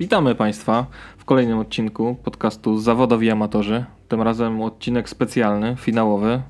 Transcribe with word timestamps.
Witamy 0.00 0.34
Państwa 0.34 0.86
w 1.18 1.24
kolejnym 1.24 1.58
odcinku 1.58 2.16
podcastu 2.24 2.78
Zawodowi 2.78 3.30
Amatorzy. 3.30 3.84
Tym 4.08 4.22
razem 4.22 4.62
odcinek 4.62 5.08
specjalny, 5.08 5.76
finałowy. 5.76 6.42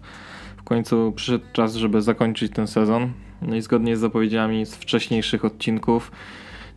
W 0.57 0.63
końcu 0.63 1.13
przyszedł 1.17 1.45
czas, 1.53 1.75
żeby 1.75 2.03
zakończyć 2.03 2.53
ten 2.53 2.67
sezon. 2.67 3.13
No 3.43 3.57
i 3.57 3.63
zgodnie 3.63 3.97
z 3.97 4.01
zapowiedziami 4.01 4.67
z 4.67 4.75
wcześniejszych 4.75 5.45
odcinków, 5.45 6.13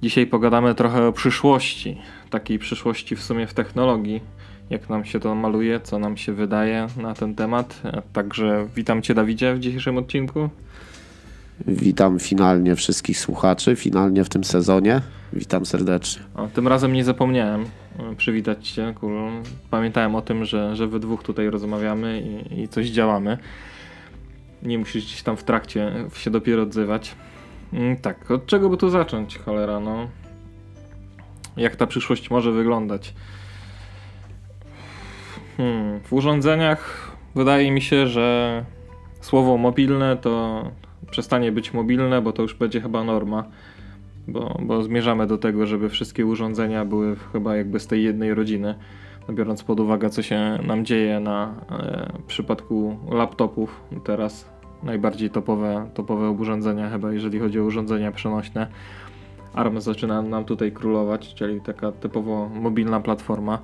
dzisiaj 0.01 0.27
pogadamy 0.27 0.75
trochę 0.75 1.07
o 1.07 1.11
przyszłości. 1.11 2.01
Takiej 2.29 2.59
przyszłości 2.59 3.15
w 3.15 3.23
sumie 3.23 3.47
w 3.47 3.53
technologii. 3.53 4.21
Jak 4.69 4.89
nam 4.89 5.05
się 5.05 5.19
to 5.19 5.35
maluje, 5.35 5.79
co 5.79 5.99
nam 5.99 6.17
się 6.17 6.33
wydaje 6.33 6.87
na 6.97 7.13
ten 7.13 7.35
temat. 7.35 7.81
Także 8.13 8.67
witam 8.75 9.01
Cię, 9.01 9.13
Dawidzie, 9.13 9.53
w 9.53 9.59
dzisiejszym 9.59 9.97
odcinku. 9.97 10.49
Witam 11.67 12.19
finalnie 12.19 12.75
wszystkich 12.75 13.19
słuchaczy, 13.19 13.75
finalnie 13.75 14.23
w 14.23 14.29
tym 14.29 14.43
sezonie. 14.43 15.01
Witam 15.33 15.65
serdecznie. 15.65 16.23
O, 16.35 16.47
tym 16.47 16.67
razem 16.67 16.93
nie 16.93 17.03
zapomniałem 17.03 17.65
e, 17.99 18.15
przywitać 18.15 18.69
Cię. 18.69 18.93
Pamiętałem 19.69 20.15
o 20.15 20.21
tym, 20.21 20.45
że, 20.45 20.75
że 20.75 20.87
we 20.87 20.99
dwóch 20.99 21.23
tutaj 21.23 21.49
rozmawiamy 21.49 22.21
i, 22.21 22.61
i 22.61 22.67
coś 22.67 22.87
działamy. 22.87 23.37
Nie 24.63 24.77
musisz 24.77 25.05
gdzieś 25.05 25.23
tam 25.23 25.37
w 25.37 25.43
trakcie 25.43 25.91
się 26.13 26.31
dopiero 26.31 26.63
odzywać. 26.63 27.15
Mm, 27.73 27.97
tak, 27.97 28.31
od 28.31 28.45
czego 28.45 28.69
by 28.69 28.77
tu 28.77 28.89
zacząć, 28.89 29.37
cholera, 29.37 29.79
no? 29.79 30.07
Jak 31.57 31.75
ta 31.75 31.87
przyszłość 31.87 32.29
może 32.29 32.51
wyglądać? 32.51 33.13
Hmm, 35.57 35.99
w 35.99 36.13
urządzeniach 36.13 37.11
wydaje 37.35 37.71
mi 37.71 37.81
się, 37.81 38.07
że 38.07 38.65
słowo 39.21 39.57
mobilne 39.57 40.17
to 40.17 40.63
przestanie 41.13 41.51
być 41.51 41.73
mobilne, 41.73 42.21
bo 42.21 42.31
to 42.31 42.41
już 42.41 42.53
będzie 42.53 42.81
chyba 42.81 43.03
norma. 43.03 43.43
Bo, 44.27 44.57
bo 44.61 44.83
zmierzamy 44.83 45.27
do 45.27 45.37
tego, 45.37 45.65
żeby 45.65 45.89
wszystkie 45.89 46.25
urządzenia 46.25 46.85
były 46.85 47.15
chyba 47.33 47.55
jakby 47.55 47.79
z 47.79 47.87
tej 47.87 48.03
jednej 48.03 48.33
rodziny. 48.33 48.75
No, 49.27 49.33
biorąc 49.33 49.63
pod 49.63 49.79
uwagę, 49.79 50.09
co 50.09 50.21
się 50.21 50.59
nam 50.67 50.85
dzieje 50.85 51.19
na 51.19 51.53
e, 51.71 52.11
przypadku 52.27 52.97
laptopów, 53.11 53.81
teraz 54.03 54.49
najbardziej 54.83 55.29
topowe, 55.29 55.89
topowe 55.93 56.29
urządzenia, 56.29 56.89
chyba 56.89 57.11
jeżeli 57.11 57.39
chodzi 57.39 57.59
o 57.59 57.63
urządzenia 57.63 58.11
przenośne. 58.11 58.67
ARM 59.53 59.81
zaczyna 59.81 60.21
nam 60.21 60.45
tutaj 60.45 60.71
królować, 60.71 61.33
czyli 61.33 61.61
taka 61.61 61.91
typowo 61.91 62.49
mobilna 62.49 62.99
platforma. 62.99 63.59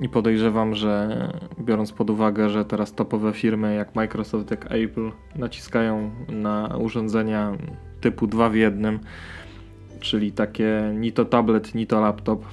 I 0.00 0.08
podejrzewam, 0.08 0.74
że 0.74 1.28
biorąc 1.60 1.92
pod 1.92 2.10
uwagę, 2.10 2.48
że 2.48 2.64
teraz 2.64 2.92
topowe 2.92 3.32
firmy 3.32 3.74
jak 3.74 3.94
Microsoft, 3.94 4.50
jak 4.50 4.72
Apple 4.72 5.10
naciskają 5.36 6.10
na 6.28 6.76
urządzenia 6.80 7.52
typu 8.00 8.26
2 8.26 8.48
w 8.48 8.54
jednym, 8.54 9.00
czyli 10.00 10.32
takie 10.32 10.92
ni 10.94 11.12
to 11.12 11.24
tablet, 11.24 11.74
ni 11.74 11.86
to 11.86 12.00
laptop, 12.00 12.44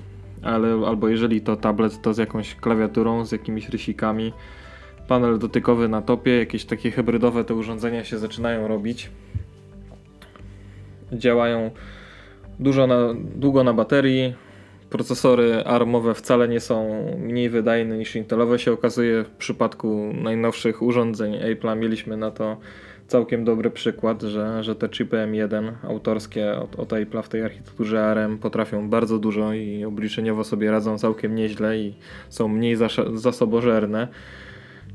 ale 0.42 0.88
albo 0.88 1.10
jeżeli 1.10 1.42
to 1.42 1.56
tablet, 1.56 2.02
to 2.02 2.14
z 2.14 2.18
jakąś 2.18 2.56
klawiaturą, 2.56 3.26
z 3.26 3.32
jakimiś 3.32 3.70
rysikami, 3.70 4.34
panel 5.08 5.40
dotykowy 5.40 5.88
na 5.88 6.02
topie, 6.02 6.38
jakieś 6.38 6.66
takie 6.66 6.92
hybrydowe 6.92 7.44
te 7.44 7.56
urządzenia 7.56 8.04
się 8.04 8.18
zaczynają 8.18 8.68
robić. 8.68 9.10
Działają 11.14 11.72
dużo 12.60 12.88
na, 12.88 12.96
długo 13.36 13.64
na 13.64 13.74
baterii, 13.74 14.34
procesory 14.90 15.64
ARMowe 15.64 16.14
wcale 16.14 16.48
nie 16.48 16.60
są 16.60 17.06
mniej 17.18 17.50
wydajne 17.50 17.98
niż 17.98 18.16
Intelowe 18.16 18.60
się 18.60 18.72
okazuje. 18.72 19.24
W 19.24 19.30
przypadku 19.30 20.14
najnowszych 20.22 20.82
urządzeń 20.82 21.34
Apple'a 21.34 21.78
mieliśmy 21.78 22.18
na 22.18 22.32
to 22.32 22.58
całkiem 23.08 23.46
dobry 23.46 23.72
przykład, 23.72 24.22
że, 24.22 24.64
że 24.64 24.76
te 24.76 24.90
chipy 24.90 25.18
M1 25.18 25.72
autorskie 25.84 26.56
od, 26.56 26.76
od 26.80 26.94
w 27.26 27.30
tej 27.30 27.44
architekturze 27.44 28.06
ARM 28.06 28.38
potrafią 28.38 28.90
bardzo 28.90 29.20
dużo 29.20 29.54
i 29.54 29.86
obliczeniowo 29.86 30.44
sobie 30.44 30.72
radzą 30.72 30.98
całkiem 30.98 31.36
nieźle 31.36 31.80
i 31.80 31.94
są 32.30 32.48
mniej 32.48 32.78
zasobożerne. 33.14 34.08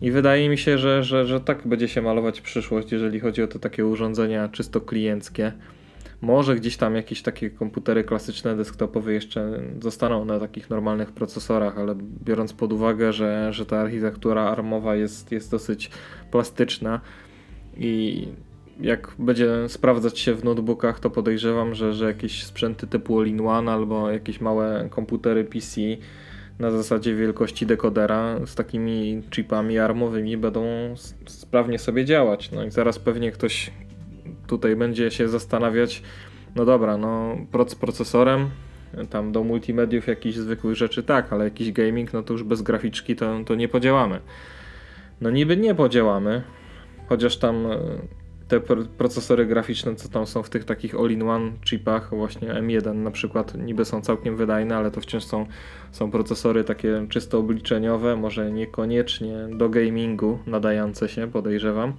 I 0.03 0.10
wydaje 0.10 0.48
mi 0.48 0.59
się, 0.59 0.78
że, 0.78 1.04
że, 1.04 1.26
że 1.26 1.41
tak 1.41 1.66
będzie 1.66 1.88
się 1.88 2.03
malować 2.03 2.41
przyszłość, 2.41 2.93
jeżeli 2.93 3.20
chodzi 3.20 3.43
o 3.43 3.47
te 3.47 3.59
takie 3.59 3.87
urządzenia 3.87 4.48
czysto 4.48 4.81
klienckie. 4.81 5.53
Może 6.20 6.56
gdzieś 6.56 6.76
tam 6.76 6.94
jakieś 6.94 7.22
takie 7.22 7.50
komputery 7.50 8.04
klasyczne, 8.04 8.56
desktopowe 8.56 9.12
jeszcze 9.12 9.62
zostaną 9.81 10.25
na 10.25 10.41
takich 10.41 10.70
normalnych 10.70 11.12
procesorach, 11.12 11.78
ale 11.78 11.94
biorąc 12.25 12.53
pod 12.53 12.72
uwagę, 12.72 13.12
że, 13.12 13.53
że 13.53 13.66
ta 13.66 13.78
architektura 13.78 14.42
armowa 14.42 14.97
jest, 14.97 15.32
jest 15.32 15.50
dosyć 15.50 15.91
plastyczna 16.31 17.00
i 17.76 18.28
jak 18.81 19.14
będzie 19.19 19.69
sprawdzać 19.69 20.19
się 20.19 20.34
w 20.34 20.44
notebookach, 20.44 21.00
to 21.00 21.10
podejrzewam, 21.10 21.75
że, 21.75 21.94
że 21.94 22.06
jakieś 22.06 22.44
sprzęty 22.44 22.87
typu 22.87 23.20
all-in-one 23.20 23.72
albo 23.72 24.10
jakieś 24.10 24.41
małe 24.41 24.88
komputery 24.91 25.44
PC 25.44 25.81
na 26.58 26.70
zasadzie 26.70 27.14
wielkości 27.14 27.66
dekodera 27.66 28.47
z 28.47 28.54
takimi 28.54 29.22
chipami 29.31 29.78
armowymi 29.78 30.37
będą 30.37 30.64
sprawnie 31.26 31.78
sobie 31.78 32.04
działać. 32.04 32.50
No 32.52 32.64
i 32.64 32.70
zaraz 32.70 32.98
pewnie 32.98 33.32
ktoś 33.32 33.70
tutaj 34.50 34.77
będzie 34.77 35.11
się 35.11 35.28
zastanawiać, 35.28 36.03
no 36.56 36.65
dobra, 36.65 36.97
no 36.97 37.37
proc 37.53 37.75
procesorem, 37.75 38.50
tam 39.11 39.33
do 39.33 39.44
multimediów 39.44 40.06
jakichś 40.06 40.37
zwykłych 40.37 40.77
rzeczy 40.77 41.03
tak, 41.03 41.33
ale 41.33 41.44
jakiś 41.44 41.72
gaming, 41.72 42.12
no 42.12 42.22
to 42.22 42.33
już 42.33 42.43
bez 42.43 42.62
graficzki 42.62 43.16
to, 43.16 43.41
to 43.47 43.55
nie 43.55 43.69
podziałamy. 43.69 44.21
No 45.21 45.31
niby 45.31 45.56
nie 45.56 45.75
podziałamy, 45.75 46.43
chociaż 47.09 47.37
tam 47.37 47.66
e, 47.66 47.78
te 48.49 48.61
procesory 48.99 49.47
graficzne, 49.47 49.94
co 49.94 50.09
tam 50.09 50.27
są 50.27 50.43
w 50.43 50.50
tych 50.50 50.65
takich 50.65 50.94
all-in-one 50.94 51.53
chipach, 51.65 52.11
właśnie 52.11 52.49
M1 52.49 52.94
na 52.94 53.11
przykład, 53.11 53.55
niby 53.55 53.84
są 53.84 54.00
całkiem 54.03 54.37
wydajne, 54.37 54.77
ale 54.77 54.91
to 54.91 55.00
wciąż 55.00 55.25
są, 55.25 55.47
są 55.91 56.11
procesory 56.11 56.65
takie 56.65 57.06
czysto 57.09 57.38
obliczeniowe, 57.38 58.17
może 58.17 58.50
niekoniecznie 58.50 59.49
do 59.53 59.69
gamingu 59.69 60.38
nadające 60.47 61.09
się, 61.09 61.31
podejrzewam 61.31 61.93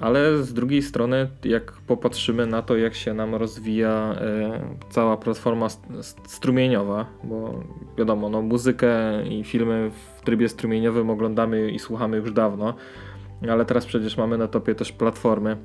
ale 0.00 0.42
z 0.42 0.52
drugiej 0.52 0.82
strony, 0.82 1.28
jak 1.44 1.72
popatrzymy 1.72 2.46
na 2.46 2.62
to, 2.62 2.76
jak 2.76 2.94
się 2.94 3.14
nam 3.14 3.34
rozwija 3.34 4.16
e, 4.20 4.60
cała 4.90 5.16
platforma 5.16 5.68
strumieniowa, 6.26 7.06
bo 7.24 7.62
wiadomo, 7.98 8.28
no, 8.28 8.42
muzykę 8.42 8.88
i 9.28 9.44
filmy 9.44 9.90
w 9.90 10.24
trybie 10.24 10.48
strumieniowym 10.48 11.10
oglądamy 11.10 11.70
i 11.70 11.78
słuchamy 11.78 12.16
już 12.16 12.32
dawno, 12.32 12.74
ale 13.50 13.64
teraz 13.64 13.86
przecież 13.86 14.16
mamy 14.16 14.38
na 14.38 14.48
topie 14.48 14.74
też 14.74 14.92
platformy. 14.92 15.56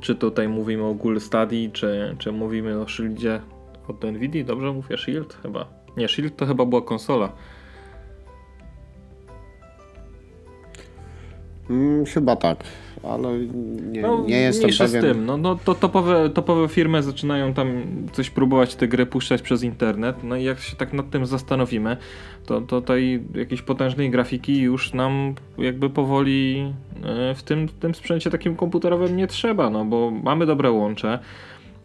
Czy 0.00 0.14
tutaj 0.14 0.48
mówimy 0.48 0.84
o 0.84 0.94
Google 0.94 1.18
Study, 1.18 1.70
czy, 1.72 2.16
czy 2.18 2.32
mówimy 2.32 2.80
o 2.80 2.88
Shieldzie 2.88 3.40
od 3.88 4.04
Nvidia, 4.04 4.44
dobrze 4.44 4.72
mówię? 4.72 4.96
Shield 4.98 5.38
chyba. 5.42 5.66
Nie, 5.96 6.08
Shield 6.08 6.36
to 6.36 6.46
chyba 6.46 6.66
była 6.66 6.82
konsola. 6.82 7.32
Hmm, 11.68 12.04
chyba 12.06 12.36
tak 12.36 12.64
ale 13.02 13.38
nie, 13.92 14.02
no, 14.02 14.24
nie 14.26 14.40
jestem 14.40 14.70
pewien. 14.70 15.02
z 15.02 15.04
tym, 15.04 15.26
no, 15.26 15.36
no 15.36 15.58
to 15.64 15.74
topowe, 15.74 16.30
topowe 16.30 16.68
firmy 16.68 17.02
zaczynają 17.02 17.54
tam 17.54 17.82
coś 18.12 18.30
próbować 18.30 18.74
te 18.74 18.88
gry 18.88 19.06
puszczać 19.06 19.42
przez 19.42 19.62
internet, 19.62 20.16
no 20.24 20.36
i 20.36 20.44
jak 20.44 20.60
się 20.60 20.76
tak 20.76 20.92
nad 20.92 21.10
tym 21.10 21.26
zastanowimy, 21.26 21.96
to, 22.46 22.60
tej 22.80 23.22
jakiejś 23.34 23.62
potężnej 23.62 24.10
grafiki 24.10 24.60
już 24.60 24.92
nam 24.92 25.34
jakby 25.58 25.90
powoli 25.90 26.72
e, 27.04 27.34
w 27.34 27.42
tym, 27.42 27.68
w 27.68 27.72
tym 27.72 27.94
sprzęcie 27.94 28.30
takim 28.30 28.56
komputerowym 28.56 29.16
nie 29.16 29.26
trzeba, 29.26 29.70
no 29.70 29.84
bo 29.84 30.10
mamy 30.10 30.46
dobre 30.46 30.70
łącze, 30.70 31.18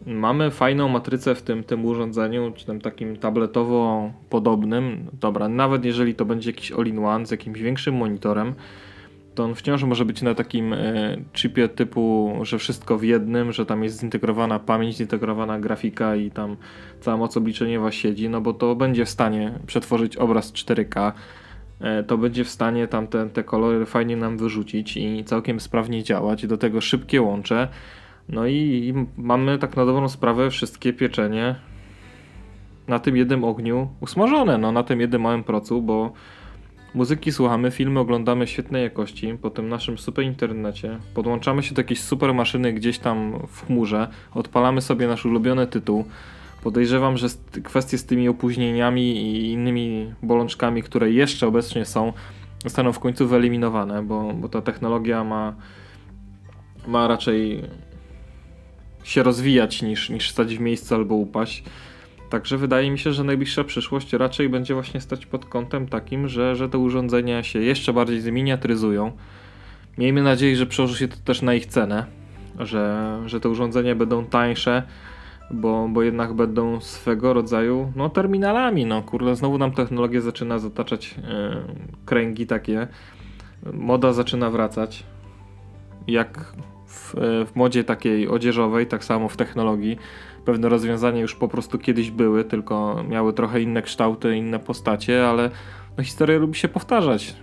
mamy 0.06 0.50
fajną 0.50 0.88
matrycę 0.88 1.34
w 1.34 1.42
tym, 1.42 1.64
tym 1.64 1.84
urządzeniu, 1.84 2.52
czy 2.56 2.66
tym 2.66 2.80
takim 2.80 3.16
tabletowo 3.16 4.10
podobnym, 4.30 5.06
dobra, 5.20 5.48
nawet 5.48 5.84
jeżeli 5.84 6.14
to 6.14 6.24
będzie 6.24 6.50
jakiś 6.50 6.72
all-in-one 6.72 7.26
z 7.26 7.30
jakimś 7.30 7.60
większym 7.60 7.94
monitorem, 7.94 8.54
to 9.36 9.44
on 9.44 9.54
wciąż 9.54 9.82
może 9.84 10.04
być 10.04 10.22
na 10.22 10.34
takim 10.34 10.72
e, 10.72 11.16
chipie 11.32 11.68
typu, 11.68 12.34
że 12.42 12.58
wszystko 12.58 12.98
w 12.98 13.02
jednym, 13.02 13.52
że 13.52 13.66
tam 13.66 13.84
jest 13.84 14.00
zintegrowana 14.00 14.58
pamięć, 14.58 14.96
zintegrowana 14.96 15.60
grafika 15.60 16.16
i 16.16 16.30
tam 16.30 16.56
cała 17.00 17.16
moc 17.16 17.36
obliczeniowa 17.36 17.92
siedzi, 17.92 18.28
no 18.28 18.40
bo 18.40 18.52
to 18.52 18.74
będzie 18.74 19.04
w 19.04 19.08
stanie 19.08 19.52
przetworzyć 19.66 20.16
obraz 20.16 20.52
4K, 20.52 21.12
e, 21.80 22.02
to 22.02 22.18
będzie 22.18 22.44
w 22.44 22.48
stanie 22.48 22.88
tam 22.88 23.06
te, 23.06 23.30
te 23.30 23.44
kolory 23.44 23.86
fajnie 23.86 24.16
nam 24.16 24.38
wyrzucić 24.38 24.96
i 24.96 25.24
całkiem 25.24 25.60
sprawnie 25.60 26.02
działać, 26.02 26.46
do 26.46 26.56
tego 26.56 26.80
szybkie 26.80 27.22
łącze, 27.22 27.68
no 28.28 28.46
i, 28.46 28.54
i 28.54 29.22
mamy 29.22 29.58
tak 29.58 29.76
na 29.76 29.86
dobrą 29.86 30.08
sprawę 30.08 30.50
wszystkie 30.50 30.92
pieczenie 30.92 31.54
na 32.88 32.98
tym 32.98 33.16
jednym 33.16 33.44
ogniu 33.44 33.88
usmażone, 34.00 34.58
no 34.58 34.72
na 34.72 34.82
tym 34.82 35.00
jednym 35.00 35.22
małym 35.22 35.44
procu, 35.44 35.82
bo 35.82 36.12
Muzyki 36.96 37.32
słuchamy, 37.32 37.70
filmy 37.70 38.00
oglądamy 38.00 38.46
świetnej 38.46 38.82
jakości 38.82 39.38
po 39.42 39.50
tym 39.50 39.68
naszym 39.68 39.98
super 39.98 40.24
internecie. 40.24 40.98
Podłączamy 41.14 41.62
się 41.62 41.74
do 41.74 41.80
jakiejś 41.80 42.00
super 42.00 42.34
maszyny 42.34 42.72
gdzieś 42.72 42.98
tam 42.98 43.46
w 43.48 43.66
chmurze, 43.66 44.08
odpalamy 44.34 44.80
sobie 44.80 45.06
nasz 45.06 45.26
ulubiony 45.26 45.66
tytuł. 45.66 46.04
Podejrzewam, 46.62 47.16
że 47.16 47.26
kwestie 47.64 47.98
z 47.98 48.06
tymi 48.06 48.28
opóźnieniami 48.28 49.16
i 49.16 49.52
innymi 49.52 50.14
bolączkami, 50.22 50.82
które 50.82 51.10
jeszcze 51.10 51.46
obecnie 51.46 51.84
są, 51.84 52.12
zostaną 52.64 52.92
w 52.92 52.98
końcu 52.98 53.28
wyeliminowane, 53.28 54.02
bo, 54.02 54.32
bo 54.32 54.48
ta 54.48 54.62
technologia 54.62 55.24
ma, 55.24 55.54
ma 56.86 57.08
raczej 57.08 57.62
się 59.04 59.22
rozwijać 59.22 59.82
niż, 59.82 60.10
niż 60.10 60.30
stać 60.30 60.56
w 60.56 60.60
miejscu 60.60 60.94
albo 60.94 61.14
upaść. 61.14 61.64
Także 62.30 62.56
wydaje 62.56 62.90
mi 62.90 62.98
się, 62.98 63.12
że 63.12 63.24
najbliższa 63.24 63.64
przyszłość 63.64 64.12
raczej 64.12 64.48
będzie 64.48 64.74
właśnie 64.74 65.00
stać 65.00 65.26
pod 65.26 65.44
kątem 65.44 65.88
takim, 65.88 66.28
że, 66.28 66.56
że 66.56 66.68
te 66.68 66.78
urządzenia 66.78 67.42
się 67.42 67.58
jeszcze 67.58 67.92
bardziej 67.92 68.20
zminiaturyzują. 68.20 69.12
Miejmy 69.98 70.22
nadzieję, 70.22 70.56
że 70.56 70.66
przełoży 70.66 70.98
się 70.98 71.08
to 71.08 71.16
też 71.24 71.42
na 71.42 71.54
ich 71.54 71.66
cenę, 71.66 72.06
że, 72.58 73.16
że 73.26 73.40
te 73.40 73.48
urządzenia 73.48 73.94
będą 73.94 74.24
tańsze, 74.24 74.82
bo, 75.50 75.88
bo 75.92 76.02
jednak 76.02 76.32
będą 76.32 76.80
swego 76.80 77.32
rodzaju 77.32 77.92
no, 77.96 78.10
terminalami. 78.10 78.86
No 78.86 79.02
kurde, 79.02 79.36
znowu 79.36 79.58
nam 79.58 79.72
technologia 79.72 80.20
zaczyna 80.20 80.58
zataczać 80.58 81.14
yy, 81.14 81.24
kręgi 82.04 82.46
takie. 82.46 82.88
Moda 83.72 84.12
zaczyna 84.12 84.50
wracać. 84.50 85.04
Jak 86.06 86.52
w, 86.86 87.14
w 87.46 87.56
modzie 87.56 87.84
takiej 87.84 88.28
odzieżowej, 88.28 88.86
tak 88.86 89.04
samo 89.04 89.28
w 89.28 89.36
technologii 89.36 89.98
pewne 90.46 90.68
rozwiązania 90.68 91.20
już 91.20 91.34
po 91.34 91.48
prostu 91.48 91.78
kiedyś 91.78 92.10
były, 92.10 92.44
tylko 92.44 93.04
miały 93.08 93.32
trochę 93.32 93.60
inne 93.60 93.82
kształty, 93.82 94.36
inne 94.36 94.58
postacie, 94.58 95.28
ale 95.28 95.50
no, 95.98 96.04
historia 96.04 96.38
lubi 96.38 96.54
się 96.54 96.68
powtarzać. 96.68 97.36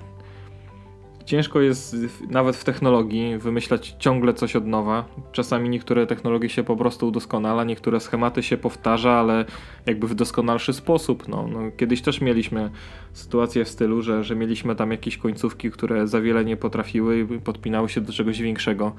Ciężko 1.25 1.61
jest 1.61 1.95
nawet 2.29 2.55
w 2.55 2.63
technologii 2.63 3.37
wymyślać 3.37 3.95
ciągle 3.99 4.33
coś 4.33 4.55
od 4.55 4.67
nowa. 4.67 5.05
Czasami 5.31 5.69
niektóre 5.69 6.07
technologie 6.07 6.49
się 6.49 6.63
po 6.63 6.77
prostu 6.77 7.07
udoskonala, 7.07 7.63
niektóre 7.63 7.99
schematy 7.99 8.43
się 8.43 8.57
powtarza, 8.57 9.11
ale 9.11 9.45
jakby 9.85 10.07
w 10.07 10.15
doskonalszy 10.15 10.73
sposób. 10.73 11.27
No, 11.27 11.47
no 11.47 11.59
kiedyś 11.77 12.01
też 12.01 12.21
mieliśmy 12.21 12.71
sytuację 13.13 13.65
w 13.65 13.69
stylu, 13.69 14.01
że, 14.01 14.23
że 14.23 14.35
mieliśmy 14.35 14.75
tam 14.75 14.91
jakieś 14.91 15.17
końcówki, 15.17 15.71
które 15.71 16.07
za 16.07 16.21
wiele 16.21 16.45
nie 16.45 16.57
potrafiły 16.57 17.19
i 17.19 17.39
podpinały 17.39 17.89
się 17.89 18.01
do 18.01 18.13
czegoś 18.13 18.41
większego. 18.41 18.95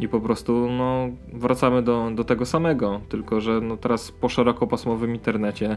I 0.00 0.08
po 0.08 0.20
prostu 0.20 0.68
no, 0.70 1.08
wracamy 1.32 1.82
do, 1.82 2.10
do 2.14 2.24
tego 2.24 2.46
samego, 2.46 3.00
tylko 3.08 3.40
że 3.40 3.60
no, 3.60 3.76
teraz 3.76 4.12
po 4.12 4.28
szerokopasmowym 4.28 5.14
internecie, 5.14 5.76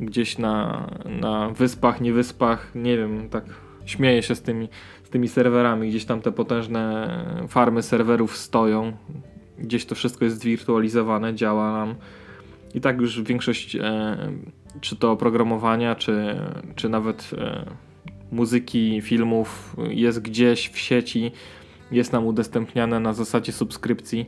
gdzieś 0.00 0.38
na, 0.38 0.86
na 1.20 1.50
wyspach, 1.50 2.00
nie 2.00 2.12
wyspach, 2.12 2.74
nie 2.74 2.96
wiem, 2.96 3.28
tak 3.28 3.44
śmieję 3.90 4.22
się 4.22 4.34
z 4.34 4.42
tymi, 4.42 4.68
z 5.04 5.10
tymi 5.10 5.28
serwerami, 5.28 5.88
gdzieś 5.88 6.04
tam 6.04 6.20
te 6.20 6.32
potężne 6.32 7.08
farmy 7.48 7.82
serwerów 7.82 8.36
stoją, 8.36 8.92
gdzieś 9.58 9.86
to 9.86 9.94
wszystko 9.94 10.24
jest 10.24 10.40
zwirtualizowane, 10.40 11.34
działa 11.34 11.72
nam. 11.72 11.94
I 12.74 12.80
tak 12.80 13.00
już 13.00 13.22
większość 13.22 13.76
e, 13.76 14.16
czy 14.80 14.96
to 14.96 15.12
oprogramowania, 15.12 15.94
czy, 15.94 16.40
czy 16.76 16.88
nawet 16.88 17.30
e, 17.38 17.64
muzyki, 18.32 19.00
filmów 19.00 19.76
jest 19.88 20.22
gdzieś 20.22 20.68
w 20.68 20.78
sieci, 20.78 21.32
jest 21.92 22.12
nam 22.12 22.26
udostępniane 22.26 23.00
na 23.00 23.12
zasadzie 23.12 23.52
subskrypcji. 23.52 24.26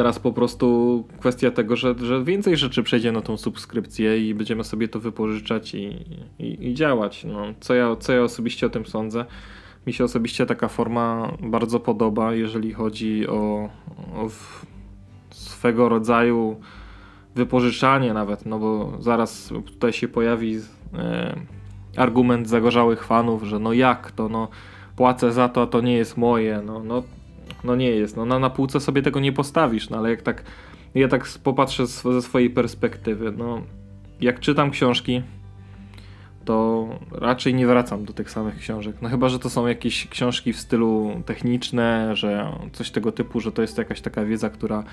Teraz 0.00 0.18
po 0.18 0.32
prostu 0.32 1.04
kwestia 1.18 1.50
tego, 1.50 1.76
że, 1.76 1.94
że 1.98 2.24
więcej 2.24 2.56
rzeczy 2.56 2.82
przejdzie 2.82 3.12
na 3.12 3.20
tą 3.20 3.36
subskrypcję 3.36 4.28
i 4.28 4.34
będziemy 4.34 4.64
sobie 4.64 4.88
to 4.88 5.00
wypożyczać 5.00 5.74
i, 5.74 6.04
i, 6.38 6.68
i 6.68 6.74
działać. 6.74 7.24
No, 7.24 7.42
co, 7.60 7.74
ja, 7.74 7.96
co 7.96 8.12
ja 8.12 8.22
osobiście 8.22 8.66
o 8.66 8.70
tym 8.70 8.86
sądzę? 8.86 9.24
Mi 9.86 9.92
się 9.92 10.04
osobiście 10.04 10.46
taka 10.46 10.68
forma 10.68 11.32
bardzo 11.42 11.80
podoba, 11.80 12.34
jeżeli 12.34 12.72
chodzi 12.72 13.28
o, 13.28 13.68
o 14.14 14.28
swego 15.30 15.88
rodzaju 15.88 16.60
wypożyczanie 17.34 18.14
nawet, 18.14 18.46
no 18.46 18.58
bo 18.58 18.92
zaraz 19.00 19.52
tutaj 19.66 19.92
się 19.92 20.08
pojawi 20.08 20.58
e, 20.94 21.40
argument 21.96 22.48
zagorzałych 22.48 23.04
fanów, 23.04 23.42
że 23.42 23.58
no 23.58 23.72
jak 23.72 24.12
to, 24.12 24.28
no 24.28 24.48
płacę 24.96 25.32
za 25.32 25.48
to, 25.48 25.62
a 25.62 25.66
to 25.66 25.80
nie 25.80 25.96
jest 25.96 26.16
moje, 26.16 26.62
no, 26.66 26.84
no, 26.84 27.02
no 27.64 27.76
nie 27.76 27.90
jest, 27.90 28.16
no 28.16 28.24
na, 28.24 28.38
na 28.38 28.50
półce 28.50 28.80
sobie 28.80 29.02
tego 29.02 29.20
nie 29.20 29.32
postawisz, 29.32 29.90
no 29.90 29.98
ale 29.98 30.10
jak 30.10 30.22
tak, 30.22 30.42
ja 30.94 31.08
tak 31.08 31.28
popatrzę 31.44 31.86
ze 31.86 32.22
swojej 32.22 32.50
perspektywy, 32.50 33.32
no 33.36 33.62
jak 34.20 34.40
czytam 34.40 34.70
książki, 34.70 35.22
to 36.44 36.88
raczej 37.12 37.54
nie 37.54 37.66
wracam 37.66 38.04
do 38.04 38.12
tych 38.12 38.30
samych 38.30 38.58
książek. 38.58 38.96
No 39.02 39.08
chyba, 39.08 39.28
że 39.28 39.38
to 39.38 39.50
są 39.50 39.66
jakieś 39.66 40.08
książki 40.08 40.52
w 40.52 40.60
stylu 40.60 41.22
techniczne, 41.26 42.16
że 42.16 42.52
coś 42.72 42.90
tego 42.90 43.12
typu, 43.12 43.40
że 43.40 43.52
to 43.52 43.62
jest 43.62 43.78
jakaś 43.78 44.00
taka 44.00 44.24
wiedza, 44.24 44.50
która 44.50 44.84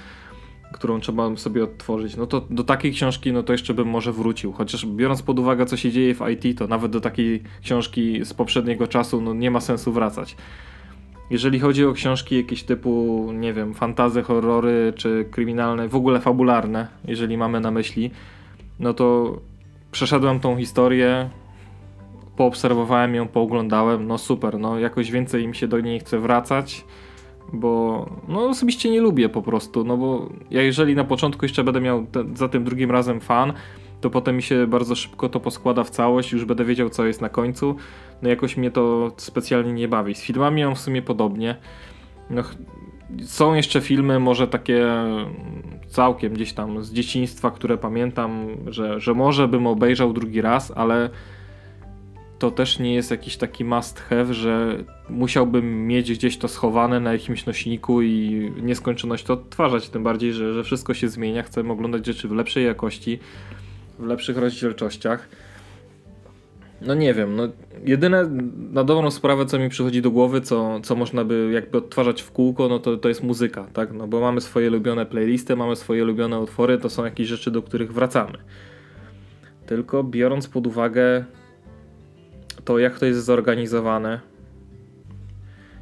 którą 0.72 1.00
trzeba 1.00 1.36
sobie 1.36 1.64
odtworzyć, 1.64 2.16
no 2.16 2.28
to 2.28 2.42
do 2.50 2.64
takiej 2.64 2.92
książki, 2.92 3.34
no 3.34 3.44
to 3.44 3.54
jeszcze 3.54 3.74
bym 3.74 3.88
może 3.88 4.12
wrócił. 4.12 4.54
Chociaż 4.54 4.86
biorąc 4.86 5.22
pod 5.22 5.40
uwagę, 5.40 5.66
co 5.66 5.78
się 5.78 5.92
dzieje 5.92 6.16
w 6.16 6.22
IT, 6.30 6.58
to 6.58 6.68
nawet 6.68 6.92
do 6.92 7.02
takiej 7.02 7.44
książki 7.62 8.26
z 8.26 8.34
poprzedniego 8.34 8.88
czasu, 8.88 9.22
no 9.22 9.34
nie 9.34 9.52
ma 9.52 9.62
sensu 9.62 9.92
wracać. 9.92 10.36
Jeżeli 11.30 11.60
chodzi 11.60 11.86
o 11.86 11.94
książki 11.94 12.38
jakieś 12.38 12.64
typu, 12.64 13.26
nie 13.34 13.54
wiem, 13.54 13.74
fantazy, 13.74 14.24
horrory, 14.24 14.94
czy 14.96 15.26
kryminalne, 15.32 15.88
w 15.88 15.96
ogóle 15.96 16.20
fabularne, 16.20 16.88
jeżeli 17.06 17.38
mamy 17.38 17.60
na 17.60 17.72
myśli, 17.72 18.12
no 18.80 18.94
to 18.94 19.38
przeszedłem 19.92 20.40
tą 20.40 20.58
historię, 20.58 21.30
poobserwowałem 22.36 23.16
ją, 23.16 23.28
pooglądałem, 23.28 24.08
no 24.08 24.18
super, 24.18 24.60
no 24.60 24.80
jakoś 24.80 25.12
więcej 25.12 25.48
mi 25.48 25.56
się 25.56 25.68
do 25.68 25.80
niej 25.80 26.00
chce 26.00 26.20
wracać 26.20 26.86
bo 27.54 28.06
no 28.28 28.50
osobiście 28.50 28.90
nie 28.90 29.02
lubię 29.02 29.30
po 29.30 29.42
prostu, 29.42 29.84
no 29.84 29.98
bo 29.98 30.30
ja 30.52 30.62
jeżeli 30.62 30.96
na 30.96 31.04
początku 31.04 31.46
jeszcze 31.46 31.64
będę 31.64 31.82
miał 31.82 32.06
te, 32.06 32.24
za 32.36 32.50
tym 32.50 32.64
drugim 32.64 32.92
razem 32.92 33.20
fan, 33.20 33.54
to 34.02 34.10
potem 34.10 34.36
mi 34.36 34.44
się 34.44 34.68
bardzo 34.68 34.96
szybko 34.96 35.30
to 35.30 35.40
poskłada 35.40 35.84
w 35.84 35.90
całość, 35.90 36.32
już 36.32 36.46
będę 36.46 36.66
wiedział 36.66 36.90
co 36.90 37.06
jest 37.06 37.22
na 37.22 37.30
końcu, 37.30 37.76
no 38.22 38.30
jakoś 38.30 38.58
mnie 38.58 38.72
to 38.72 39.12
specjalnie 39.18 39.74
nie 39.74 39.88
bawi. 39.88 40.16
Z 40.16 40.22
filmami 40.22 40.64
mam 40.64 40.76
w 40.76 40.80
sumie 40.80 41.02
podobnie, 41.02 41.56
no, 42.30 42.44
są 43.24 43.54
jeszcze 43.54 43.82
filmy, 43.82 44.20
może 44.20 44.48
takie 44.48 44.88
całkiem 45.88 46.34
gdzieś 46.34 46.54
tam 46.54 46.84
z 46.84 46.94
dzieciństwa, 46.94 47.52
które 47.52 47.78
pamiętam, 47.78 48.48
że, 48.68 49.00
że 49.00 49.14
może 49.14 49.48
bym 49.48 49.68
obejrzał 49.68 50.14
drugi 50.14 50.42
raz, 50.42 50.74
ale 50.76 51.10
to 52.40 52.52
też 52.52 52.80
nie 52.80 52.94
jest 52.94 53.12
jakiś 53.12 53.38
taki 53.38 53.66
must 53.66 54.00
have, 54.00 54.34
że 54.34 54.84
musiałbym 55.10 55.88
mieć 55.88 56.12
gdzieś 56.12 56.38
to 56.38 56.48
schowane 56.48 57.00
na 57.00 57.14
jakimś 57.14 57.46
nośniku 57.46 58.02
i 58.02 58.52
nieskończoność 58.62 59.24
to 59.24 59.34
odtwarzać. 59.34 59.90
Tym 59.90 60.04
bardziej, 60.04 60.34
że, 60.34 60.54
że 60.54 60.64
wszystko 60.64 60.94
się 60.94 61.10
zmienia. 61.10 61.44
Chcemy 61.44 61.72
oglądać 61.72 62.06
rzeczy 62.06 62.28
w 62.28 62.32
lepszej 62.32 62.66
jakości, 62.66 63.20
w 64.00 64.06
lepszych 64.06 64.38
rozdzielczościach. 64.38 65.30
No 66.82 66.94
nie 66.94 67.14
wiem, 67.14 67.36
no 67.36 67.48
jedyne 67.86 68.30
na 68.72 68.84
dobrą 68.84 69.12
sprawę, 69.12 69.46
co 69.46 69.60
mi 69.60 69.70
przychodzi 69.70 70.02
do 70.02 70.12
głowy, 70.12 70.42
co, 70.42 70.80
co 70.80 70.96
można 70.96 71.26
by 71.26 71.50
jakby 71.54 71.78
odtwarzać 71.78 72.22
w 72.22 72.32
kółko, 72.32 72.68
no 72.68 72.80
to, 72.80 72.98
to 72.98 73.10
jest 73.10 73.24
muzyka, 73.24 73.68
tak? 73.74 73.94
No 73.94 74.08
bo 74.08 74.20
mamy 74.20 74.42
swoje 74.42 74.68
ulubione 74.68 75.06
playlisty, 75.06 75.56
mamy 75.56 75.76
swoje 75.76 76.04
ulubione 76.04 76.40
utwory, 76.40 76.78
to 76.78 76.90
są 76.90 77.06
jakieś 77.06 77.28
rzeczy, 77.28 77.52
do 77.52 77.62
których 77.62 77.94
wracamy. 77.94 78.38
Tylko 79.66 80.04
biorąc 80.04 80.48
pod 80.48 80.68
uwagę 80.68 81.26
to, 82.66 82.80
jak 82.80 83.00
to 83.00 83.06
jest 83.06 83.26
zorganizowane. 83.26 84.20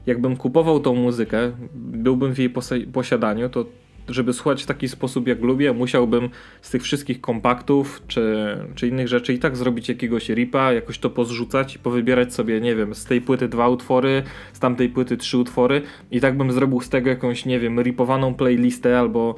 Jakbym 0.06 0.38
kupował 0.38 0.80
tą 0.80 0.96
muzykę, 0.96 1.52
byłbym 1.76 2.34
w 2.34 2.40
jej 2.40 2.54
posiadaniu, 2.94 3.50
to 3.50 3.66
żeby 4.08 4.34
słuchać 4.34 4.64
w 4.64 4.66
taki 4.66 4.90
sposób, 4.90 5.28
jak 5.28 5.42
lubię, 5.42 5.74
musiałbym 5.74 6.30
z 6.62 6.70
tych 6.70 6.84
wszystkich 6.84 7.22
kompaktów 7.22 8.02
czy, 8.08 8.58
czy 8.76 8.88
innych 8.88 9.08
rzeczy 9.08 9.34
i 9.34 9.40
tak 9.40 9.58
zrobić 9.58 9.90
jakiegoś 9.90 10.30
ripa, 10.30 10.74
jakoś 10.74 11.00
to 11.00 11.10
pozrzucać 11.10 11.76
i 11.76 11.80
powybierać 11.80 12.34
sobie, 12.34 12.62
nie 12.62 12.76
wiem, 12.76 12.96
z 12.96 13.06
tej 13.06 13.22
płyty 13.22 13.48
dwa 13.48 13.70
utwory, 13.70 14.24
z 14.54 14.60
tamtej 14.60 14.90
płyty 14.90 15.18
trzy 15.18 15.38
utwory 15.38 15.82
i 16.12 16.22
tak 16.22 16.38
bym 16.38 16.52
zrobił 16.52 16.82
z 16.82 16.90
tego 16.90 17.10
jakąś, 17.10 17.46
nie 17.46 17.60
wiem, 17.60 17.82
ripowaną 17.82 18.34
playlistę 18.34 19.00
albo 19.00 19.36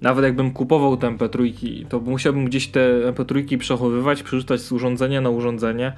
nawet 0.00 0.24
jakbym 0.24 0.50
kupował 0.50 0.96
te 0.96 1.06
MP3, 1.06 1.52
to 1.88 2.00
musiałbym 2.00 2.44
gdzieś 2.44 2.68
te 2.68 3.12
MP3 3.12 3.58
przechowywać, 3.58 4.22
przerzucać 4.22 4.60
z 4.60 4.72
urządzenia 4.72 5.20
na 5.20 5.30
urządzenie 5.30 5.92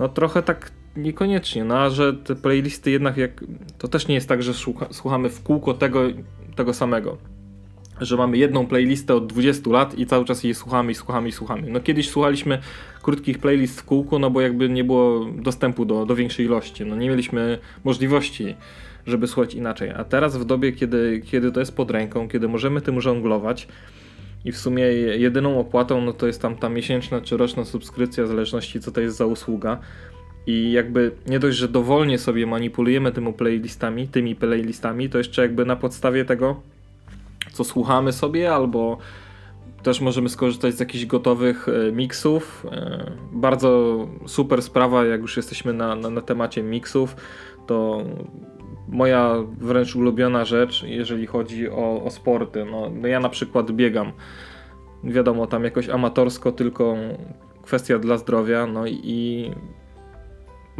no 0.00 0.08
trochę 0.08 0.42
tak 0.42 0.72
niekoniecznie, 0.96 1.64
no 1.64 1.78
a 1.78 1.90
że 1.90 2.14
te 2.14 2.36
playlisty 2.36 2.90
jednak 2.90 3.16
jak, 3.16 3.44
to 3.78 3.88
też 3.88 4.08
nie 4.08 4.14
jest 4.14 4.28
tak, 4.28 4.42
że 4.42 4.54
słucha, 4.54 4.86
słuchamy 4.90 5.28
w 5.30 5.42
kółko 5.42 5.74
tego, 5.74 6.02
tego 6.56 6.74
samego. 6.74 7.18
Że 8.00 8.16
mamy 8.16 8.38
jedną 8.38 8.66
playlistę 8.66 9.14
od 9.14 9.26
20 9.26 9.70
lat 9.70 9.98
i 9.98 10.06
cały 10.06 10.24
czas 10.24 10.44
jej 10.44 10.54
słuchamy 10.54 10.92
i 10.92 10.94
słuchamy 10.94 11.28
i 11.28 11.32
słuchamy. 11.32 11.70
No 11.70 11.80
kiedyś 11.80 12.08
słuchaliśmy 12.08 12.58
krótkich 13.02 13.38
playlist 13.38 13.80
w 13.80 13.84
kółku, 13.84 14.18
no 14.18 14.30
bo 14.30 14.40
jakby 14.40 14.68
nie 14.68 14.84
było 14.84 15.24
dostępu 15.24 15.84
do, 15.84 16.06
do 16.06 16.16
większej 16.16 16.46
ilości. 16.46 16.86
No 16.86 16.96
nie 16.96 17.08
mieliśmy 17.08 17.58
możliwości, 17.84 18.54
żeby 19.06 19.26
słuchać 19.26 19.54
inaczej. 19.54 19.90
A 19.90 20.04
teraz 20.04 20.36
w 20.36 20.44
dobie, 20.44 20.72
kiedy, 20.72 21.22
kiedy 21.24 21.52
to 21.52 21.60
jest 21.60 21.76
pod 21.76 21.90
ręką, 21.90 22.28
kiedy 22.28 22.48
możemy 22.48 22.80
tym 22.80 23.00
żonglować, 23.00 23.68
i 24.44 24.52
w 24.52 24.58
sumie 24.58 24.82
jedyną 25.18 25.60
opłatą 25.60 26.00
no 26.00 26.12
to 26.12 26.26
jest 26.26 26.42
tam 26.42 26.56
ta 26.56 26.68
miesięczna 26.68 27.20
czy 27.20 27.36
roczna 27.36 27.64
subskrypcja, 27.64 28.24
w 28.24 28.28
zależności 28.28 28.80
co 28.80 28.92
to 28.92 29.00
jest 29.00 29.16
za 29.16 29.26
usługa. 29.26 29.78
I 30.46 30.72
jakby 30.72 31.12
nie 31.26 31.38
dość, 31.38 31.58
że 31.58 31.68
dowolnie 31.68 32.18
sobie 32.18 32.46
manipulujemy 32.46 33.12
tymi 33.12 33.32
playlistami, 33.32 34.08
tymi 34.08 34.36
playlistami, 34.36 35.08
to 35.08 35.18
jeszcze 35.18 35.42
jakby 35.42 35.66
na 35.66 35.76
podstawie 35.76 36.24
tego, 36.24 36.60
co 37.60 37.64
słuchamy 37.64 38.12
sobie, 38.12 38.54
albo 38.54 38.98
też 39.82 40.00
możemy 40.00 40.28
skorzystać 40.28 40.74
z 40.74 40.80
jakichś 40.80 41.06
gotowych 41.06 41.68
e, 41.68 41.92
miksów. 41.92 42.66
E, 42.72 43.10
bardzo 43.32 43.98
super 44.26 44.62
sprawa, 44.62 45.04
jak 45.04 45.20
już 45.20 45.36
jesteśmy 45.36 45.72
na, 45.72 45.94
na, 45.94 46.10
na 46.10 46.20
temacie 46.20 46.62
miksów, 46.62 47.16
to 47.66 48.04
moja 48.88 49.34
wręcz 49.58 49.96
ulubiona 49.96 50.44
rzecz, 50.44 50.82
jeżeli 50.82 51.26
chodzi 51.26 51.70
o, 51.70 52.04
o 52.04 52.10
sporty. 52.10 52.64
No, 52.64 52.90
no 52.90 53.08
ja 53.08 53.20
na 53.20 53.28
przykład 53.28 53.70
biegam. 53.70 54.12
wiadomo, 55.04 55.46
tam 55.46 55.64
jakoś 55.64 55.88
amatorsko, 55.88 56.52
tylko 56.52 56.96
kwestia 57.62 57.98
dla 57.98 58.16
zdrowia, 58.16 58.66
no 58.66 58.86
i 58.86 59.50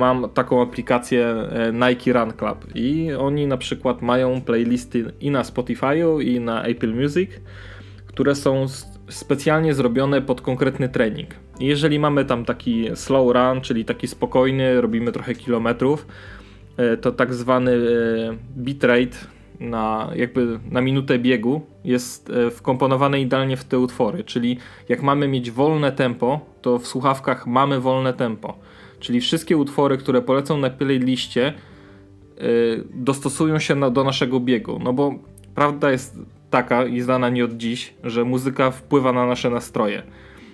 mam 0.00 0.28
taką 0.35 0.62
aplikację 0.62 1.26
e, 1.26 1.73
Nike 1.73 2.12
Run 2.12 2.33
Club 2.33 2.66
i 2.75 3.12
oni 3.19 3.47
na 3.47 3.57
przykład 3.57 4.02
mają 4.02 4.40
playlisty 4.40 5.12
i 5.21 5.30
na 5.30 5.42
Spotify'u 5.42 6.23
i 6.23 6.40
na 6.40 6.62
Apple 6.62 6.95
Music, 6.95 7.30
które 8.07 8.35
są 8.35 8.66
specjalnie 9.09 9.75
zrobione 9.75 10.23
pod 10.23 10.40
konkretny 10.40 10.88
trening. 10.88 11.28
I 11.61 11.66
jeżeli 11.66 11.99
mamy 11.99 12.25
tam 12.25 12.45
taki 12.45 12.88
slow 12.95 13.35
run, 13.35 13.61
czyli 13.61 13.85
taki 13.85 14.09
spokojny, 14.09 14.80
robimy 14.80 15.12
trochę 15.12 15.35
kilometrów, 15.35 16.07
e, 16.76 16.97
to 16.97 17.12
tak 17.12 17.35
zwany 17.35 17.73
e, 17.73 17.78
bitrate 18.57 19.16
na, 19.61 20.11
jakby 20.16 20.61
na 20.71 20.80
minutę 20.80 21.19
biegu 21.19 21.61
jest 21.85 22.33
wkomponowany 22.50 23.21
idealnie 23.21 23.57
w 23.57 23.64
te 23.64 23.78
utwory, 23.78 24.25
czyli 24.25 24.59
jak 24.88 25.02
mamy 25.02 25.28
mieć 25.28 25.50
wolne 25.50 25.92
tempo, 25.92 26.40
to 26.62 26.78
w 26.78 26.87
słuchawkach 26.87 27.47
mamy 27.47 27.80
wolne 27.80 28.12
tempo. 28.12 28.59
Czyli 29.00 29.21
wszystkie 29.21 29.57
utwory, 29.57 29.99
które 29.99 30.23
polecą 30.23 30.59
na 30.59 30.71
playliście, 30.71 31.52
yy, 32.40 32.85
dostosują 32.95 33.59
się 33.59 33.75
na, 33.75 33.90
do 33.90 34.04
naszego 34.04 34.40
biegu. 34.40 34.78
No 34.85 34.92
bo 34.92 35.14
prawda 35.54 35.90
jest 35.90 36.19
taka 36.50 36.85
i 36.85 37.00
znana 37.00 37.28
nie 37.28 37.45
od 37.45 37.57
dziś, 37.57 37.95
że 38.04 38.25
muzyka 38.25 38.71
wpływa 38.71 39.12
na 39.12 39.26
nasze 39.26 39.50
nastroje. 39.50 40.02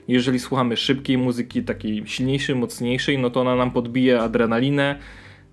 Jeżeli 0.08 0.38
słuchamy 0.38 0.76
szybkiej 0.76 1.18
muzyki, 1.18 1.62
takiej 1.62 2.02
silniejszej, 2.06 2.56
mocniejszej, 2.56 3.18
no 3.18 3.30
to 3.30 3.40
ona 3.40 3.56
nam 3.56 3.70
podbije 3.70 4.20
adrenalinę, 4.20 4.98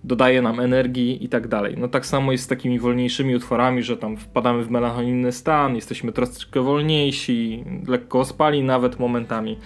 dodaje 0.04 0.42
nam 0.42 0.60
energii 0.60 1.26
i 1.26 1.30
tak 1.30 1.48
dalej. 1.48 1.76
No 1.78 1.88
tak 1.88 2.06
samo 2.06 2.32
jest 2.32 2.44
z 2.44 2.48
takimi 2.48 2.80
wolniejszymi 2.80 3.36
utworami, 3.36 3.84
że 3.84 3.98
tam 3.98 4.18
wpadamy 4.18 4.64
w 4.64 4.72
melancholijny 4.72 5.32
stan, 5.32 5.76
jesteśmy 5.76 6.12
troszeczkę 6.12 6.62
wolniejsi, 6.62 7.64
lekko 7.88 8.20
ospali 8.20 8.64
nawet 8.64 9.00
momentami. 9.00 9.58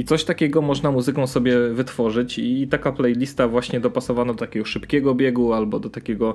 I 0.00 0.04
coś 0.04 0.24
takiego 0.24 0.62
można 0.62 0.90
muzyką 0.90 1.26
sobie 1.26 1.68
wytworzyć 1.68 2.38
i 2.38 2.68
taka 2.68 2.92
playlista 2.92 3.48
właśnie 3.48 3.80
dopasowana 3.80 4.32
do 4.32 4.38
takiego 4.38 4.66
szybkiego 4.66 5.14
biegu 5.14 5.52
albo 5.52 5.80
do 5.80 5.90
takiego 5.90 6.34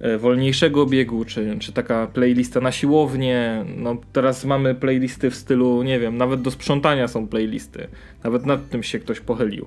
e, 0.00 0.18
wolniejszego 0.18 0.86
biegu, 0.86 1.24
czy, 1.24 1.56
czy 1.58 1.72
taka 1.72 2.06
playlista 2.06 2.60
na 2.60 2.72
siłownię. 2.72 3.64
No 3.76 3.96
teraz 4.12 4.44
mamy 4.44 4.74
playlisty 4.74 5.30
w 5.30 5.34
stylu, 5.34 5.82
nie 5.82 6.00
wiem, 6.00 6.16
nawet 6.16 6.42
do 6.42 6.50
sprzątania 6.50 7.08
są 7.08 7.28
playlisty. 7.28 7.88
Nawet 8.24 8.46
nad 8.46 8.68
tym 8.68 8.82
się 8.82 8.98
ktoś 8.98 9.20
pochylił. 9.20 9.66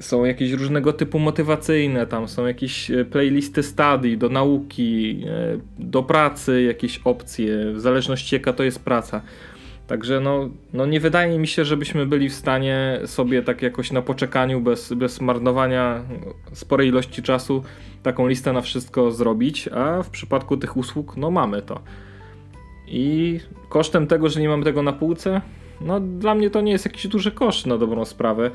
Są 0.00 0.24
jakieś 0.24 0.52
różnego 0.52 0.92
typu 0.92 1.18
motywacyjne, 1.18 2.06
tam 2.06 2.28
są 2.28 2.46
jakieś 2.46 2.90
e, 2.90 3.04
playlisty 3.04 3.62
study 3.62 4.16
do 4.16 4.28
nauki, 4.28 5.22
e, 5.26 5.58
do 5.78 6.02
pracy, 6.02 6.62
jakieś 6.62 7.00
opcje, 7.04 7.72
w 7.72 7.80
zależności 7.80 8.34
jaka 8.34 8.52
to 8.52 8.62
jest 8.62 8.84
praca. 8.84 9.22
Także 9.86 10.20
no, 10.20 10.48
no 10.72 10.86
nie 10.86 11.00
wydaje 11.00 11.38
mi 11.38 11.46
się, 11.46 11.64
żebyśmy 11.64 12.06
byli 12.06 12.28
w 12.28 12.34
stanie 12.34 13.00
sobie 13.04 13.42
tak 13.42 13.62
jakoś 13.62 13.92
na 13.92 14.02
poczekaniu, 14.02 14.60
bez, 14.60 14.92
bez 14.92 15.20
marnowania 15.20 16.02
sporej 16.52 16.88
ilości 16.88 17.22
czasu, 17.22 17.62
taką 18.02 18.28
listę 18.28 18.52
na 18.52 18.60
wszystko 18.60 19.10
zrobić, 19.10 19.68
a 19.68 20.02
w 20.02 20.10
przypadku 20.10 20.56
tych 20.56 20.76
usług, 20.76 21.16
no 21.16 21.30
mamy 21.30 21.62
to. 21.62 21.80
I 22.86 23.40
kosztem 23.68 24.06
tego, 24.06 24.28
że 24.28 24.40
nie 24.40 24.48
mamy 24.48 24.64
tego 24.64 24.82
na 24.82 24.92
półce, 24.92 25.40
no 25.80 26.00
dla 26.00 26.34
mnie 26.34 26.50
to 26.50 26.60
nie 26.60 26.72
jest 26.72 26.84
jakiś 26.84 27.06
duży 27.06 27.32
koszt 27.32 27.66
na 27.66 27.78
dobrą 27.78 28.04
sprawę. 28.04 28.50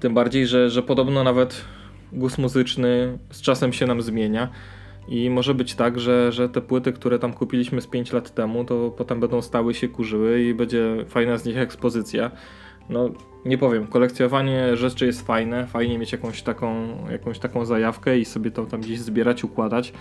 Tym 0.00 0.14
bardziej, 0.14 0.46
że, 0.46 0.70
że 0.70 0.82
podobno 0.82 1.24
nawet 1.24 1.64
gust 2.12 2.38
muzyczny 2.38 3.18
z 3.30 3.40
czasem 3.40 3.72
się 3.72 3.86
nam 3.86 4.02
zmienia. 4.02 4.48
I 5.08 5.30
może 5.30 5.54
być 5.54 5.74
tak, 5.74 6.00
że, 6.00 6.32
że 6.32 6.48
te 6.48 6.60
płyty, 6.60 6.92
które 6.92 7.18
tam 7.18 7.32
kupiliśmy 7.32 7.80
z 7.80 7.86
5 7.86 8.12
lat 8.12 8.34
temu, 8.34 8.64
to 8.64 8.90
potem 8.90 9.20
będą 9.20 9.42
stały 9.42 9.74
się 9.74 9.88
kurzyły 9.88 10.42
i 10.42 10.54
będzie 10.54 11.04
fajna 11.08 11.38
z 11.38 11.44
nich 11.44 11.58
ekspozycja. 11.58 12.30
No, 12.88 13.10
nie 13.44 13.58
powiem, 13.58 13.86
kolekcjonowanie 13.86 14.76
rzeczy 14.76 15.06
jest 15.06 15.26
fajne, 15.26 15.66
fajnie 15.66 15.98
mieć 15.98 16.12
jakąś 16.12 16.42
taką, 16.42 16.96
jakąś 17.10 17.38
taką 17.38 17.64
zajawkę 17.64 18.18
i 18.18 18.24
sobie 18.24 18.50
to 18.50 18.66
tam 18.66 18.80
gdzieś 18.80 19.00
zbierać, 19.00 19.44
układać. 19.44 19.92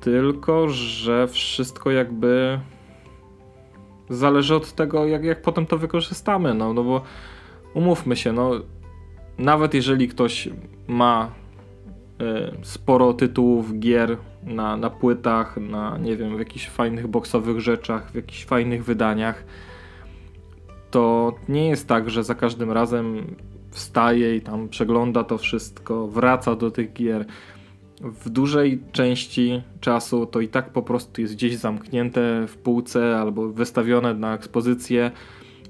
Tylko, 0.00 0.68
że 0.68 1.28
wszystko 1.28 1.90
jakby 1.90 2.60
zależy 4.08 4.54
od 4.54 4.72
tego, 4.72 5.06
jak, 5.06 5.24
jak 5.24 5.42
potem 5.42 5.66
to 5.66 5.78
wykorzystamy. 5.78 6.54
No, 6.54 6.72
no 6.72 6.84
bo 6.84 7.02
umówmy 7.74 8.16
się, 8.16 8.32
no, 8.32 8.50
nawet 9.38 9.74
jeżeli 9.74 10.08
ktoś 10.08 10.48
ma 10.86 11.39
sporo 12.62 13.12
tytułów 13.12 13.78
gier 13.78 14.16
na, 14.42 14.76
na 14.76 14.90
płytach, 14.90 15.56
na 15.56 15.98
nie 15.98 16.16
wiem, 16.16 16.36
w 16.36 16.38
jakichś 16.38 16.68
fajnych 16.68 17.06
boksowych 17.06 17.60
rzeczach, 17.60 18.10
w 18.10 18.14
jakichś 18.14 18.44
fajnych 18.44 18.84
wydaniach. 18.84 19.44
To 20.90 21.34
nie 21.48 21.68
jest 21.68 21.88
tak, 21.88 22.10
że 22.10 22.24
za 22.24 22.34
każdym 22.34 22.70
razem 22.70 23.36
wstaje 23.70 24.36
i 24.36 24.40
tam 24.40 24.68
przegląda 24.68 25.24
to 25.24 25.38
wszystko, 25.38 26.06
wraca 26.06 26.54
do 26.54 26.70
tych 26.70 26.92
gier. 26.92 27.24
W 28.00 28.28
dużej 28.28 28.82
części 28.92 29.62
czasu 29.80 30.26
to 30.26 30.40
i 30.40 30.48
tak 30.48 30.72
po 30.72 30.82
prostu 30.82 31.20
jest 31.20 31.34
gdzieś 31.34 31.56
zamknięte 31.56 32.46
w 32.48 32.56
półce 32.56 33.18
albo 33.18 33.48
wystawione 33.48 34.14
na 34.14 34.34
ekspozycję 34.34 35.10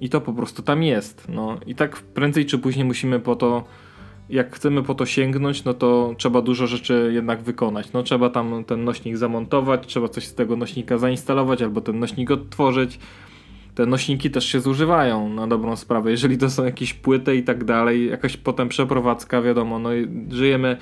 i 0.01 0.09
to 0.09 0.21
po 0.21 0.33
prostu 0.33 0.63
tam 0.63 0.83
jest. 0.83 1.29
No 1.29 1.59
i 1.67 1.75
tak 1.75 1.97
prędzej 1.97 2.47
czy 2.47 2.59
później 2.59 2.85
musimy 2.85 3.21
po 3.21 3.37
to 3.37 3.65
jak 4.31 4.55
chcemy 4.55 4.83
po 4.83 4.95
to 4.95 5.07
sięgnąć, 5.07 5.65
no 5.65 5.75
to 5.75 6.15
trzeba 6.19 6.43
dużo 6.43 6.67
rzeczy 6.67 7.11
jednak 7.15 7.43
wykonać. 7.43 7.93
No 7.93 8.03
trzeba 8.03 8.31
tam 8.31 8.65
ten 8.65 8.85
nośnik 8.85 9.17
zamontować, 9.17 9.87
trzeba 9.87 10.09
coś 10.09 10.25
z 10.25 10.35
tego 10.35 10.57
nośnika 10.57 10.99
zainstalować 10.99 11.63
albo 11.63 11.81
ten 11.81 11.99
nośnik 11.99 12.31
odtworzyć. 12.31 12.99
Te 13.75 13.87
nośniki 13.87 14.31
też 14.31 14.47
się 14.47 14.61
zużywają 14.61 15.29
na 15.29 15.47
dobrą 15.47 15.77
sprawę. 15.77 16.11
Jeżeli 16.11 16.39
to 16.39 16.51
są 16.51 16.65
jakieś 16.65 16.95
płyty 16.95 17.37
i 17.37 17.43
tak 17.43 17.65
dalej, 17.65 18.07
jakaś 18.07 18.37
potem 18.37 18.69
przeprowadzka, 18.69 19.43
wiadomo, 19.43 19.79
no 19.79 19.91
żyjemy 20.31 20.77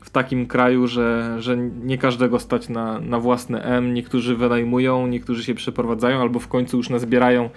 w 0.00 0.10
takim 0.10 0.46
kraju, 0.46 0.86
że, 0.86 1.36
że 1.38 1.56
nie 1.56 1.98
każdego 1.98 2.38
stać 2.38 2.68
na, 2.68 3.00
na 3.00 3.18
własne 3.20 3.62
M. 3.62 3.94
Niektórzy 3.94 4.36
wynajmują, 4.36 5.06
niektórzy 5.06 5.44
się 5.44 5.54
przeprowadzają 5.54 6.20
albo 6.20 6.40
w 6.40 6.48
końcu 6.48 6.76
już 6.76 6.90
nazbierają 6.90 7.50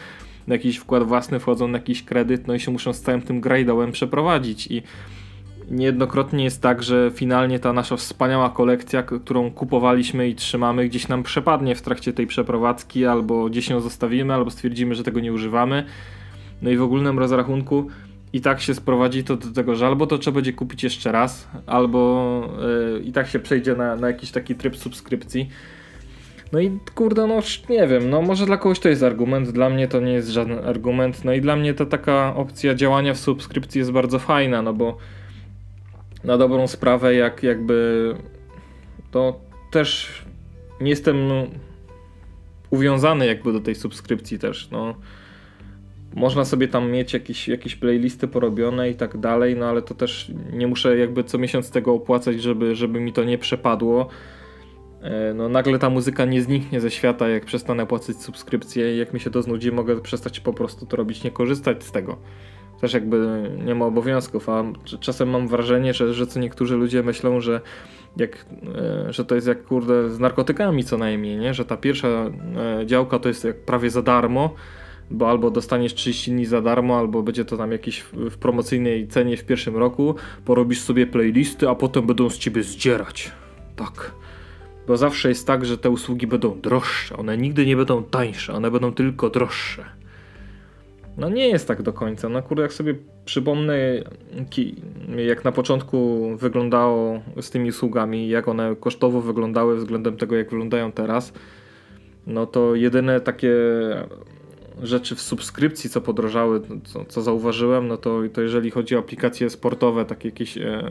na 0.47 0.55
jakiś 0.55 0.77
wkład 0.77 1.03
własny, 1.03 1.39
wchodzą 1.39 1.67
na 1.67 1.77
jakiś 1.77 2.03
kredyt, 2.03 2.47
no 2.47 2.53
i 2.53 2.59
się 2.59 2.71
muszą 2.71 2.93
z 2.93 3.01
całym 3.01 3.21
tym 3.21 3.41
grajdołem 3.41 3.91
przeprowadzić 3.91 4.67
i 4.67 4.81
Niejednokrotnie 5.73 6.43
jest 6.43 6.61
tak, 6.61 6.83
że 6.83 7.11
finalnie 7.13 7.59
ta 7.59 7.73
nasza 7.73 7.97
wspaniała 7.97 8.49
kolekcja, 8.49 9.03
którą 9.03 9.51
kupowaliśmy 9.51 10.29
i 10.29 10.35
trzymamy, 10.35 10.89
gdzieś 10.89 11.07
nam 11.07 11.23
przepadnie 11.23 11.75
w 11.75 11.81
trakcie 11.81 12.13
tej 12.13 12.27
przeprowadzki, 12.27 13.05
albo 13.05 13.49
gdzieś 13.49 13.69
ją 13.69 13.79
zostawimy, 13.81 14.33
albo 14.33 14.51
stwierdzimy, 14.51 14.95
że 14.95 15.03
tego 15.03 15.19
nie 15.19 15.33
używamy. 15.33 15.85
No 16.61 16.69
i 16.69 16.77
w 16.77 16.81
ogólnym 16.81 17.19
rozrachunku 17.19 17.87
i 18.33 18.41
tak 18.41 18.61
się 18.61 18.73
sprowadzi 18.73 19.23
to 19.23 19.37
do 19.37 19.51
tego, 19.51 19.75
że 19.75 19.87
albo 19.87 20.07
to 20.07 20.17
trzeba 20.17 20.35
będzie 20.35 20.53
kupić 20.53 20.83
jeszcze 20.83 21.11
raz, 21.11 21.47
albo 21.65 22.49
yy, 22.93 23.03
i 23.03 23.11
tak 23.11 23.27
się 23.27 23.39
przejdzie 23.39 23.75
na, 23.75 23.95
na 23.95 24.07
jakiś 24.07 24.31
taki 24.31 24.55
tryb 24.55 24.77
subskrypcji. 24.77 25.49
No 26.51 26.59
i 26.59 26.79
kurde, 26.95 27.27
no 27.27 27.39
nie 27.69 27.87
wiem, 27.87 28.09
no 28.09 28.21
może 28.21 28.45
dla 28.45 28.57
kogoś 28.57 28.79
to 28.79 28.89
jest 28.89 29.03
argument, 29.03 29.49
dla 29.49 29.69
mnie 29.69 29.87
to 29.87 29.99
nie 29.99 30.13
jest 30.13 30.29
żaden 30.29 30.59
argument, 30.59 31.25
no 31.25 31.33
i 31.33 31.41
dla 31.41 31.55
mnie 31.55 31.73
to 31.73 31.85
taka 31.85 32.35
opcja 32.35 32.75
działania 32.75 33.13
w 33.13 33.17
subskrypcji 33.17 33.79
jest 33.79 33.91
bardzo 33.91 34.19
fajna, 34.19 34.61
no 34.61 34.73
bo 34.73 34.97
na 36.23 36.37
dobrą 36.37 36.67
sprawę, 36.67 37.15
jak 37.15 37.43
jakby 37.43 38.15
to 39.11 39.39
też 39.71 40.21
nie 40.81 40.89
jestem 40.89 41.17
uwiązany 42.69 43.25
jakby 43.25 43.53
do 43.53 43.59
tej 43.59 43.75
subskrypcji 43.75 44.39
też, 44.39 44.71
no. 44.71 44.95
Można 46.15 46.45
sobie 46.45 46.67
tam 46.67 46.91
mieć 46.91 47.13
jakieś, 47.13 47.47
jakieś 47.47 47.75
playlisty 47.75 48.27
porobione 48.27 48.89
i 48.89 48.95
tak 48.95 49.17
dalej, 49.17 49.55
no 49.55 49.65
ale 49.65 49.81
to 49.81 49.93
też 49.93 50.31
nie 50.53 50.67
muszę 50.67 50.97
jakby 50.97 51.23
co 51.23 51.37
miesiąc 51.37 51.71
tego 51.71 51.93
opłacać, 51.93 52.41
żeby, 52.41 52.75
żeby 52.75 52.99
mi 52.99 53.13
to 53.13 53.23
nie 53.23 53.37
przepadło. 53.37 54.07
E, 55.01 55.33
no 55.33 55.49
nagle 55.49 55.79
ta 55.79 55.89
muzyka 55.89 56.25
nie 56.25 56.41
zniknie 56.41 56.81
ze 56.81 56.91
świata, 56.91 57.29
jak 57.29 57.45
przestanę 57.45 57.85
płacić 57.85 58.21
subskrypcję 58.21 58.95
i 58.95 58.97
jak 58.97 59.13
mi 59.13 59.19
się 59.19 59.29
to 59.29 59.41
znudzi, 59.41 59.71
mogę 59.71 60.01
przestać 60.01 60.39
po 60.39 60.53
prostu 60.53 60.85
to 60.85 60.97
robić, 60.97 61.23
nie 61.23 61.31
korzystać 61.31 61.83
z 61.83 61.91
tego 61.91 62.17
też 62.83 62.93
jakby 62.93 63.49
nie 63.65 63.75
ma 63.75 63.85
obowiązków, 63.85 64.49
a 64.49 64.63
czasem 64.99 65.29
mam 65.29 65.47
wrażenie, 65.47 65.93
że, 65.93 66.13
że 66.13 66.27
co 66.27 66.39
niektórzy 66.39 66.75
ludzie 66.75 67.03
myślą, 67.03 67.41
że 67.41 67.61
jak, 68.17 68.45
e, 68.75 69.13
że 69.13 69.25
to 69.25 69.35
jest 69.35 69.47
jak 69.47 69.63
kurde 69.63 70.09
z 70.09 70.19
narkotykami 70.19 70.83
co 70.83 70.97
najmniej, 70.97 71.37
nie? 71.37 71.53
że 71.53 71.65
ta 71.65 71.77
pierwsza 71.77 72.07
e, 72.07 72.85
działka 72.85 73.19
to 73.19 73.27
jest 73.27 73.43
jak 73.43 73.59
prawie 73.59 73.89
za 73.89 74.01
darmo, 74.01 74.55
bo 75.11 75.29
albo 75.29 75.51
dostaniesz 75.51 75.93
30 75.93 76.31
dni 76.31 76.45
za 76.45 76.61
darmo, 76.61 76.97
albo 76.97 77.23
będzie 77.23 77.45
to 77.45 77.57
tam 77.57 77.71
jakieś 77.71 77.99
w 78.13 78.37
promocyjnej 78.37 79.07
cenie 79.07 79.37
w 79.37 79.45
pierwszym 79.45 79.77
roku, 79.77 80.15
porobisz 80.45 80.81
sobie 80.81 81.07
playlisty, 81.07 81.69
a 81.69 81.75
potem 81.75 82.07
będą 82.07 82.29
z 82.29 82.37
ciebie 82.37 82.63
zdzierać. 82.63 83.31
Tak. 83.75 84.11
Bo 84.87 84.97
zawsze 84.97 85.29
jest 85.29 85.47
tak, 85.47 85.65
że 85.65 85.77
te 85.77 85.89
usługi 85.89 86.27
będą 86.27 86.61
droższe, 86.61 87.17
one 87.17 87.37
nigdy 87.37 87.65
nie 87.65 87.75
będą 87.75 88.03
tańsze, 88.03 88.53
one 88.53 88.71
będą 88.71 88.93
tylko 88.93 89.29
droższe. 89.29 90.02
No 91.17 91.29
nie 91.29 91.47
jest 91.47 91.67
tak 91.67 91.81
do 91.81 91.93
końca. 91.93 92.29
No 92.29 92.41
kurde, 92.41 92.63
jak 92.63 92.73
sobie 92.73 92.95
przypomnę, 93.25 93.77
jak 95.17 95.43
na 95.43 95.51
początku 95.51 96.29
wyglądało 96.37 97.21
z 97.41 97.49
tymi 97.49 97.69
usługami, 97.69 98.29
jak 98.29 98.47
one 98.47 98.75
kosztowo 98.79 99.21
wyglądały 99.21 99.75
względem 99.75 100.17
tego, 100.17 100.35
jak 100.35 100.49
wyglądają 100.49 100.91
teraz, 100.91 101.33
no 102.27 102.45
to 102.45 102.75
jedyne 102.75 103.21
takie 103.21 103.53
rzeczy 104.81 105.15
w 105.15 105.21
subskrypcji, 105.21 105.89
co 105.89 106.01
podrożały, 106.01 106.61
co, 106.83 107.05
co 107.05 107.21
zauważyłem, 107.21 107.87
no 107.87 107.97
to, 107.97 108.19
to 108.33 108.41
jeżeli 108.41 108.71
chodzi 108.71 108.95
o 108.95 108.99
aplikacje 108.99 109.49
sportowe, 109.49 110.05
takie 110.05 110.29
jakieś 110.29 110.57
e, 110.57 110.83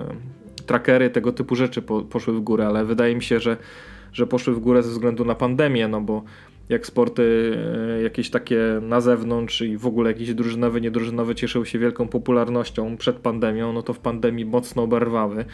trackery, 0.67 1.11
tego 1.11 1.33
typu 1.33 1.57
rzeczy 1.57 1.83
po, 1.83 2.03
poszły 2.03 2.35
w 2.35 2.41
górę, 2.41 2.67
ale 2.67 2.85
wydaje 2.85 3.15
mi 3.15 3.23
się, 3.23 3.41
że, 3.41 3.57
że 4.13 4.27
poszły 4.27 4.55
w 4.55 4.59
górę 4.59 4.83
ze 4.83 4.91
względu 4.91 5.25
na 5.25 5.35
pandemię, 5.35 5.89
no 5.89 6.01
bo 6.01 6.23
jak 6.73 6.87
sporty 6.87 7.57
e, 7.99 8.03
jakieś 8.03 8.31
takie 8.31 8.59
na 8.83 9.01
zewnątrz 9.01 9.61
i 9.61 9.77
w 9.77 9.87
ogóle 9.87 10.13
jakieś 10.13 10.35
drużynowe, 10.35 10.81
niedrużynowe 10.81 11.35
cieszyły 11.35 11.67
się 11.67 11.79
wielką 11.79 12.09
popularnością 12.09 12.97
przed 12.97 13.17
pandemią, 13.17 13.73
no 13.73 13.83
to 13.83 13.93
w 13.93 13.99
pandemii 13.99 14.45
mocno 14.45 14.83
oberwały. 14.83 15.45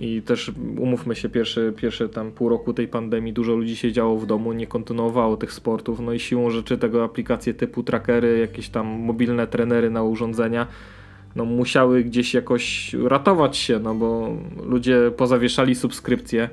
I 0.00 0.22
też 0.22 0.52
umówmy 0.78 1.16
się, 1.16 1.28
pierwsze, 1.28 1.72
pierwsze 1.72 2.08
tam 2.08 2.32
pół 2.32 2.48
roku 2.48 2.72
tej 2.72 2.88
pandemii 2.88 3.32
dużo 3.32 3.56
ludzi 3.56 3.76
siedziało 3.76 4.18
w 4.18 4.26
domu, 4.26 4.52
nie 4.52 4.66
kontynuowało 4.66 5.36
tych 5.36 5.52
sportów. 5.52 6.00
No 6.00 6.12
i 6.12 6.18
siłą 6.18 6.50
rzeczy 6.50 6.78
tego 6.78 7.04
aplikacje 7.04 7.54
typu 7.54 7.82
trackery, 7.82 8.38
jakieś 8.38 8.68
tam 8.68 8.86
mobilne 8.86 9.46
trenery 9.46 9.90
na 9.90 10.02
urządzenia, 10.02 10.66
no 11.36 11.44
musiały 11.44 12.04
gdzieś 12.04 12.34
jakoś 12.34 12.94
ratować 12.94 13.56
się, 13.56 13.78
no 13.78 13.94
bo 13.94 14.36
ludzie 14.62 15.10
pozawieszali 15.16 15.74
subskrypcje, 15.74 16.48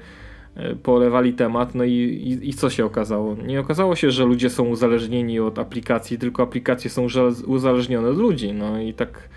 polewali 0.83 1.33
temat, 1.33 1.75
no 1.75 1.83
i, 1.83 1.91
i, 1.91 2.49
i 2.49 2.53
co 2.53 2.69
się 2.69 2.85
okazało? 2.85 3.35
Nie 3.35 3.59
okazało 3.59 3.95
się, 3.95 4.11
że 4.11 4.25
ludzie 4.25 4.49
są 4.49 4.67
uzależnieni 4.67 5.39
od 5.39 5.59
aplikacji, 5.59 6.17
tylko 6.17 6.43
aplikacje 6.43 6.89
są 6.89 7.07
uzależnione 7.47 8.09
od 8.09 8.17
ludzi, 8.17 8.53
no 8.53 8.81
i 8.81 8.93
tak 8.93 9.29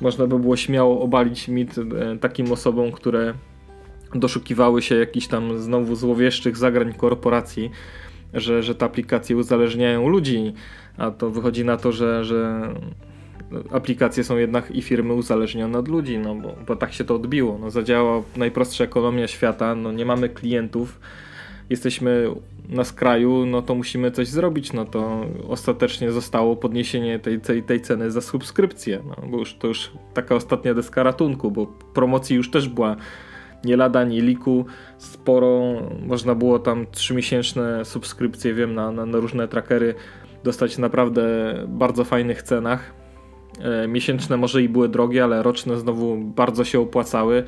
można 0.00 0.26
by 0.26 0.38
było 0.38 0.56
śmiało 0.56 1.00
obalić 1.00 1.48
mit 1.48 1.78
e, 1.78 2.18
takim 2.18 2.52
osobom, 2.52 2.92
które 2.92 3.34
doszukiwały 4.14 4.82
się 4.82 4.94
jakichś 4.94 5.26
tam 5.26 5.58
znowu 5.58 5.94
złowieszczych 5.94 6.56
zagrań 6.56 6.92
korporacji, 6.94 7.70
że, 8.34 8.62
że 8.62 8.74
te 8.74 8.86
aplikacje 8.86 9.36
uzależniają 9.36 10.08
ludzi, 10.08 10.52
a 10.96 11.10
to 11.10 11.30
wychodzi 11.30 11.64
na 11.64 11.76
to, 11.76 11.92
że, 11.92 12.24
że 12.24 12.68
aplikacje 13.70 14.24
są 14.24 14.36
jednak 14.36 14.70
i 14.70 14.82
firmy 14.82 15.14
uzależnione 15.14 15.78
od 15.78 15.88
ludzi, 15.88 16.18
no 16.18 16.34
bo, 16.34 16.54
bo 16.66 16.76
tak 16.76 16.92
się 16.92 17.04
to 17.04 17.14
odbiło. 17.14 17.58
No, 17.60 17.70
zadziała 17.70 18.22
najprostsza 18.36 18.84
ekonomia 18.84 19.28
świata, 19.28 19.74
no 19.74 19.92
nie 19.92 20.04
mamy 20.04 20.28
klientów, 20.28 21.00
jesteśmy 21.70 22.30
na 22.68 22.84
skraju, 22.84 23.46
no 23.46 23.62
to 23.62 23.74
musimy 23.74 24.10
coś 24.10 24.28
zrobić, 24.28 24.72
no 24.72 24.84
to 24.84 25.26
ostatecznie 25.48 26.12
zostało 26.12 26.56
podniesienie 26.56 27.18
tej, 27.18 27.40
tej, 27.40 27.62
tej 27.62 27.80
ceny 27.80 28.10
za 28.10 28.20
subskrypcję, 28.20 29.00
no, 29.08 29.28
bo 29.28 29.38
już 29.38 29.54
to 29.54 29.68
już 29.68 29.92
taka 30.14 30.34
ostatnia 30.34 30.74
deska 30.74 31.02
ratunku, 31.02 31.50
bo 31.50 31.66
promocji 31.66 32.36
już 32.36 32.50
też 32.50 32.68
była 32.68 32.96
nie 33.64 33.76
lada, 33.76 34.04
nie 34.04 34.20
liku, 34.20 34.64
sporo, 34.98 35.62
można 36.06 36.34
było 36.34 36.58
tam 36.58 36.86
3-miesięczne 36.86 37.84
subskrypcje, 37.84 38.54
wiem, 38.54 38.74
na, 38.74 38.90
na, 38.90 39.06
na 39.06 39.18
różne 39.18 39.48
trackery 39.48 39.94
dostać 40.44 40.78
naprawdę 40.78 41.54
bardzo 41.68 42.04
fajnych 42.04 42.42
cenach. 42.42 42.99
E, 43.58 43.88
miesięczne 43.88 44.36
może 44.36 44.62
i 44.62 44.68
były 44.68 44.88
drogie, 44.88 45.24
ale 45.24 45.42
roczne 45.42 45.78
znowu 45.78 46.16
bardzo 46.16 46.64
się 46.64 46.80
opłacały. 46.80 47.44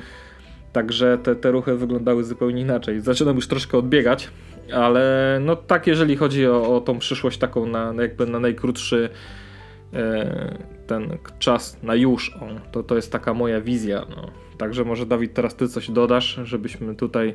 Także 0.73 1.17
te, 1.23 1.35
te 1.35 1.51
ruchy 1.51 1.75
wyglądały 1.75 2.23
zupełnie 2.23 2.61
inaczej. 2.61 3.01
Zaczynam 3.01 3.35
już 3.35 3.47
troszkę 3.47 3.77
odbiegać, 3.77 4.29
ale 4.73 5.37
no 5.41 5.55
tak, 5.55 5.87
jeżeli 5.87 6.15
chodzi 6.15 6.47
o, 6.47 6.75
o 6.75 6.81
tą 6.81 6.99
przyszłość 6.99 7.37
taką 7.37 7.65
na, 7.65 7.93
jakby 8.01 8.27
na 8.27 8.39
najkrótszy 8.39 9.09
e, 9.93 10.57
ten 10.87 11.17
czas, 11.39 11.83
na 11.83 11.95
już, 11.95 12.35
o, 12.35 12.47
to, 12.71 12.83
to 12.83 12.95
jest 12.95 13.11
taka 13.11 13.33
moja 13.33 13.61
wizja. 13.61 14.05
No. 14.09 14.29
Także 14.57 14.83
może 14.85 15.05
Dawid 15.05 15.33
teraz 15.33 15.55
ty 15.55 15.67
coś 15.67 15.91
dodasz, 15.91 16.39
żebyśmy 16.43 16.95
tutaj 16.95 17.33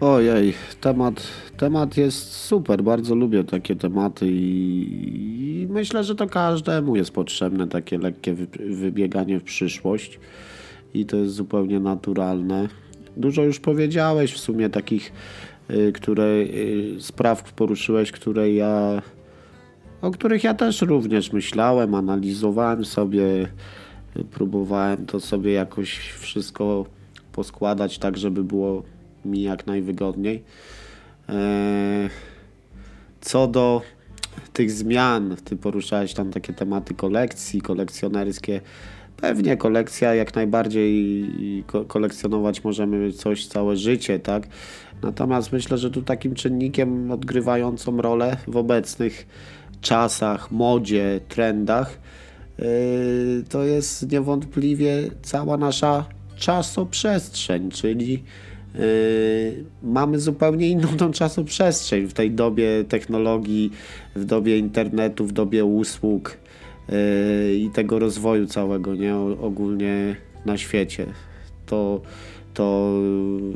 Ojej, 0.00 0.54
temat, 0.80 1.26
temat 1.56 1.96
jest 1.96 2.32
super, 2.32 2.82
bardzo 2.82 3.14
lubię 3.14 3.44
takie 3.44 3.76
tematy 3.76 4.26
i, 4.30 5.62
i 5.62 5.66
myślę, 5.70 6.04
że 6.04 6.14
to 6.14 6.26
każdemu 6.26 6.96
jest 6.96 7.10
potrzebne 7.10 7.68
takie 7.68 7.98
lekkie 7.98 8.34
wybieganie 8.70 9.40
w 9.40 9.42
przyszłość 9.42 10.20
i 10.94 11.06
to 11.06 11.16
jest 11.16 11.34
zupełnie 11.34 11.80
naturalne. 11.80 12.68
Dużo 13.16 13.42
już 13.42 13.60
powiedziałeś 13.60 14.32
w 14.32 14.38
sumie 14.38 14.70
takich, 14.70 15.12
y, 15.70 15.92
które 15.92 16.24
y, 16.24 16.96
spraw 16.98 17.52
poruszyłeś, 17.52 18.12
które 18.12 18.52
ja 18.52 19.02
o 20.02 20.10
których 20.10 20.44
ja 20.44 20.54
też 20.54 20.82
również 20.82 21.32
myślałem, 21.32 21.94
analizowałem 21.94 22.84
sobie, 22.84 23.24
próbowałem 24.30 25.06
to 25.06 25.20
sobie 25.20 25.52
jakoś 25.52 25.98
wszystko 25.98 26.86
poskładać 27.32 27.98
tak, 27.98 28.16
żeby 28.16 28.44
było 28.44 28.82
mi 29.28 29.42
jak 29.42 29.66
najwygodniej. 29.66 30.44
E, 31.28 32.08
co 33.20 33.48
do 33.48 33.82
tych 34.52 34.70
zmian, 34.70 35.36
ty 35.44 35.56
poruszałeś 35.56 36.14
tam 36.14 36.30
takie 36.30 36.52
tematy 36.52 36.94
kolekcji, 36.94 37.60
kolekcjonerskie. 37.60 38.60
Pewnie 39.16 39.56
kolekcja 39.56 40.14
jak 40.14 40.34
najbardziej 40.34 41.26
kolekcjonować 41.88 42.64
możemy 42.64 43.12
coś 43.12 43.46
całe 43.46 43.76
życie, 43.76 44.18
tak? 44.18 44.48
Natomiast 45.02 45.52
myślę, 45.52 45.78
że 45.78 45.90
tu 45.90 46.02
takim 46.02 46.34
czynnikiem 46.34 47.10
odgrywającą 47.10 47.96
rolę 47.96 48.36
w 48.48 48.56
obecnych 48.56 49.26
czasach, 49.80 50.50
modzie, 50.50 51.20
trendach 51.28 51.98
yy, 52.58 52.64
to 53.48 53.64
jest 53.64 54.12
niewątpliwie 54.12 55.10
cała 55.22 55.56
nasza 55.56 56.04
czasoprzestrzeń, 56.36 57.70
czyli 57.70 58.22
mamy 59.82 60.20
zupełnie 60.20 60.68
inną 60.68 60.88
tą 60.88 61.12
czasoprzestrzeń 61.12 62.06
w 62.06 62.12
tej 62.12 62.30
dobie 62.30 62.84
technologii, 62.88 63.70
w 64.16 64.24
dobie 64.24 64.58
internetu, 64.58 65.26
w 65.26 65.32
dobie 65.32 65.64
usług 65.64 66.38
yy, 66.88 66.94
i 67.54 67.70
tego 67.70 67.98
rozwoju 67.98 68.46
całego, 68.46 68.94
nie? 68.94 69.16
Ogólnie 69.16 70.16
na 70.46 70.56
świecie. 70.56 71.06
To, 71.66 72.00
to, 72.54 72.92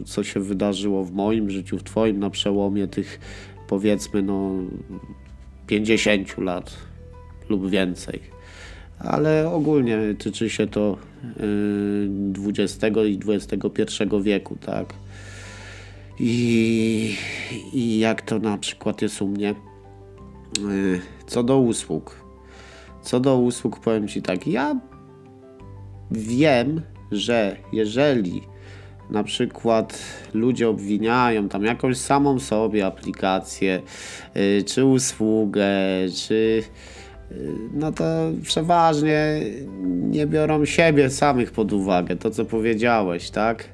co 0.04 0.24
się 0.24 0.40
wydarzyło 0.40 1.04
w 1.04 1.12
moim 1.12 1.50
życiu, 1.50 1.78
w 1.78 1.82
Twoim, 1.82 2.18
na 2.18 2.30
przełomie 2.30 2.86
tych 2.86 3.20
powiedzmy, 3.72 4.22
no 4.22 4.50
50 5.66 6.38
lat 6.38 6.76
lub 7.48 7.70
więcej. 7.70 8.20
Ale 9.04 9.50
ogólnie 9.50 9.98
tyczy 10.18 10.50
się 10.50 10.66
to 10.66 10.98
XX 12.48 12.84
y, 12.96 13.08
i 13.08 13.18
XXI 13.28 14.04
wieku, 14.22 14.56
tak. 14.66 14.94
I, 16.20 17.16
I 17.72 17.98
jak 17.98 18.22
to 18.22 18.38
na 18.38 18.58
przykład 18.58 19.02
jest 19.02 19.22
u 19.22 19.28
mnie. 19.28 19.54
Y, 20.70 21.00
co 21.26 21.42
do 21.42 21.58
usług. 21.58 22.24
Co 23.02 23.20
do 23.20 23.38
usług 23.38 23.80
powiem 23.80 24.08
Ci 24.08 24.22
tak, 24.22 24.46
ja 24.46 24.80
wiem, 26.10 26.82
że 27.12 27.56
jeżeli 27.72 28.42
na 29.10 29.24
przykład 29.24 29.98
ludzie 30.34 30.68
obwiniają 30.68 31.48
tam 31.48 31.64
jakąś 31.64 31.96
samą 31.96 32.38
sobie 32.38 32.86
aplikację, 32.86 33.82
y, 34.36 34.64
czy 34.66 34.84
usługę, 34.84 35.70
czy 36.14 36.62
no 37.74 37.92
to 37.92 38.04
przeważnie 38.42 39.40
nie 40.10 40.26
biorą 40.26 40.64
siebie 40.64 41.10
samych 41.10 41.50
pod 41.50 41.72
uwagę, 41.72 42.16
to 42.16 42.30
co 42.30 42.44
powiedziałeś, 42.44 43.30
tak? 43.30 43.64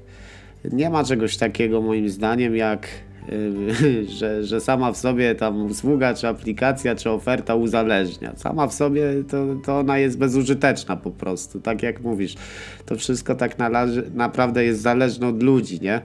Nie 0.72 0.90
ma 0.90 1.04
czegoś 1.04 1.36
takiego 1.36 1.82
moim 1.82 2.08
zdaniem 2.08 2.56
jak 2.56 2.88
że, 4.18 4.44
że 4.44 4.60
sama 4.60 4.92
w 4.92 4.96
sobie 4.96 5.34
tam 5.34 5.66
usługa, 5.66 6.14
czy 6.14 6.28
aplikacja, 6.28 6.94
czy 6.94 7.10
oferta 7.10 7.54
uzależnia. 7.54 8.32
Sama 8.36 8.66
w 8.66 8.74
sobie 8.74 9.02
to, 9.30 9.46
to 9.64 9.78
ona 9.78 9.98
jest 9.98 10.18
bezużyteczna 10.18 10.96
po 10.96 11.10
prostu, 11.10 11.60
tak 11.60 11.82
jak 11.82 12.00
mówisz. 12.00 12.34
To 12.86 12.96
wszystko 12.96 13.34
tak 13.34 13.58
należy, 13.58 14.10
naprawdę 14.14 14.64
jest 14.64 14.80
zależne 14.80 15.26
od 15.28 15.42
ludzi, 15.42 15.80
nie? 15.80 16.00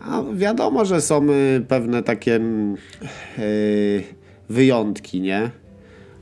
A 0.00 0.22
wiadomo, 0.34 0.84
że 0.84 1.00
są 1.00 1.30
y, 1.30 1.64
pewne 1.68 2.02
takie 2.02 2.40
yy, 3.38 4.02
wyjątki, 4.48 5.20
nie? 5.20 5.50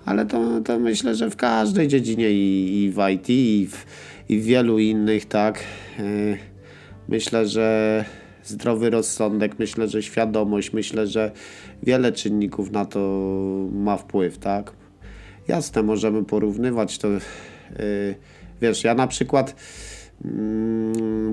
Ale 0.07 0.27
to, 0.27 0.61
to 0.61 0.79
myślę, 0.79 1.15
że 1.15 1.31
w 1.31 1.37
każdej 1.37 1.89
dziedzinie 1.89 2.31
i, 2.31 2.85
i 2.85 2.91
w 2.91 3.09
IT, 3.15 3.31
i 3.31 3.69
w, 3.71 3.87
i 4.29 4.39
w 4.39 4.45
wielu 4.45 4.79
innych, 4.79 5.27
tak? 5.27 5.65
Yy, 5.99 6.39
myślę, 7.09 7.47
że 7.47 8.05
zdrowy 8.45 8.91
rozsądek, 8.91 9.59
myślę, 9.59 9.89
że 9.89 10.03
świadomość, 10.03 10.73
myślę, 10.73 11.07
że 11.07 11.31
wiele 11.83 12.13
czynników 12.13 12.71
na 12.71 12.85
to 12.85 13.01
ma 13.73 13.97
wpływ, 13.97 14.39
tak? 14.39 14.73
Jasne, 15.49 15.83
możemy 15.83 16.25
porównywać 16.25 16.99
to. 16.99 17.09
Yy, 17.09 17.21
wiesz, 18.63 18.85
ja 18.85 18.95
na 18.95 19.07
przykład 19.07 19.57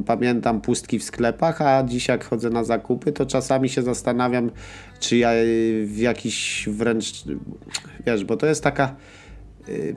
pamiętam 0.06 0.62
pustki 0.62 1.00
w 1.00 1.04
sklepach, 1.04 1.62
a 1.62 1.84
dziś 1.84 2.08
jak 2.08 2.26
chodzę 2.26 2.50
na 2.50 2.64
zakupy, 2.64 3.12
to 3.12 3.26
czasami 3.26 3.70
się 3.70 3.82
zastanawiam, 3.82 4.52
czy 5.00 5.18
ja 5.18 5.30
w 5.86 5.98
jakiś 5.98 6.70
wręcz, 6.72 7.24
wiesz, 8.06 8.26
bo 8.26 8.38
to 8.38 8.46
jest 8.46 8.64
taka, 8.64 8.96
yy, 9.68 9.96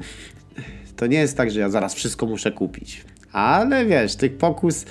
to 0.97 1.07
nie 1.07 1.19
jest 1.19 1.37
tak, 1.37 1.51
że 1.51 1.61
ja 1.61 1.69
zaraz 1.69 1.95
wszystko 1.95 2.27
muszę 2.27 2.53
kupić, 2.53 3.05
ale 3.33 3.87
wiesz, 3.87 4.17
tych 4.17 4.37
pokus 4.37 4.83
y, 4.83 4.87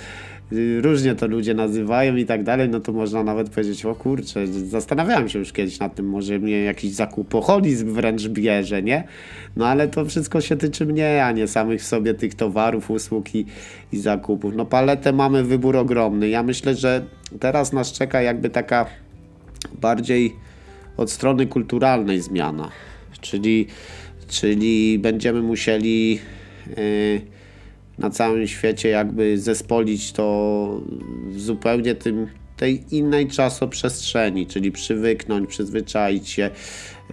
różnie 0.82 1.16
to 1.16 1.28
ludzie 1.28 1.54
nazywają 1.54 2.16
i 2.16 2.26
tak 2.26 2.44
dalej, 2.44 2.70
no 2.70 2.80
to 2.80 2.92
można 2.92 3.24
nawet 3.24 3.50
powiedzieć, 3.50 3.86
o 3.86 3.96
kurczę, 3.96 4.48
zastanawiałem 4.48 5.30
się 5.30 5.40
już 5.40 5.54
kiedyś 5.54 5.80
nad 5.80 5.96
tym, 5.96 6.10
może 6.10 6.40
mnie 6.40 6.64
jakiś 6.64 6.92
zakupoholizm 6.92 7.94
wręcz 7.94 8.28
bierze, 8.28 8.84
nie? 8.84 9.04
No 9.56 9.68
ale 9.68 9.88
to 9.88 10.06
wszystko 10.06 10.42
się 10.42 10.56
tyczy 10.56 10.86
mnie, 10.86 11.26
a 11.26 11.32
nie 11.32 11.48
samych 11.48 11.84
sobie 11.84 12.14
tych 12.14 12.36
towarów, 12.36 12.92
usług 12.92 13.36
i, 13.36 13.46
i 13.92 13.98
zakupów. 13.98 14.56
No 14.56 14.66
paletę 14.66 15.14
mamy 15.14 15.44
wybór 15.44 15.78
ogromny. 15.78 16.30
Ja 16.30 16.44
myślę, 16.44 16.76
że 16.76 17.06
teraz 17.40 17.74
nas 17.74 17.92
czeka 17.92 18.22
jakby 18.22 18.50
taka 18.50 18.86
bardziej 19.82 20.36
od 20.98 21.12
strony 21.12 21.48
kulturalnej 21.48 22.22
zmiana, 22.22 22.72
czyli, 23.22 23.68
czyli 24.28 25.00
będziemy 25.00 25.42
musieli 25.42 26.20
yy, 26.78 27.35
na 27.98 28.10
całym 28.10 28.48
świecie 28.48 28.90
jakby 28.90 29.38
zespolić 29.38 30.12
to 30.12 30.82
w 31.28 31.40
zupełnie 31.40 31.96
tym 31.96 32.28
tej 32.58 32.96
innej 32.96 33.28
czasoprzestrzeni, 33.28 34.48
czyli 34.48 34.72
przywyknąć, 34.72 35.50
przyzwyczaić 35.50 36.30
się. 36.30 36.50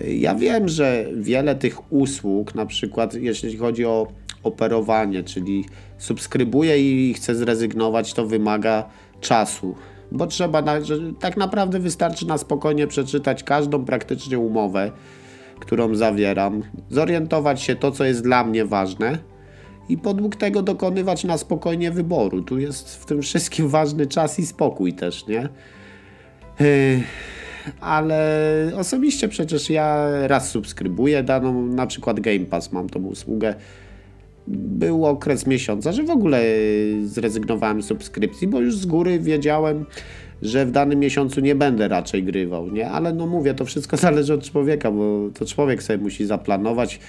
Ja 0.01 0.35
wiem, 0.35 0.69
że 0.69 1.07
wiele 1.17 1.55
tych 1.55 1.93
usług, 1.93 2.55
na 2.55 2.67
przykład 2.67 3.15
jeśli 3.15 3.57
chodzi 3.57 3.85
o 3.85 4.07
operowanie, 4.43 5.23
czyli 5.23 5.65
subskrybuję 5.99 7.09
i 7.11 7.15
chcę 7.15 7.35
zrezygnować, 7.35 8.15
to 8.15 8.27
wymaga 8.27 8.89
czasu, 9.21 9.75
bo 10.13 10.27
trzeba, 10.27 10.63
tak 11.21 11.37
naprawdę 11.37 11.79
wystarczy 11.79 12.27
na 12.27 12.39
spokojnie 12.39 12.87
przeczytać 12.87 13.43
każdą 13.45 13.85
praktycznie 13.85 14.39
umowę, 14.39 14.93
którą 15.61 15.95
zawieram, 15.95 16.63
zorientować 16.91 17.63
się 17.63 17.77
to, 17.77 17.91
co 17.91 18.05
jest 18.05 18.23
dla 18.23 18.45
mnie 18.45 18.65
ważne 18.65 19.19
i 19.89 19.99
podług 19.99 20.37
tego 20.37 20.63
dokonywać 20.63 21.25
na 21.25 21.39
spokojnie 21.39 21.91
wyboru. 21.91 22.43
Tu 22.43 22.59
jest 22.59 22.97
w 22.97 23.07
tym 23.07 23.23
wszystkim 23.23 23.69
ważny 23.69 24.07
czas 24.07 24.39
i 24.39 24.47
spokój 24.47 24.93
też, 24.93 25.27
nie? 25.27 25.49
Yy, 26.61 27.03
ale 27.81 28.73
osobiście 28.77 29.29
przecież 29.29 29.71
ja 29.71 30.09
raz 30.27 30.51
subskrybuję 30.51 31.23
daną, 31.23 31.67
na 31.67 31.87
przykład 31.87 32.21
Game 32.21 32.41
Pass 32.41 32.73
mam 32.73 32.89
tą 32.89 33.03
usługę. 33.03 33.55
Był 34.47 35.07
okres 35.07 35.47
miesiąca, 35.47 35.93
że 35.93 36.03
w 36.03 36.11
ogóle 36.11 36.43
zrezygnowałem 37.05 37.83
z 37.83 37.87
subskrypcji, 37.87 38.49
bo 38.49 38.61
już 38.61 38.77
z 38.77 38.87
góry 38.87 39.21
wiedziałem, 39.21 39.87
że 40.43 40.67
w 40.67 40.71
danym 40.71 40.99
miesiącu 40.99 41.41
nie 41.41 41.55
będę 41.55 41.89
raczej 41.89 42.23
grywał, 42.23 42.71
nie? 42.71 42.91
Ale 42.91 43.13
no 43.13 43.27
mówię, 43.27 43.55
to 43.55 43.65
wszystko 43.65 43.97
zależy 44.07 44.35
od 44.35 44.51
człowieka, 44.51 44.91
bo 44.91 45.31
to 45.35 45.47
człowiek 45.47 45.83
sobie 45.83 45.99
musi 45.99 46.27
zaplanować, 46.27 47.01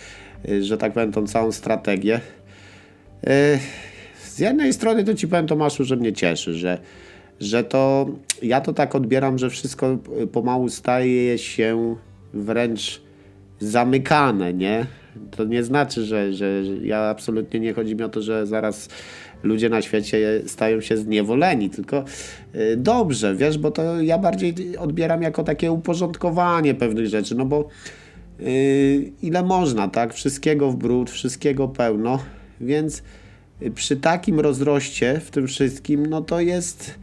yy, 0.47 0.63
że 0.63 0.77
tak 0.77 0.93
powiem, 0.93 1.11
tą 1.11 1.27
całą 1.27 1.51
strategię. 1.51 2.19
Z 4.23 4.39
jednej 4.39 4.73
strony 4.73 5.03
to 5.03 5.13
ci 5.13 5.27
powiem 5.27 5.47
Tomaszu, 5.47 5.83
że 5.83 5.95
mnie 5.95 6.13
cieszy, 6.13 6.53
że, 6.53 6.77
że 7.39 7.63
to 7.63 8.09
ja 8.41 8.61
to 8.61 8.73
tak 8.73 8.95
odbieram, 8.95 9.37
że 9.37 9.49
wszystko 9.49 9.97
pomału 10.31 10.69
staje 10.69 11.37
się 11.37 11.95
wręcz 12.33 13.01
zamykane, 13.59 14.53
nie? 14.53 14.85
To 15.31 15.43
nie 15.43 15.63
znaczy, 15.63 16.05
że, 16.05 16.33
że, 16.33 16.65
że 16.65 16.77
ja 16.77 16.99
absolutnie 16.99 17.59
nie 17.59 17.73
chodzi 17.73 17.95
mi 17.95 18.03
o 18.03 18.09
to, 18.09 18.21
że 18.21 18.47
zaraz 18.47 18.89
ludzie 19.43 19.69
na 19.69 19.81
świecie 19.81 20.41
stają 20.45 20.81
się 20.81 20.97
zniewoleni, 20.97 21.69
tylko 21.69 22.05
y, 22.55 22.77
dobrze, 22.77 23.35
wiesz, 23.35 23.57
bo 23.57 23.71
to 23.71 24.01
ja 24.01 24.17
bardziej 24.17 24.77
odbieram 24.77 25.21
jako 25.21 25.43
takie 25.43 25.71
uporządkowanie 25.71 26.73
pewnych 26.73 27.07
rzeczy, 27.07 27.35
no 27.35 27.45
bo 27.45 27.67
yy, 28.39 28.47
ile 29.21 29.43
można, 29.43 29.87
tak? 29.87 30.13
Wszystkiego 30.13 30.71
w 30.71 30.75
brud, 30.75 31.11
wszystkiego 31.11 31.67
pełno 31.67 32.19
więc 32.63 33.03
przy 33.75 33.95
takim 33.95 34.39
rozroście 34.39 35.19
w 35.19 35.31
tym 35.31 35.47
wszystkim, 35.47 36.05
no 36.05 36.21
to 36.21 36.39
jest, 36.39 36.99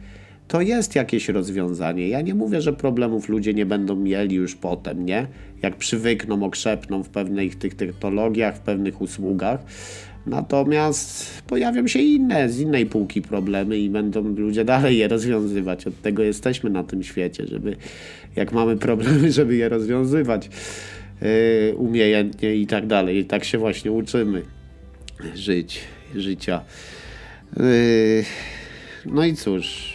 to 0.47 0.61
jest 0.61 0.95
jakieś 0.95 1.29
rozwiązanie. 1.29 2.09
Ja 2.09 2.21
nie 2.21 2.35
mówię, 2.35 2.61
że 2.61 2.73
problemów 2.73 3.29
ludzie 3.29 3.53
nie 3.53 3.65
będą 3.65 3.95
mieli 3.95 4.35
już 4.35 4.55
potem, 4.55 5.05
nie? 5.05 5.27
Jak 5.61 5.75
przywykną, 5.75 6.43
okrzepną 6.43 7.03
w 7.03 7.09
pewnych 7.09 7.55
tych 7.55 7.75
technologiach, 7.75 8.57
w 8.57 8.59
pewnych 8.59 9.01
usługach. 9.01 9.59
Natomiast 10.25 11.41
pojawią 11.47 11.87
się 11.87 11.99
inne, 11.99 12.49
z 12.49 12.59
innej 12.59 12.85
półki 12.85 13.21
problemy 13.21 13.77
i 13.77 13.89
będą 13.89 14.23
ludzie 14.23 14.65
dalej 14.65 14.97
je 14.97 15.07
rozwiązywać. 15.07 15.87
Od 15.87 16.01
tego 16.01 16.23
jesteśmy 16.23 16.69
na 16.69 16.83
tym 16.83 17.03
świecie, 17.03 17.47
żeby 17.47 17.75
jak 18.35 18.51
mamy 18.51 18.77
problemy, 18.77 19.31
żeby 19.37 19.55
je 19.55 19.69
rozwiązywać 19.69 20.49
yy, 21.21 21.75
umiejętnie 21.75 22.55
i 22.55 22.67
tak 22.67 22.87
dalej. 22.87 23.17
I 23.17 23.25
tak 23.25 23.43
się 23.43 23.57
właśnie 23.57 23.91
uczymy 23.91 24.41
żyć, 25.35 25.81
życia. 26.15 26.61
Yy, 27.57 28.23
no 29.05 29.25
i 29.25 29.35
cóż, 29.35 29.93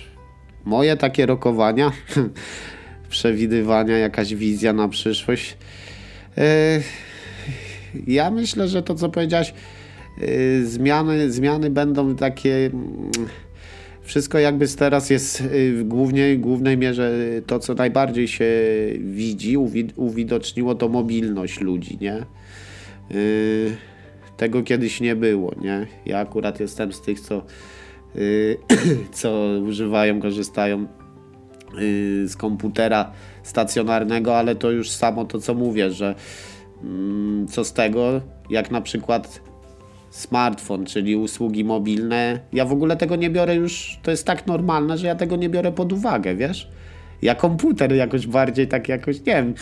moje 0.64 0.96
takie 0.96 1.26
rokowania, 1.26 1.92
przewidywania, 3.08 3.98
jakaś 3.98 4.34
wizja 4.34 4.72
na 4.72 4.88
przyszłość. 4.88 5.56
Yy, 6.36 6.42
ja 8.06 8.30
myślę, 8.30 8.68
że 8.68 8.82
to 8.82 8.94
co 8.94 9.08
powiedziałeś, 9.08 9.54
yy, 10.20 10.66
zmiany, 10.66 11.30
zmiany 11.30 11.70
będą 11.70 12.16
takie. 12.16 12.66
Mm, 12.66 13.10
wszystko 14.02 14.38
jakby 14.38 14.68
teraz 14.68 15.10
jest 15.10 15.42
w 15.72 15.82
głównej, 15.84 16.38
głównej 16.38 16.78
mierze 16.78 17.12
to, 17.46 17.58
co 17.58 17.74
najbardziej 17.74 18.28
się 18.28 18.50
widzi, 19.00 19.56
uwidoczniło 19.96 20.74
to 20.74 20.88
mobilność 20.88 21.60
ludzi, 21.60 21.98
nie? 22.00 22.24
Yy, 23.10 23.76
tego 24.36 24.62
kiedyś 24.62 25.00
nie 25.00 25.16
było, 25.16 25.52
nie? 25.60 25.86
Ja 26.06 26.18
akurat 26.18 26.60
jestem 26.60 26.92
z 26.92 27.00
tych, 27.00 27.20
co, 27.20 27.42
yy, 28.14 28.56
co 29.12 29.30
używają, 29.68 30.20
korzystają 30.20 30.80
yy, 30.80 32.28
z 32.28 32.36
komputera 32.36 33.12
stacjonarnego, 33.42 34.36
ale 34.38 34.54
to 34.54 34.70
już 34.70 34.90
samo 34.90 35.24
to, 35.24 35.38
co 35.38 35.54
mówię, 35.54 35.90
że 35.90 36.14
yy, 36.82 37.46
co 37.50 37.64
z 37.64 37.72
tego, 37.72 38.20
jak 38.50 38.70
na 38.70 38.80
przykład 38.80 39.40
smartfon, 40.10 40.86
czyli 40.86 41.16
usługi 41.16 41.64
mobilne, 41.64 42.40
ja 42.52 42.64
w 42.64 42.72
ogóle 42.72 42.96
tego 42.96 43.16
nie 43.16 43.30
biorę 43.30 43.54
już, 43.54 43.98
to 44.02 44.10
jest 44.10 44.26
tak 44.26 44.46
normalne, 44.46 44.98
że 44.98 45.06
ja 45.06 45.14
tego 45.14 45.36
nie 45.36 45.48
biorę 45.48 45.72
pod 45.72 45.92
uwagę, 45.92 46.34
wiesz? 46.34 46.68
Ja 47.22 47.34
komputer 47.34 47.92
jakoś 47.92 48.26
bardziej 48.26 48.68
tak 48.68 48.88
jakoś, 48.88 49.18
nie 49.18 49.24
wiem, 49.24 49.54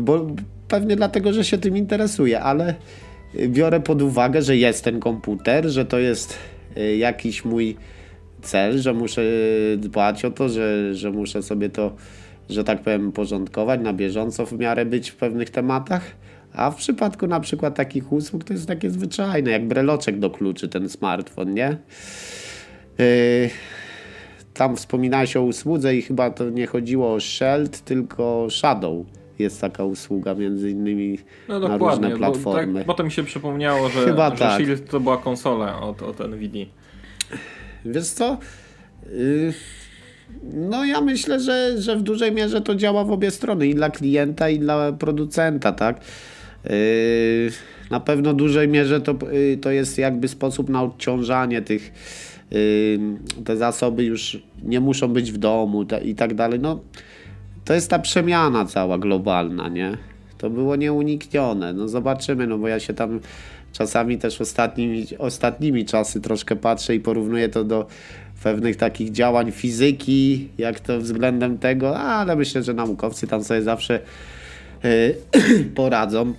bo 0.00 0.26
pewnie 0.68 0.96
dlatego, 0.96 1.32
że 1.32 1.44
się 1.44 1.58
tym 1.58 1.76
interesuję, 1.76 2.40
ale 2.40 2.74
biorę 3.34 3.80
pod 3.80 4.02
uwagę, 4.02 4.42
że 4.42 4.56
jest 4.56 4.84
ten 4.84 5.00
komputer, 5.00 5.68
że 5.68 5.84
to 5.84 5.98
jest 5.98 6.38
y, 6.76 6.96
jakiś 6.96 7.44
mój 7.44 7.76
cel, 8.42 8.78
że 8.78 8.94
muszę 8.94 9.22
dbać 9.76 10.24
o 10.24 10.30
to, 10.30 10.48
że, 10.48 10.94
że 10.94 11.10
muszę 11.10 11.42
sobie 11.42 11.68
to, 11.68 11.92
że 12.48 12.64
tak 12.64 12.82
powiem, 12.82 13.12
porządkować 13.12 13.80
na 13.80 13.92
bieżąco 13.92 14.46
w 14.46 14.52
miarę 14.52 14.86
być 14.86 15.10
w 15.10 15.16
pewnych 15.16 15.50
tematach. 15.50 16.02
A 16.52 16.70
w 16.70 16.76
przypadku 16.76 17.26
na 17.26 17.40
przykład 17.40 17.74
takich 17.74 18.12
usług 18.12 18.44
to 18.44 18.52
jest 18.52 18.66
takie 18.66 18.90
zwyczajne, 18.90 19.50
jak 19.50 19.68
breloczek 19.68 20.18
do 20.18 20.30
kluczy 20.30 20.68
ten 20.68 20.88
smartfon, 20.88 21.54
nie? 21.54 21.76
Yy, 22.98 23.50
tam 24.54 24.76
wspominałeś 24.76 25.36
o 25.36 25.42
usłudze 25.42 25.96
i 25.96 26.02
chyba 26.02 26.30
to 26.30 26.50
nie 26.50 26.66
chodziło 26.66 27.14
o 27.14 27.20
Sheld, 27.20 27.80
tylko 27.80 28.46
Shadow 28.50 29.06
jest 29.40 29.60
taka 29.60 29.84
usługa 29.84 30.34
między 30.34 30.70
innymi 30.70 31.18
no, 31.48 31.60
na 31.60 31.76
różne 31.76 32.10
platformy. 32.10 32.72
Bo 32.72 32.78
tak, 32.78 32.86
potem 32.86 33.06
mi 33.06 33.12
się 33.12 33.24
przypomniało, 33.24 33.88
że, 33.88 34.04
Chyba 34.04 34.30
że 34.30 34.36
tak. 34.36 34.62
Shield 34.62 34.90
to 34.90 35.00
była 35.00 35.18
konsola 35.18 35.80
od, 35.80 36.02
od 36.02 36.18
NVIDIA. 36.18 36.66
Wiesz 37.84 38.08
co? 38.08 38.38
Yy, 39.12 39.52
no 40.54 40.84
ja 40.84 41.00
myślę, 41.00 41.40
że, 41.40 41.82
że 41.82 41.96
w 41.96 42.02
dużej 42.02 42.32
mierze 42.32 42.60
to 42.60 42.74
działa 42.74 43.04
w 43.04 43.10
obie 43.10 43.30
strony 43.30 43.68
i 43.68 43.74
dla 43.74 43.90
klienta 43.90 44.48
i 44.48 44.58
dla 44.58 44.92
producenta, 44.92 45.72
tak? 45.72 46.00
Yy, 46.64 46.70
na 47.90 48.00
pewno 48.00 48.32
w 48.32 48.36
dużej 48.36 48.68
mierze 48.68 49.00
to, 49.00 49.14
yy, 49.32 49.56
to 49.56 49.70
jest 49.70 49.98
jakby 49.98 50.28
sposób 50.28 50.68
na 50.68 50.82
odciążanie 50.82 51.62
tych 51.62 51.92
te 53.44 53.56
zasoby 53.56 54.04
już 54.04 54.42
nie 54.62 54.80
muszą 54.80 55.08
być 55.08 55.32
w 55.32 55.38
domu 55.38 55.84
i 56.04 56.14
tak 56.14 56.34
dalej. 56.34 56.60
No, 56.60 56.80
to 57.70 57.74
jest 57.74 57.90
ta 57.90 57.98
przemiana 57.98 58.64
cała 58.64 58.98
globalna, 58.98 59.68
nie? 59.68 59.96
To 60.38 60.50
było 60.50 60.76
nieuniknione. 60.76 61.72
No 61.72 61.88
zobaczymy, 61.88 62.46
no 62.46 62.58
bo 62.58 62.68
ja 62.68 62.80
się 62.80 62.94
tam 62.94 63.20
czasami 63.72 64.18
też 64.18 64.40
ostatnimi, 64.40 65.06
ostatnimi 65.18 65.84
czasy 65.84 66.20
troszkę 66.20 66.56
patrzę 66.56 66.94
i 66.94 67.00
porównuję 67.00 67.48
to 67.48 67.64
do 67.64 67.86
pewnych 68.42 68.76
takich 68.76 69.10
działań 69.10 69.52
fizyki, 69.52 70.48
jak 70.58 70.80
to 70.80 71.00
względem 71.00 71.58
tego, 71.58 71.98
ale 71.98 72.36
myślę, 72.36 72.62
że 72.62 72.74
naukowcy 72.74 73.26
tam 73.26 73.44
sobie 73.44 73.62
zawsze 73.62 74.00
yy, 74.84 75.64
poradzą. 75.74 76.34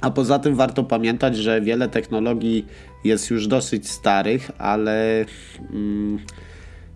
A 0.00 0.10
poza 0.10 0.38
tym 0.38 0.54
warto 0.54 0.84
pamiętać, 0.84 1.36
że 1.36 1.60
wiele 1.60 1.88
technologii 1.88 2.66
jest 3.04 3.30
już 3.30 3.46
dosyć 3.46 3.88
starych, 3.88 4.50
ale. 4.58 5.24
Yy, 5.72 6.49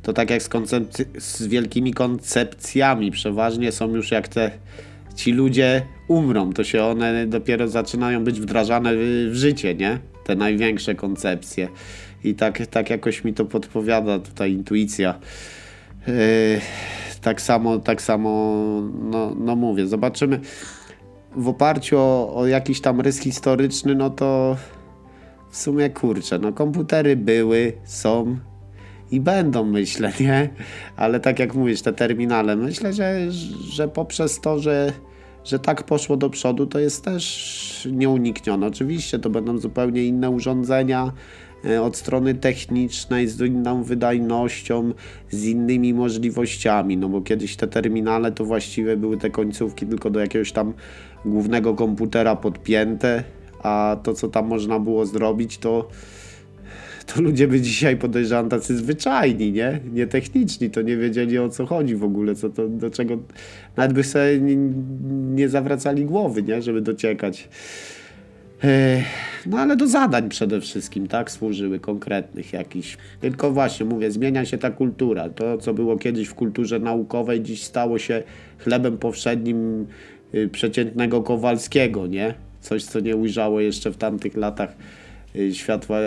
to 0.05 0.13
tak 0.13 0.31
jak 0.31 0.43
z, 0.43 0.51
z 1.19 1.47
wielkimi 1.47 1.95
koncepcjami, 1.95 3.11
przeważnie 3.11 3.73
są 3.73 3.95
już 3.95 4.11
jak 4.11 4.29
te 4.29 4.51
ci 5.15 5.33
ludzie 5.33 5.83
umrą, 6.09 6.53
to 6.53 6.65
się 6.65 6.85
one 6.85 7.27
dopiero 7.27 7.69
zaczynają 7.69 8.25
być 8.25 8.41
wdrażane 8.41 8.95
w, 8.97 9.31
w 9.31 9.35
życie, 9.35 9.75
nie? 9.75 9.99
Te 10.25 10.37
największe 10.37 10.95
koncepcje. 10.95 11.69
i 12.25 12.35
tak, 12.35 12.67
tak 12.67 12.91
jakoś 12.91 13.25
mi 13.25 13.35
to 13.35 13.45
podpowiada 13.45 14.19
tutaj 14.19 14.53
intuicja. 14.53 15.15
Yy, 16.07 16.15
tak 17.21 17.41
samo, 17.41 17.79
tak 17.79 18.03
samo, 18.03 18.63
no, 19.03 19.35
no 19.39 19.57
mówię, 19.57 19.87
zobaczymy. 19.87 20.41
W 21.37 21.49
oparciu 21.49 21.99
o, 21.99 22.37
o 22.37 22.47
jakiś 22.47 22.81
tam 22.81 23.01
rys 23.01 23.19
historyczny, 23.21 23.95
no 23.95 24.11
to 24.11 24.57
w 25.51 25.57
sumie 25.57 25.91
kurczę, 25.91 26.39
no 26.39 26.53
komputery 26.53 27.17
były, 27.17 27.73
są 27.85 28.37
i 29.11 29.21
będą, 29.21 29.65
myślę, 29.65 30.13
nie? 30.21 30.49
Ale 30.97 31.21
tak 31.21 31.39
jak 31.39 31.55
mówisz, 31.55 31.83
te 31.83 31.93
terminale, 31.93 32.57
myślę, 32.57 32.93
że, 32.93 33.33
że 33.71 33.89
poprzez 33.89 34.41
to, 34.41 34.59
że, 34.59 34.93
że 35.45 35.59
tak 35.59 35.83
poszło 35.83 36.17
do 36.17 36.31
przodu, 36.31 36.67
to 36.67 36.79
jest 36.79 37.05
też 37.05 37.89
nieuniknione. 37.93 38.67
Oczywiście 38.67 39.19
to 39.19 39.31
będą 39.31 39.59
zupełnie 39.59 40.05
inne 40.05 40.31
urządzenia, 40.31 41.13
E, 41.65 41.83
od 41.83 41.97
strony 41.97 42.35
technicznej, 42.35 43.29
z 43.29 43.41
inną 43.41 43.83
wydajnością, 43.83 44.93
z 45.31 45.45
innymi 45.45 45.95
możliwościami, 45.95 46.97
no 46.97 47.09
bo 47.09 47.21
kiedyś 47.21 47.57
te 47.57 47.67
terminale 47.67 48.33
to 48.33 48.45
właściwie 48.45 48.97
były 48.97 49.17
te 49.17 49.31
końcówki 49.31 49.87
tylko 49.87 50.11
do 50.11 50.21
jakiegoś 50.21 50.53
tam 50.53 50.73
głównego 51.25 51.75
komputera 51.75 52.37
podpięte, 52.37 53.25
a 53.63 53.97
to 54.03 54.15
co 54.15 54.29
tam 54.29 54.47
można 54.47 54.79
było 54.79 55.07
zrobić 55.07 55.59
to 55.59 55.89
to 57.15 57.23
ludzie 57.23 57.49
by 57.49 57.61
dzisiaj 57.61 57.97
podejrzewam 57.97 58.49
tacy 58.49 58.77
zwyczajni, 58.77 59.53
nie? 59.53 59.81
Nie 59.93 60.07
techniczni, 60.07 60.71
to 60.71 60.83
nie 60.83 60.97
wiedzieli 60.97 61.39
o 61.39 61.49
co 61.49 61.67
chodzi 61.67 61.97
w 61.97 62.05
ogóle, 62.05 62.35
co 62.35 62.51
to, 62.51 62.69
do 62.69 62.91
czego 62.91 63.19
nawet 63.77 63.93
by 63.93 64.05
sobie 64.05 64.41
nie, 64.41 64.57
nie 65.35 65.49
zawracali 65.49 66.05
głowy, 66.05 66.43
nie? 66.43 66.63
Żeby 66.63 66.81
dociekać. 66.81 67.49
No 69.47 69.59
ale 69.59 69.77
do 69.77 69.87
zadań 69.87 70.29
przede 70.29 70.61
wszystkim, 70.61 71.07
tak, 71.07 71.31
służyły 71.31 71.81
konkretnych 71.81 72.53
jakichś. 72.53 72.97
Tylko 73.21 73.51
właśnie, 73.51 73.87
mówię, 73.87 74.11
zmienia 74.11 74.45
się 74.45 74.59
ta 74.59 74.71
kultura. 74.71 75.29
To, 75.29 75.59
co 75.59 75.75
było 75.75 75.99
kiedyś 75.99 76.29
w 76.29 76.35
kulturze 76.35 76.79
naukowej, 76.79 77.43
dziś 77.43 77.63
stało 77.63 77.99
się 77.99 78.23
chlebem 78.59 78.99
powszednim 78.99 79.87
y, 80.35 80.49
przeciętnego 80.49 81.23
Kowalskiego, 81.23 82.07
nie? 82.07 82.35
Coś, 82.61 82.85
co 82.85 83.01
nie 83.01 83.17
ujrzało 83.17 83.61
jeszcze 83.61 83.91
w 83.91 83.97
tamtych 83.97 84.37
latach 84.37 84.77
światła, 85.53 85.99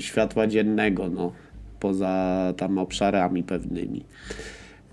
światła 0.00 0.46
dziennego, 0.46 1.08
no, 1.08 1.32
poza 1.80 2.54
tam 2.56 2.78
obszarami 2.78 3.42
pewnymi. 3.42 4.04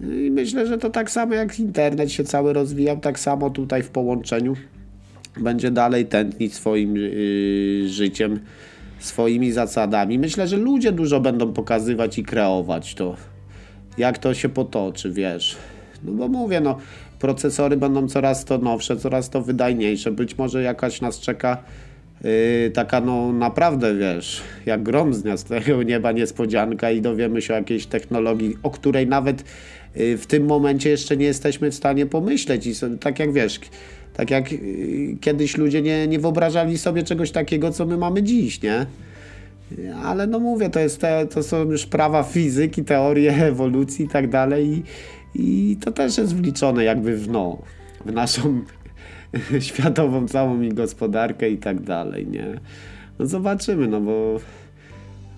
I 0.02 0.32
myślę, 0.32 0.68
że 0.68 0.78
to 0.78 0.90
tak 0.90 1.12
samo 1.12 1.34
jak 1.34 1.60
internet 1.60 2.12
się 2.12 2.24
cały 2.24 2.54
rozwijał, 2.54 3.00
tak 3.00 3.20
samo 3.20 3.50
tutaj 3.50 3.84
w 3.84 3.90
połączeniu 3.90 4.56
będzie 5.38 5.72
dalej 5.72 6.06
tętnić 6.06 6.54
swoim 6.54 6.96
yy, 6.96 7.90
życiem, 7.90 8.40
swoimi 9.00 9.52
zasadami. 9.52 10.20
Myślę, 10.20 10.48
że 10.48 10.58
ludzie 10.58 10.92
dużo 10.92 11.20
będą 11.20 11.54
pokazywać 11.54 12.18
i 12.18 12.24
kreować 12.24 12.96
to, 12.96 13.16
jak 13.98 14.18
to 14.18 14.34
się 14.34 14.50
potoczy, 14.50 15.12
wiesz. 15.12 15.58
No 16.04 16.12
bo 16.12 16.28
mówię, 16.28 16.62
no, 16.62 16.78
procesory 17.20 17.78
będą 17.78 18.08
coraz 18.08 18.46
to 18.46 18.58
nowsze, 18.58 18.98
coraz 18.98 19.30
to 19.30 19.42
wydajniejsze. 19.42 20.12
Być 20.12 20.38
może 20.38 20.64
jakaś 20.64 21.02
nas 21.02 21.20
czeka 21.20 21.64
yy, 22.24 22.72
taka, 22.74 23.02
no 23.02 23.34
naprawdę, 23.34 23.96
wiesz, 23.96 24.42
jak 24.66 24.84
grom 24.84 25.14
z 25.14 25.44
tego 25.44 25.84
nieba 25.92 26.12
niespodzianka 26.12 26.92
i 26.92 27.02
dowiemy 27.02 27.42
się 27.42 27.54
o 27.54 27.58
jakiejś 27.58 27.86
technologii, 27.86 28.58
o 28.64 28.70
której 28.70 29.08
nawet 29.08 29.44
yy, 29.96 30.18
w 30.18 30.28
tym 30.28 30.46
momencie 30.46 30.90
jeszcze 30.90 31.18
nie 31.18 31.26
jesteśmy 31.26 31.72
w 31.72 31.76
stanie 31.76 32.06
pomyśleć. 32.06 32.68
I 32.68 32.76
so, 32.76 32.88
tak 33.00 33.20
jak 33.20 33.34
wiesz, 33.34 33.60
tak 34.14 34.32
jak 34.32 34.52
y, 34.52 35.18
kiedyś 35.22 35.58
ludzie 35.58 35.82
nie, 35.82 36.08
nie 36.08 36.20
wyobrażali 36.20 36.78
sobie 36.78 37.04
czegoś 37.04 37.32
takiego, 37.32 37.72
co 37.72 37.86
my 37.86 37.98
mamy 37.98 38.24
dziś, 38.24 38.62
nie? 38.62 38.86
Ale 40.04 40.28
no 40.28 40.40
mówię, 40.40 40.70
to, 40.70 40.80
jest 40.80 41.02
te, 41.02 41.28
to 41.28 41.44
są 41.44 41.72
już 41.72 41.86
prawa 41.86 42.24
fizyki, 42.24 42.84
teorie 42.84 43.34
ewolucji 43.52 44.06
i 44.06 44.08
tak 44.08 44.30
dalej 44.30 44.84
i, 45.36 45.72
i 45.72 45.78
to 45.78 45.92
też 45.92 46.18
jest 46.18 46.36
wliczone 46.36 46.84
jakby 46.84 47.18
w, 47.18 47.30
no, 47.30 47.58
w 48.06 48.12
naszą 48.12 48.62
światową 49.60 50.28
całą 50.28 50.62
i 50.62 50.70
gospodarkę 50.70 51.50
i 51.50 51.58
tak 51.58 51.82
dalej, 51.82 52.28
nie? 52.28 52.60
No 53.20 53.26
zobaczymy, 53.26 53.88
no 53.88 54.02
bo 54.02 54.40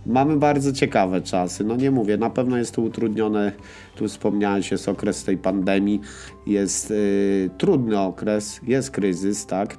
Mamy 0.06 0.38
bardzo 0.38 0.73
ciekawe 0.73 1.21
czasy. 1.21 1.63
No 1.63 1.75
nie 1.75 1.91
mówię, 1.91 2.17
na 2.17 2.30
pewno 2.30 2.58
jest 2.58 2.75
to 2.75 2.82
utrudnione. 2.82 3.51
Tu 3.95 4.08
wspomniałeś, 4.08 4.71
jest 4.71 4.89
okres 4.89 5.23
tej 5.23 5.38
pandemii, 5.38 6.01
jest 6.47 6.89
yy, 6.89 7.49
trudny 7.58 7.99
okres, 7.99 8.60
jest 8.67 8.91
kryzys, 8.91 9.45
tak? 9.45 9.77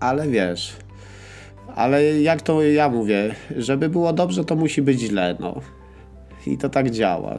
Ale 0.00 0.28
wiesz, 0.28 0.76
ale 1.74 2.20
jak 2.20 2.42
to 2.42 2.62
ja 2.62 2.88
mówię, 2.88 3.34
żeby 3.56 3.88
było 3.88 4.12
dobrze, 4.12 4.44
to 4.44 4.56
musi 4.56 4.82
być 4.82 5.00
źle, 5.00 5.36
no. 5.40 5.60
I 6.46 6.58
to 6.58 6.68
tak 6.68 6.90
działa. 6.90 7.38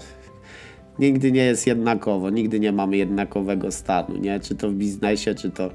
Nigdy 0.99 1.31
nie 1.31 1.43
jest 1.43 1.67
jednakowo, 1.67 2.29
nigdy 2.29 2.59
nie 2.59 2.71
mamy 2.71 2.97
jednakowego 2.97 3.71
stanu, 3.71 4.17
nie? 4.17 4.39
Czy 4.39 4.55
to 4.55 4.69
w 4.69 4.73
biznesie, 4.73 5.35
czy 5.35 5.49
to, 5.49 5.71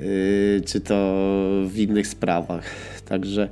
yy, 0.00 0.62
czy 0.66 0.80
to 0.80 1.14
w 1.66 1.78
innych 1.78 2.06
sprawach. 2.06 2.64
Także 3.08 3.48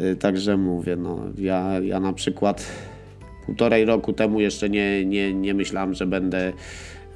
Y, 0.00 0.16
także 0.16 0.56
mówię, 0.56 0.96
no, 0.96 1.20
ja, 1.38 1.80
ja 1.82 2.00
na 2.00 2.12
przykład 2.12 2.66
półtorej 3.46 3.84
roku 3.84 4.12
temu 4.12 4.40
jeszcze 4.40 4.68
nie, 4.70 5.04
nie, 5.04 5.34
nie 5.34 5.54
myślałem, 5.54 5.94
że 5.94 6.06
będę 6.06 6.52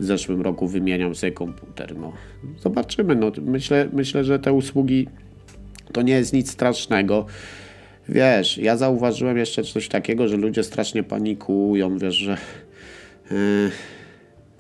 w 0.01 0.05
zeszłym 0.05 0.43
roku 0.43 0.69
wymieniał 0.69 1.15
sobie 1.15 1.33
komputer. 1.33 1.97
No. 1.97 2.13
Zobaczymy. 2.59 3.17
No. 3.17 3.33
Myślę, 3.43 3.89
myślę, 3.93 4.25
że 4.25 4.39
te 4.39 4.53
usługi 4.53 5.09
to 5.93 6.03
nie 6.03 6.13
jest 6.13 6.33
nic 6.33 6.51
strasznego. 6.51 7.27
Wiesz, 8.09 8.59
ja 8.59 8.77
zauważyłem 8.77 9.39
jeszcze 9.39 9.63
coś 9.63 9.89
takiego, 9.89 10.29
że 10.29 10.37
ludzie 10.37 10.63
strasznie 10.63 11.03
panikują, 11.03 11.99
wiesz, 11.99 12.15
że. 12.15 12.37
Yy, 13.31 13.71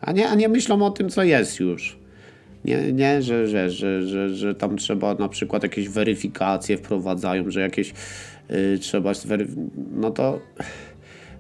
a, 0.01 0.13
nie, 0.13 0.29
a 0.29 0.35
nie 0.35 0.49
myślą 0.49 0.83
o 0.83 0.91
tym, 0.91 1.09
co 1.09 1.23
jest 1.23 1.61
już. 1.61 2.01
Nie, 2.65 2.93
nie 2.93 3.23
że, 3.23 3.49
że, 3.49 3.71
że, 3.71 4.03
że, 4.07 4.35
że 4.35 4.55
tam 4.55 4.77
trzeba 4.77 5.15
na 5.15 5.29
przykład 5.29 5.63
jakieś 5.63 5.89
weryfikacje 5.89 6.77
wprowadzają, 6.79 7.51
że 7.51 7.61
jakieś 7.61 7.93
y, 8.51 8.79
trzeba 8.79 9.13
no 9.93 10.11
to 10.11 10.41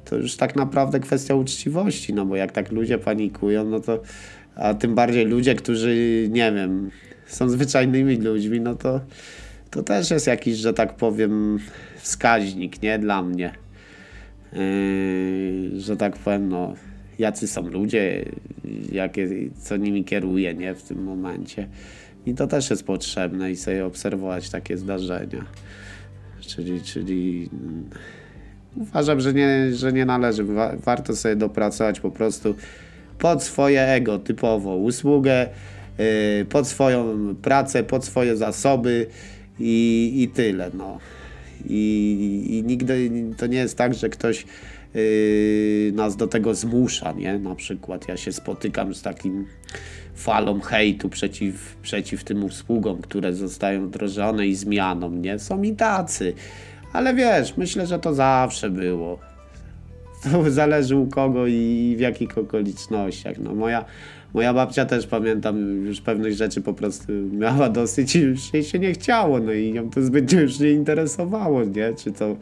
to 0.04 0.16
już 0.16 0.36
tak 0.36 0.56
naprawdę 0.56 1.00
kwestia 1.00 1.34
uczciwości, 1.34 2.14
no 2.14 2.26
bo 2.26 2.36
jak 2.36 2.52
tak 2.52 2.72
ludzie 2.72 2.98
panikują, 2.98 3.64
no 3.64 3.80
to 3.80 4.02
a 4.54 4.74
tym 4.74 4.94
bardziej 4.94 5.24
ludzie, 5.24 5.54
którzy 5.54 6.26
nie 6.30 6.52
wiem, 6.52 6.90
są 7.26 7.48
zwyczajnymi 7.48 8.16
ludźmi, 8.16 8.60
no 8.60 8.74
to 8.74 9.00
to 9.70 9.82
też 9.82 10.10
jest 10.10 10.26
jakiś, 10.26 10.56
że 10.56 10.72
tak 10.72 10.96
powiem, 10.96 11.58
wskaźnik, 11.96 12.82
nie? 12.82 12.98
Dla 12.98 13.22
mnie. 13.22 13.52
Yy, 14.52 15.80
że 15.80 15.96
tak 15.96 16.16
powiem, 16.16 16.48
no 16.48 16.74
jacy 17.20 17.48
są 17.48 17.68
ludzie, 17.68 18.24
jakie, 18.92 19.28
co 19.62 19.76
nimi 19.76 20.04
kieruje 20.04 20.54
nie, 20.54 20.74
w 20.74 20.82
tym 20.82 21.02
momencie. 21.02 21.68
I 22.26 22.34
to 22.34 22.46
też 22.46 22.70
jest 22.70 22.84
potrzebne 22.84 23.50
i 23.50 23.56
sobie 23.56 23.86
obserwować 23.86 24.50
takie 24.50 24.78
zdarzenia. 24.78 25.44
Czyli, 26.40 26.82
czyli 26.82 27.50
mm, 27.52 27.84
uważam, 28.76 29.20
że 29.20 29.34
nie, 29.34 29.72
że 29.72 29.92
nie 29.92 30.04
należy. 30.04 30.44
warto 30.84 31.16
sobie 31.16 31.36
dopracować 31.36 32.00
po 32.00 32.10
prostu 32.10 32.54
pod 33.18 33.42
swoje 33.42 33.82
ego 33.82 34.18
typowo, 34.18 34.76
usługę, 34.76 35.48
yy, 35.98 36.44
pod 36.44 36.68
swoją 36.68 37.34
pracę, 37.42 37.84
pod 37.84 38.04
swoje 38.04 38.36
zasoby 38.36 39.06
i, 39.58 40.12
i 40.16 40.28
tyle. 40.28 40.70
No. 40.74 40.98
I, 41.68 42.46
I 42.50 42.62
nigdy 42.62 43.10
to 43.36 43.46
nie 43.46 43.58
jest 43.58 43.78
tak, 43.78 43.94
że 43.94 44.08
ktoś 44.08 44.46
nas 45.92 46.16
do 46.16 46.26
tego 46.26 46.54
zmusza, 46.54 47.12
nie? 47.12 47.38
Na 47.38 47.54
przykład 47.54 48.08
ja 48.08 48.16
się 48.16 48.32
spotykam 48.32 48.94
z 48.94 49.02
takim 49.02 49.46
falą 50.14 50.60
hejtu 50.60 51.08
przeciw, 51.08 51.76
przeciw 51.82 52.24
tym 52.24 52.44
usługom, 52.44 53.02
które 53.02 53.32
zostają 53.32 53.86
wdrożone 53.86 54.46
i 54.46 54.54
zmianą, 54.54 55.10
nie? 55.10 55.38
Są 55.38 55.62
i 55.62 55.72
tacy. 55.72 56.32
Ale 56.92 57.14
wiesz, 57.14 57.56
myślę, 57.56 57.86
że 57.86 57.98
to 57.98 58.14
zawsze 58.14 58.70
było. 58.70 59.18
To 60.22 60.50
zależy 60.50 60.96
u 60.96 61.06
kogo 61.06 61.46
i 61.46 61.94
w 61.96 62.00
jakich 62.00 62.38
okolicznościach. 62.38 63.38
No 63.38 63.54
moja, 63.54 63.84
moja 64.34 64.54
babcia 64.54 64.84
też 64.84 65.06
pamiętam 65.06 65.86
już 65.86 66.00
pewnych 66.00 66.32
rzeczy 66.32 66.60
po 66.60 66.74
prostu 66.74 67.12
miała 67.12 67.68
dosyć 67.68 68.16
i 68.16 68.20
już 68.20 68.54
jej 68.54 68.64
się 68.64 68.78
nie 68.78 68.92
chciało, 68.92 69.38
no 69.38 69.52
i 69.52 69.74
ją 69.74 69.90
to 69.90 70.02
zbytnio 70.02 70.40
już 70.40 70.60
nie 70.60 70.70
interesowało, 70.70 71.64
nie? 71.64 71.94
Czy 71.94 72.12
to 72.12 72.36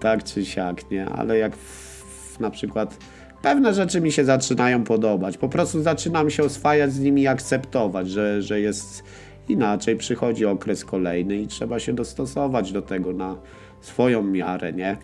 tak 0.00 0.24
czy 0.24 0.44
siak, 0.44 0.90
nie? 0.90 1.06
Ale 1.06 1.38
jak 1.38 1.56
w, 1.56 2.40
na 2.40 2.50
przykład 2.50 2.98
pewne 3.42 3.74
rzeczy 3.74 4.00
mi 4.00 4.12
się 4.12 4.24
zaczynają 4.24 4.84
podobać, 4.84 5.38
po 5.38 5.48
prostu 5.48 5.82
zaczynam 5.82 6.30
się 6.30 6.42
oswajać 6.42 6.92
z 6.92 7.00
nimi 7.00 7.22
i 7.22 7.26
akceptować, 7.26 8.10
że, 8.10 8.42
że 8.42 8.60
jest 8.60 9.02
inaczej, 9.48 9.96
przychodzi 9.96 10.46
okres 10.46 10.84
kolejny 10.84 11.36
i 11.36 11.46
trzeba 11.46 11.78
się 11.78 11.92
dostosować 11.92 12.72
do 12.72 12.82
tego 12.82 13.12
na 13.12 13.36
swoją 13.80 14.22
miarę, 14.22 14.72
nie? 14.72 14.96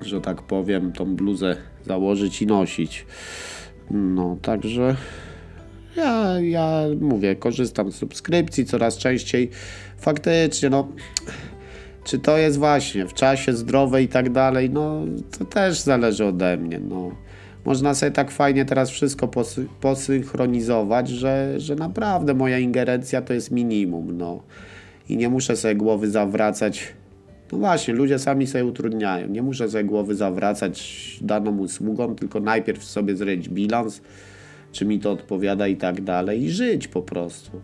Że 0.00 0.20
tak 0.20 0.42
powiem, 0.42 0.92
tą 0.92 1.16
bluzę 1.16 1.56
założyć 1.86 2.42
i 2.42 2.46
nosić. 2.46 3.06
No, 3.90 4.36
także 4.42 4.96
ja, 5.96 6.40
ja 6.40 6.82
mówię, 7.00 7.36
korzystam 7.36 7.92
z 7.92 7.94
subskrypcji 7.94 8.64
coraz 8.64 8.98
częściej. 8.98 9.50
Faktycznie, 9.98 10.70
no 10.70 10.88
czy 12.04 12.18
to 12.18 12.38
jest 12.38 12.58
właśnie 12.58 13.06
w 13.06 13.14
czasie 13.14 13.52
zdrowe 13.52 14.02
i 14.02 14.08
tak 14.08 14.30
dalej, 14.32 14.70
no 14.70 15.04
to 15.38 15.44
też 15.44 15.80
zależy 15.80 16.24
ode 16.24 16.56
mnie, 16.56 16.80
no. 16.80 17.10
Można 17.64 17.94
sobie 17.94 18.12
tak 18.12 18.30
fajnie 18.30 18.64
teraz 18.64 18.90
wszystko 18.90 19.28
posy 19.28 19.66
posynchronizować, 19.80 21.08
że, 21.08 21.60
że 21.60 21.74
naprawdę 21.74 22.34
moja 22.34 22.58
ingerencja 22.58 23.22
to 23.22 23.34
jest 23.34 23.50
minimum, 23.50 24.16
no. 24.18 24.42
I 25.08 25.16
nie 25.16 25.28
muszę 25.28 25.56
sobie 25.56 25.74
głowy 25.74 26.10
zawracać. 26.10 26.94
No 27.52 27.58
właśnie, 27.58 27.94
ludzie 27.94 28.18
sami 28.18 28.46
sobie 28.46 28.64
utrudniają. 28.64 29.28
Nie 29.28 29.42
muszę 29.42 29.70
sobie 29.70 29.84
głowy 29.84 30.14
zawracać 30.14 31.18
daną 31.20 31.58
usługą, 31.58 32.14
tylko 32.14 32.40
najpierw 32.40 32.84
sobie 32.84 33.16
zrobić 33.16 33.48
bilans, 33.48 34.00
czy 34.72 34.84
mi 34.84 34.98
to 34.98 35.12
odpowiada 35.12 35.68
i 35.68 35.76
tak 35.76 36.00
dalej, 36.00 36.42
i 36.42 36.50
żyć 36.50 36.88
po 36.88 37.02
prostu. 37.02 37.60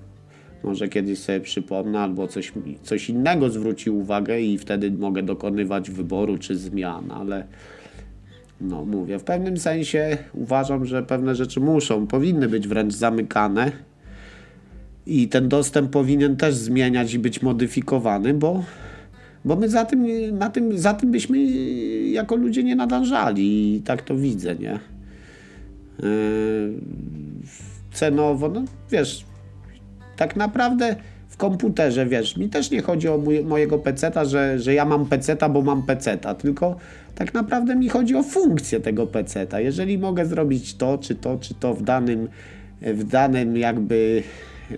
Może 0.64 0.88
kiedyś 0.88 1.18
sobie 1.18 1.40
przypomnę, 1.40 2.00
albo 2.00 2.28
coś, 2.28 2.52
coś 2.82 3.10
innego 3.10 3.50
zwróci 3.50 3.90
uwagę 3.90 4.40
i 4.40 4.58
wtedy 4.58 4.90
mogę 4.90 5.22
dokonywać 5.22 5.90
wyboru 5.90 6.38
czy 6.38 6.56
zmian, 6.56 7.10
ale 7.10 7.46
no 8.60 8.84
mówię, 8.84 9.18
w 9.18 9.24
pewnym 9.24 9.58
sensie 9.58 10.18
uważam, 10.32 10.86
że 10.86 11.02
pewne 11.02 11.34
rzeczy 11.34 11.60
muszą, 11.60 12.06
powinny 12.06 12.48
być 12.48 12.68
wręcz 12.68 12.94
zamykane 12.94 13.72
i 15.06 15.28
ten 15.28 15.48
dostęp 15.48 15.90
powinien 15.90 16.36
też 16.36 16.54
zmieniać 16.54 17.14
i 17.14 17.18
być 17.18 17.42
modyfikowany, 17.42 18.34
bo, 18.34 18.64
bo 19.44 19.56
my 19.56 19.68
za 19.68 19.84
tym, 19.84 20.06
na 20.38 20.50
tym, 20.50 20.78
za 20.78 20.94
tym 20.94 21.10
byśmy 21.10 21.44
jako 22.10 22.36
ludzie 22.36 22.62
nie 22.62 22.76
nadążali 22.76 23.76
i 23.76 23.82
tak 23.82 24.02
to 24.02 24.16
widzę, 24.16 24.54
nie? 24.56 24.78
Yy, 26.02 26.72
cenowo, 27.92 28.48
no 28.48 28.64
wiesz, 28.90 29.24
tak 30.16 30.36
naprawdę 30.36 30.96
w 31.28 31.36
komputerze, 31.36 32.06
wiesz, 32.06 32.36
mi 32.36 32.48
też 32.48 32.70
nie 32.70 32.82
chodzi 32.82 33.08
o 33.08 33.18
mojego 33.44 33.78
peceta, 33.78 34.24
że, 34.24 34.58
że 34.58 34.74
ja 34.74 34.84
mam 34.84 35.06
peceta, 35.06 35.48
bo 35.48 35.62
mam 35.62 35.82
peceta, 35.82 36.34
tylko 36.34 36.76
tak 37.14 37.34
naprawdę 37.34 37.76
mi 37.76 37.88
chodzi 37.88 38.14
o 38.14 38.22
funkcję 38.22 38.80
tego 38.80 39.06
peceta. 39.06 39.60
Jeżeli 39.60 39.98
mogę 39.98 40.26
zrobić 40.26 40.74
to, 40.74 40.98
czy 40.98 41.14
to, 41.14 41.38
czy 41.40 41.54
to 41.54 41.74
w 41.74 41.82
danym, 41.82 42.28
w 42.82 43.04
danym 43.04 43.56
jakby 43.56 44.22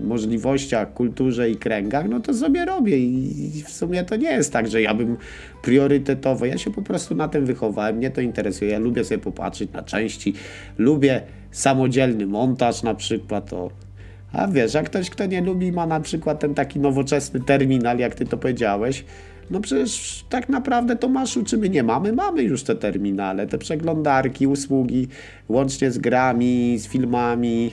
możliwościach, 0.01 0.92
kulturze 0.92 1.51
i 1.51 1.57
kręgach, 1.57 2.09
no 2.09 2.20
to 2.20 2.35
sobie 2.35 2.64
robię 2.64 2.99
i 2.99 3.62
w 3.66 3.70
sumie 3.70 4.05
to 4.05 4.16
nie 4.16 4.31
jest 4.31 4.53
tak, 4.53 4.68
że 4.68 4.83
ja 4.83 4.94
bym 4.94 5.16
priorytetowo, 5.62 6.46
ja 6.46 6.59
się 6.59 6.70
po 6.70 6.83
prostu 6.83 7.14
na 7.14 7.29
tym 7.29 7.46
wychowałem, 7.46 7.96
mnie 7.96 8.11
to 8.11 8.20
interesuje, 8.20 8.70
ja 8.70 8.79
lubię 8.79 9.05
sobie 9.05 9.18
popatrzeć 9.18 9.72
na 9.72 9.83
części, 9.83 10.35
lubię 10.79 11.22
samodzielny 11.51 12.27
montaż 12.27 12.83
na 12.83 12.94
przykład, 12.94 13.51
to 13.51 13.70
a 14.37 14.49
wiesz, 14.49 14.75
jak 14.75 14.87
ktoś, 14.87 15.11
kto 15.11 15.27
nie 15.27 15.40
lubi, 15.40 15.72
ma 15.72 15.87
na 15.87 16.01
przykład 16.01 16.40
ten 16.40 16.55
taki 16.55 16.81
nowoczesny 16.81 17.40
terminal, 17.40 17.99
jak 17.99 18.14
ty 18.14 18.27
to 18.27 18.37
powiedziałeś, 18.37 19.05
no 19.51 19.61
przecież 19.61 20.25
tak 20.29 20.49
naprawdę 20.49 20.96
to 20.96 21.09
maszu, 21.09 21.44
czy 21.44 21.59
my 21.59 21.68
nie 21.68 21.83
mamy? 21.83 22.12
Mamy 22.12 22.42
już 22.42 22.62
te 22.62 22.75
terminale, 22.75 23.46
te 23.46 23.59
przeglądarki, 23.59 24.46
usługi, 24.46 25.09
łącznie 25.49 25.90
z 25.90 25.99
grami, 25.99 26.79
z 26.79 26.88
filmami. 26.88 27.72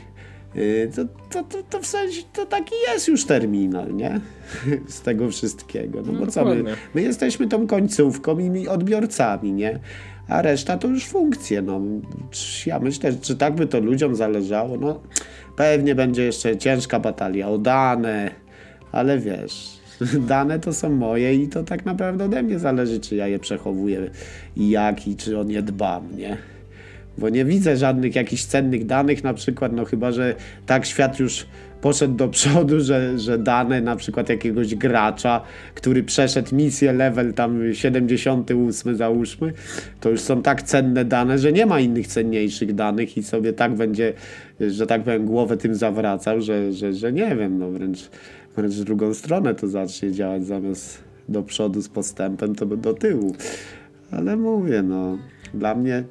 Y, 0.56 0.92
to, 0.96 1.06
to, 1.30 1.44
to, 1.44 1.64
to 1.64 1.82
w 1.82 1.86
sensie 1.86 2.22
to 2.34 2.46
taki 2.46 2.76
jest 2.94 3.08
już 3.08 3.26
terminal, 3.26 3.96
nie? 3.96 4.20
Z 4.88 5.02
tego 5.02 5.30
wszystkiego. 5.30 6.02
No, 6.06 6.14
bo 6.14 6.20
no, 6.20 6.28
co 6.28 6.46
my, 6.46 6.64
my 6.96 7.02
jesteśmy 7.02 7.48
tą 7.48 7.68
końcówką 7.68 8.40
i 8.40 8.68
odbiorcami, 8.68 9.54
nie? 9.54 9.80
A 10.28 10.42
reszta 10.42 10.78
to 10.78 10.88
już 10.88 11.06
funkcje. 11.06 11.62
No. 11.62 11.82
Ja 12.66 12.80
myślę, 12.80 13.14
czy 13.22 13.36
tak 13.36 13.56
by 13.56 13.68
to 13.68 13.80
ludziom 13.80 14.16
zależało. 14.16 14.78
No, 14.78 15.00
Pewnie 15.56 15.96
będzie 15.96 16.24
jeszcze 16.24 16.58
ciężka 16.58 17.00
batalia 17.00 17.50
o 17.50 17.58
dane, 17.58 18.32
ale 18.92 19.20
wiesz, 19.20 19.80
dane 20.28 20.60
to 20.60 20.74
są 20.74 20.90
moje 20.90 21.36
i 21.36 21.48
to 21.48 21.64
tak 21.64 21.86
naprawdę 21.86 22.26
ode 22.26 22.44
mnie 22.44 22.60
zależy, 22.60 23.00
czy 23.00 23.16
ja 23.16 23.28
je 23.28 23.40
przechowuję 23.40 24.10
i 24.56 24.70
jak 24.70 25.08
i 25.08 25.16
czy 25.16 25.40
o 25.40 25.44
nie 25.44 25.62
dbam, 25.62 26.18
nie? 26.18 26.38
Bo 27.18 27.30
nie 27.30 27.46
widzę 27.46 27.78
żadnych 27.78 28.16
jakichś 28.16 28.44
cennych 28.44 28.86
danych, 28.86 29.24
na 29.24 29.34
przykład, 29.34 29.74
no 29.74 29.86
chyba, 29.86 30.12
że 30.12 30.36
tak 30.66 30.86
świat 30.86 31.20
już 31.20 31.46
poszedł 31.84 32.14
do 32.16 32.28
przodu, 32.28 32.80
że, 32.80 33.20
że 33.20 33.38
dane 33.38 33.82
na 33.82 33.96
przykład 33.96 34.30
jakiegoś 34.30 34.76
gracza, 34.76 35.42
który 35.76 36.04
przeszedł 36.04 36.56
misję 36.56 36.94
level 36.94 37.34
tam 37.34 37.74
78 37.74 38.96
załóżmy, 38.96 39.54
to 40.00 40.10
już 40.10 40.22
są 40.22 40.42
tak 40.42 40.62
cenne 40.62 41.06
dane, 41.06 41.40
że 41.40 41.52
nie 41.52 41.66
ma 41.66 41.80
innych 41.80 42.08
cenniejszych 42.08 42.76
danych 42.76 43.18
i 43.18 43.24
sobie 43.24 43.54
tak 43.54 43.74
będzie, 43.76 44.14
że 44.60 44.88
tak 44.88 45.04
powiem, 45.04 45.26
głowę 45.26 45.58
tym 45.58 45.76
zawracał, 45.76 46.42
że, 46.42 46.74
że, 46.74 46.94
że 46.94 47.14
nie 47.14 47.36
wiem, 47.36 47.58
no 47.58 47.72
wręcz, 47.72 48.10
wręcz 48.56 48.74
w 48.74 48.84
drugą 48.84 49.14
stronę 49.14 49.56
to 49.56 49.68
zacznie 49.68 50.12
działać 50.12 50.46
zamiast 50.46 51.04
do 51.30 51.44
przodu 51.44 51.82
z 51.82 51.90
postępem, 51.90 52.56
to 52.56 52.66
do 52.66 52.94
tyłu. 52.94 53.36
Ale 54.12 54.38
mówię, 54.38 54.84
no, 54.84 55.18
dla 55.54 55.76
mnie, 55.76 56.04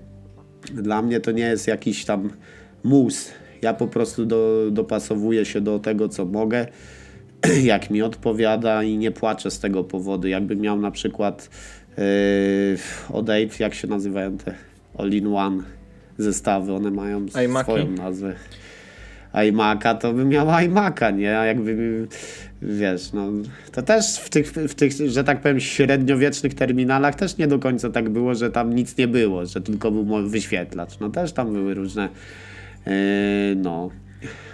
dla 0.73 1.03
mnie 1.03 1.21
to 1.21 1.31
nie 1.31 1.45
jest 1.45 1.67
jakiś 1.67 2.05
tam 2.05 2.31
mus, 2.85 3.31
ja 3.63 3.75
po 3.75 3.87
prostu 3.87 4.27
do, 4.27 4.69
dopasowuję 4.71 5.45
się 5.45 5.61
do 5.61 5.79
tego, 5.79 6.09
co 6.09 6.25
mogę, 6.25 6.67
jak 7.63 7.91
mi 7.91 8.03
odpowiada 8.03 8.83
i 8.83 8.99
nie 8.99 9.11
płaczę 9.11 9.51
z 9.51 9.59
tego 9.59 9.85
powodu. 9.85 10.29
Jakbym 10.29 10.61
miał 10.61 10.81
na 10.81 10.91
przykład 10.91 11.51
yy, 11.97 12.05
od 13.13 13.31
Ape, 13.31 13.57
jak 13.59 13.75
się 13.75 13.89
nazywają 13.89 14.39
te 14.39 14.55
all-in-one 14.99 15.63
zestawy, 16.19 16.73
one 16.73 16.91
mają 16.91 17.27
swoją 17.63 17.91
nazwę 17.91 18.35
iMac'a, 19.35 19.99
to 19.99 20.13
bym 20.13 20.29
miał 20.29 20.47
iMac'a, 20.47 21.17
nie? 21.17 21.39
A 21.39 21.47
jakby, 21.47 22.07
wiesz, 22.63 23.13
no, 23.13 23.29
to 23.73 23.83
też 23.83 24.17
w 24.17 24.31
tych, 24.31 24.53
w 24.53 24.75
tych, 24.75 24.93
że 24.93 25.25
tak 25.25 25.41
powiem, 25.41 25.61
średniowiecznych 25.61 26.55
terminalach 26.55 27.15
też 27.15 27.39
nie 27.39 27.47
do 27.47 27.59
końca 27.59 27.91
tak 27.91 28.09
było, 28.09 28.35
że 28.35 28.51
tam 28.51 28.75
nic 28.75 28.97
nie 28.97 29.09
było, 29.09 29.47
że 29.47 29.61
tylko 29.61 29.91
był 29.91 30.29
wyświetlacz. 30.29 31.01
No 31.01 31.09
też 31.11 31.33
tam 31.33 31.53
były 31.53 31.75
różne 31.75 32.09
E, 32.87 33.55
no, 33.57 33.91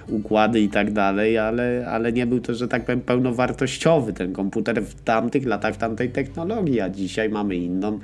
układy 0.09 0.61
i 0.61 0.69
tak 0.69 0.93
dalej, 0.93 1.39
ale, 1.39 1.87
ale 1.89 2.13
nie 2.13 2.27
był 2.27 2.41
to, 2.41 2.55
że 2.55 2.69
tak 2.69 2.85
powiem, 2.85 3.01
pełnowartościowy 3.01 4.13
ten 4.13 4.33
komputer 4.33 4.83
w 4.83 4.95
tamtych 4.95 5.47
latach, 5.47 5.75
w 5.75 5.79
tamtej 5.79 6.11
technologii, 6.11 6.81
a 6.81 6.91
dzisiaj 6.91 7.29
mamy 7.29 7.57
inną. 7.57 7.99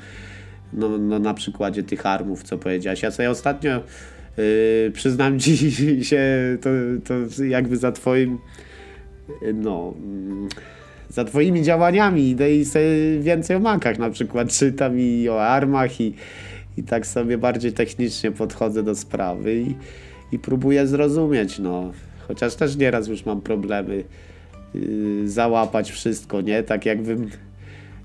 No, 0.72 0.98
no 0.98 1.18
na 1.18 1.34
przykładzie 1.34 1.82
tych 1.82 2.06
armów, 2.06 2.42
co 2.42 2.58
powiedziałaś. 2.58 3.02
Ja 3.02 3.10
sobie 3.10 3.30
ostatnio 3.30 3.70
yy, 3.70 3.82
przyznam 4.92 5.38
ci 5.40 5.56
się, 6.04 6.22
to, 6.60 6.70
to 7.04 7.44
jakby 7.44 7.76
za 7.76 7.92
twoim 7.92 8.38
no 9.54 9.94
za 11.14 11.24
twoimi 11.24 11.62
działaniami 11.62 12.28
idę 12.28 12.54
i 12.54 12.64
sobie 12.64 13.20
więcej 13.20 13.56
o 13.56 13.60
makach 13.60 13.98
na 13.98 14.10
przykład 14.10 14.48
czytam 14.48 15.00
i 15.00 15.28
o 15.28 15.44
armach 15.44 16.00
i, 16.00 16.14
i 16.76 16.82
tak 16.82 17.06
sobie 17.06 17.38
bardziej 17.38 17.72
technicznie 17.72 18.30
podchodzę 18.30 18.82
do 18.82 18.94
sprawy 18.94 19.54
i, 19.54 19.74
i 20.32 20.38
próbuję 20.38 20.86
zrozumieć, 20.86 21.58
no. 21.58 21.92
Chociaż 22.28 22.54
też 22.54 22.76
nieraz 22.76 23.08
już 23.08 23.26
mam 23.26 23.40
problemy 23.40 24.04
yy, 24.74 25.28
załapać 25.28 25.90
wszystko, 25.90 26.40
nie? 26.40 26.62
Tak 26.62 26.86
jakbym 26.86 27.30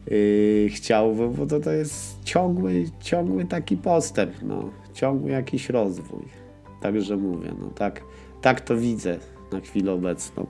yy, 0.07 0.69
chciał, 0.69 1.15
bo 1.15 1.45
to, 1.45 1.59
to 1.59 1.71
jest 1.71 2.23
ciągły, 2.23 2.85
ciągły 3.01 3.45
taki 3.45 3.77
postęp, 3.77 4.31
no. 4.41 4.69
Ciągły 4.99 5.31
jakiś 5.31 5.69
rozwój. 5.69 6.25
Także 6.81 7.17
mówię, 7.17 7.51
no 7.59 7.69
tak, 7.75 8.03
tak 8.41 8.61
to 8.61 8.77
widzę 8.77 9.17
na 9.51 9.59
chwilę 9.59 9.91
obecną. 9.91 10.47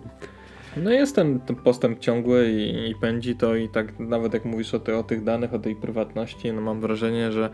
No 0.77 0.91
jest 0.91 1.15
ten, 1.15 1.39
ten 1.39 1.55
postęp 1.55 1.99
ciągły 1.99 2.51
i, 2.51 2.89
i, 2.89 2.95
pędzi 2.95 3.35
to 3.35 3.55
i 3.55 3.69
tak 3.69 3.99
nawet 3.99 4.33
jak 4.33 4.45
mówisz 4.45 4.73
o, 4.73 4.99
o 4.99 5.03
tych 5.03 5.23
danych, 5.23 5.53
o 5.53 5.59
tej 5.59 5.75
prywatności, 5.75 6.53
no 6.53 6.61
mam 6.61 6.81
wrażenie, 6.81 7.31
że 7.31 7.49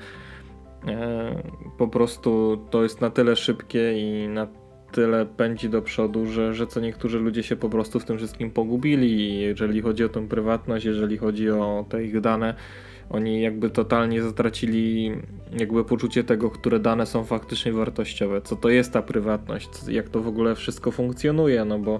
E, 0.87 1.43
po 1.77 1.87
prostu 1.87 2.61
to 2.69 2.83
jest 2.83 3.01
na 3.01 3.09
tyle 3.09 3.35
szybkie 3.35 3.99
i 3.99 4.27
na 4.27 4.47
tyle 4.91 5.25
pędzi 5.25 5.69
do 5.69 5.81
przodu, 5.81 6.25
że, 6.25 6.53
że 6.53 6.67
co 6.67 6.79
niektórzy 6.79 7.19
ludzie 7.19 7.43
się 7.43 7.55
po 7.55 7.69
prostu 7.69 7.99
w 7.99 8.05
tym 8.05 8.17
wszystkim 8.17 8.51
pogubili. 8.51 9.39
Jeżeli 9.39 9.81
chodzi 9.81 10.03
o 10.03 10.09
tę 10.09 10.27
prywatność, 10.27 10.85
jeżeli 10.85 11.17
chodzi 11.17 11.49
o 11.49 11.85
te 11.89 12.03
ich 12.03 12.21
dane, 12.21 12.55
oni 13.09 13.41
jakby 13.41 13.69
totalnie 13.69 14.21
zatracili 14.21 15.11
jakby 15.59 15.85
poczucie 15.85 16.23
tego, 16.23 16.49
które 16.49 16.79
dane 16.79 17.05
są 17.05 17.23
faktycznie 17.23 17.71
wartościowe, 17.73 18.41
co 18.41 18.55
to 18.55 18.69
jest 18.69 18.93
ta 18.93 19.01
prywatność, 19.01 19.69
jak 19.87 20.09
to 20.09 20.21
w 20.21 20.27
ogóle 20.27 20.55
wszystko 20.55 20.91
funkcjonuje, 20.91 21.65
no 21.65 21.79
bo 21.79 21.99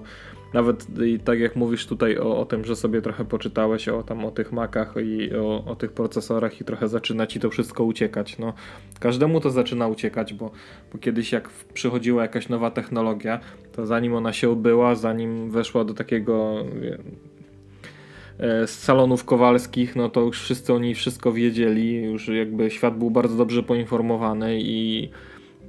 nawet 0.54 0.86
tak 1.24 1.40
jak 1.40 1.56
mówisz 1.56 1.86
tutaj 1.86 2.18
o, 2.18 2.38
o 2.38 2.44
tym, 2.44 2.64
że 2.64 2.76
sobie 2.76 3.02
trochę 3.02 3.24
poczytałeś 3.24 3.88
o 3.88 4.02
tam 4.02 4.24
o 4.24 4.30
tych 4.30 4.52
makach 4.52 4.94
i 5.04 5.36
o, 5.36 5.64
o 5.64 5.76
tych 5.76 5.92
procesorach 5.92 6.60
i 6.60 6.64
trochę 6.64 6.88
zaczyna 6.88 7.26
ci 7.26 7.40
to 7.40 7.50
wszystko 7.50 7.84
uciekać. 7.84 8.38
No, 8.38 8.52
każdemu 9.00 9.40
to 9.40 9.50
zaczyna 9.50 9.88
uciekać, 9.88 10.34
bo, 10.34 10.50
bo 10.92 10.98
kiedyś 10.98 11.32
jak 11.32 11.48
przychodziła 11.74 12.22
jakaś 12.22 12.48
nowa 12.48 12.70
technologia, 12.70 13.40
to 13.72 13.86
zanim 13.86 14.14
ona 14.14 14.32
się 14.32 14.50
obyła, 14.50 14.94
zanim 14.94 15.50
weszła 15.50 15.84
do 15.84 15.94
takiego 15.94 16.64
z 18.38 18.70
salonów 18.70 19.24
kowalskich, 19.24 19.96
no 19.96 20.08
to 20.08 20.20
już 20.20 20.40
wszyscy 20.40 20.72
o 20.74 20.78
niej 20.78 20.94
wszystko 20.94 21.32
wiedzieli, 21.32 22.04
już 22.04 22.28
jakby 22.28 22.70
świat 22.70 22.98
był 22.98 23.10
bardzo 23.10 23.36
dobrze 23.36 23.62
poinformowany 23.62 24.58
i 24.60 25.08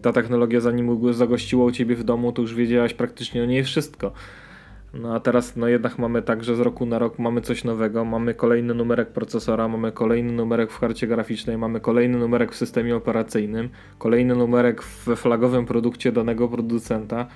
ta 0.01 0.13
technologia 0.13 0.59
zanim 0.59 1.13
zagościła 1.13 1.65
u 1.65 1.71
ciebie 1.71 1.95
w 1.95 2.03
domu, 2.03 2.31
to 2.31 2.41
już 2.41 2.55
wiedziałaś 2.55 2.93
praktycznie 2.93 3.43
o 3.43 3.45
niej 3.45 3.63
wszystko. 3.63 4.11
No 4.93 5.15
a 5.15 5.19
teraz 5.19 5.55
no 5.55 5.67
jednak 5.67 5.99
mamy 5.99 6.21
tak, 6.21 6.43
że 6.43 6.55
z 6.55 6.59
roku 6.59 6.85
na 6.85 6.99
rok 6.99 7.19
mamy 7.19 7.41
coś 7.41 7.63
nowego, 7.63 8.05
mamy 8.05 8.33
kolejny 8.33 8.73
numerek 8.73 9.09
procesora, 9.09 9.67
mamy 9.67 9.91
kolejny 9.91 10.31
numerek 10.31 10.71
w 10.71 10.79
karcie 10.79 11.07
graficznej, 11.07 11.57
mamy 11.57 11.79
kolejny 11.79 12.17
numerek 12.17 12.51
w 12.51 12.55
systemie 12.55 12.95
operacyjnym, 12.95 13.69
kolejny 13.97 14.35
numerek 14.35 14.83
we 15.05 15.15
flagowym 15.15 15.65
produkcie 15.65 16.11
danego 16.11 16.47
producenta, 16.47 17.27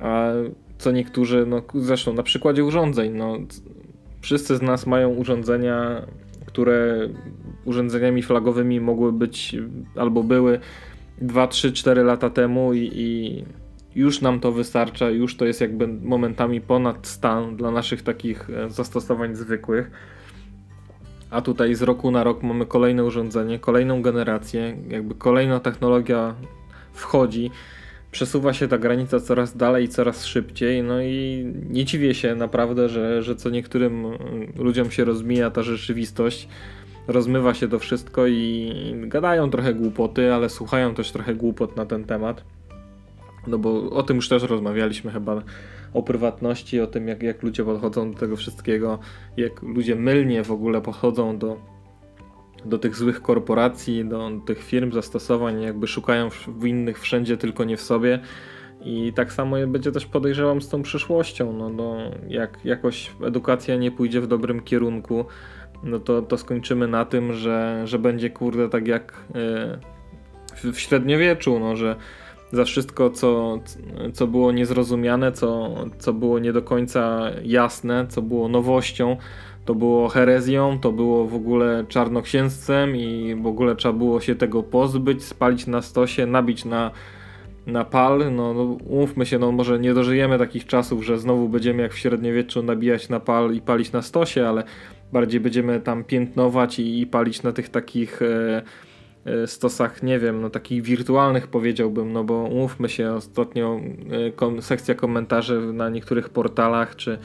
a 0.00 0.30
co 0.78 0.92
niektórzy, 0.92 1.46
no 1.46 1.62
zresztą 1.74 2.12
na 2.12 2.22
przykładzie 2.22 2.64
urządzeń, 2.64 3.12
no 3.12 3.38
wszyscy 4.24 4.56
z 4.56 4.62
nas 4.62 4.86
mają 4.86 5.08
urządzenia, 5.10 6.06
które 6.46 7.08
urządzeniami 7.64 8.22
flagowymi 8.22 8.80
mogły 8.80 9.12
być 9.12 9.56
albo 9.96 10.22
były 10.22 10.60
2, 11.20 11.46
3, 11.46 11.72
4 11.72 12.02
lata 12.02 12.30
temu 12.30 12.74
i, 12.74 12.90
i 12.94 13.44
już 13.94 14.20
nam 14.20 14.40
to 14.40 14.52
wystarcza, 14.52 15.10
już 15.10 15.36
to 15.36 15.44
jest 15.44 15.60
jakby 15.60 15.88
momentami 15.88 16.60
ponad 16.60 17.06
stan 17.06 17.56
dla 17.56 17.70
naszych 17.70 18.02
takich 18.02 18.50
e, 18.50 18.70
zastosowań 18.70 19.34
zwykłych. 19.34 19.90
A 21.30 21.40
tutaj 21.40 21.74
z 21.74 21.82
roku 21.82 22.10
na 22.10 22.24
rok 22.24 22.42
mamy 22.42 22.66
kolejne 22.66 23.04
urządzenie, 23.04 23.58
kolejną 23.58 24.02
generację, 24.02 24.76
jakby 24.88 25.14
kolejna 25.14 25.60
technologia 25.60 26.34
wchodzi, 26.92 27.50
przesuwa 28.14 28.52
się 28.52 28.68
ta 28.68 28.78
granica 28.78 29.20
coraz 29.20 29.56
dalej, 29.56 29.88
coraz 29.88 30.24
szybciej, 30.24 30.82
no 30.82 31.02
i 31.02 31.44
nie 31.70 31.84
dziwię 31.84 32.14
się 32.14 32.34
naprawdę, 32.34 32.88
że, 32.88 33.22
że 33.22 33.36
co 33.36 33.50
niektórym 33.50 34.06
ludziom 34.56 34.90
się 34.90 35.04
rozmija 35.04 35.50
ta 35.50 35.62
rzeczywistość, 35.62 36.48
rozmywa 37.08 37.54
się 37.54 37.68
to 37.68 37.78
wszystko 37.78 38.26
i 38.26 38.72
gadają 39.02 39.50
trochę 39.50 39.74
głupoty, 39.74 40.34
ale 40.34 40.48
słuchają 40.48 40.94
też 40.94 41.12
trochę 41.12 41.34
głupot 41.34 41.76
na 41.76 41.86
ten 41.86 42.04
temat. 42.04 42.44
No 43.46 43.58
bo 43.58 43.90
o 43.90 44.02
tym 44.02 44.16
już 44.16 44.28
też 44.28 44.42
rozmawialiśmy 44.42 45.10
chyba 45.10 45.42
o 45.94 46.02
prywatności, 46.02 46.80
o 46.80 46.86
tym 46.86 47.08
jak, 47.08 47.22
jak 47.22 47.42
ludzie 47.42 47.64
podchodzą 47.64 48.12
do 48.12 48.18
tego 48.18 48.36
wszystkiego, 48.36 48.98
jak 49.36 49.62
ludzie 49.62 49.96
mylnie 49.96 50.44
w 50.44 50.50
ogóle 50.50 50.80
podchodzą 50.80 51.38
do, 51.38 51.56
do 52.64 52.78
tych 52.78 52.96
złych 52.96 53.22
korporacji, 53.22 54.04
do 54.04 54.30
tych 54.46 54.62
firm, 54.62 54.92
zastosowań, 54.92 55.62
jakby 55.62 55.86
szukają 55.86 56.30
w 56.46 56.66
innych 56.66 57.00
wszędzie, 57.00 57.36
tylko 57.36 57.64
nie 57.64 57.76
w 57.76 57.82
sobie. 57.82 58.20
I 58.84 59.12
tak 59.12 59.32
samo 59.32 59.56
będzie 59.66 59.92
też 59.92 60.06
podejrzewam 60.06 60.62
z 60.62 60.68
tą 60.68 60.82
przyszłością. 60.82 61.52
No, 61.52 61.68
no, 61.68 61.96
jak 62.28 62.64
jakoś 62.64 63.12
edukacja 63.24 63.76
nie 63.76 63.90
pójdzie 63.90 64.20
w 64.20 64.26
dobrym 64.26 64.60
kierunku, 64.60 65.24
no 65.82 65.98
to, 65.98 66.22
to 66.22 66.38
skończymy 66.38 66.88
na 66.88 67.04
tym, 67.04 67.32
że, 67.32 67.82
że 67.84 67.98
będzie 67.98 68.30
kurde 68.30 68.68
tak 68.68 68.88
jak 68.88 69.12
yy, 70.64 70.72
w 70.72 70.80
średniowieczu, 70.80 71.60
no, 71.60 71.76
że 71.76 71.96
za 72.52 72.64
wszystko, 72.64 73.10
co, 73.10 73.58
co 74.12 74.26
było 74.26 74.52
niezrozumiane, 74.52 75.32
co, 75.32 75.74
co 75.98 76.12
było 76.12 76.38
nie 76.38 76.52
do 76.52 76.62
końca 76.62 77.30
jasne, 77.42 78.06
co 78.08 78.22
było 78.22 78.48
nowością, 78.48 79.16
to 79.64 79.74
było 79.74 80.08
herezją, 80.08 80.78
to 80.78 80.92
było 80.92 81.26
w 81.26 81.34
ogóle 81.34 81.84
czarnoksięstwem 81.88 82.96
i 82.96 83.34
w 83.42 83.46
ogóle 83.46 83.76
trzeba 83.76 83.98
było 83.98 84.20
się 84.20 84.34
tego 84.34 84.62
pozbyć, 84.62 85.24
spalić 85.24 85.66
na 85.66 85.82
stosie, 85.82 86.26
nabić 86.26 86.64
na, 86.64 86.90
na 87.66 87.84
pal. 87.84 88.34
No, 88.34 88.54
no 88.54 88.62
umówmy 88.62 89.26
się, 89.26 89.38
no 89.38 89.52
może 89.52 89.78
nie 89.78 89.94
dożyjemy 89.94 90.38
takich 90.38 90.66
czasów, 90.66 91.04
że 91.04 91.18
znowu 91.18 91.48
będziemy 91.48 91.82
jak 91.82 91.92
w 91.92 91.98
średniowieczu 91.98 92.62
nabijać 92.62 93.08
na 93.08 93.20
pal 93.20 93.54
i 93.54 93.60
palić 93.60 93.92
na 93.92 94.02
stosie, 94.02 94.48
ale 94.48 94.64
bardziej 95.12 95.40
będziemy 95.40 95.80
tam 95.80 96.04
piętnować 96.04 96.78
i, 96.78 97.00
i 97.00 97.06
palić 97.06 97.42
na 97.42 97.52
tych 97.52 97.68
takich... 97.68 98.22
E, 98.22 98.62
E, 99.24 99.46
stosach, 99.46 100.02
nie 100.02 100.18
wiem, 100.18 100.40
no 100.40 100.50
takich 100.50 100.82
wirtualnych 100.82 101.46
powiedziałbym, 101.46 102.12
no 102.12 102.24
bo 102.24 102.34
umówmy 102.34 102.88
się, 102.88 103.12
ostatnio 103.12 103.80
e, 104.10 104.32
kom 104.32 104.62
sekcja 104.62 104.94
komentarzy 104.94 105.60
na 105.72 105.88
niektórych 105.88 106.28
portalach, 106.28 106.96
czy, 106.96 107.18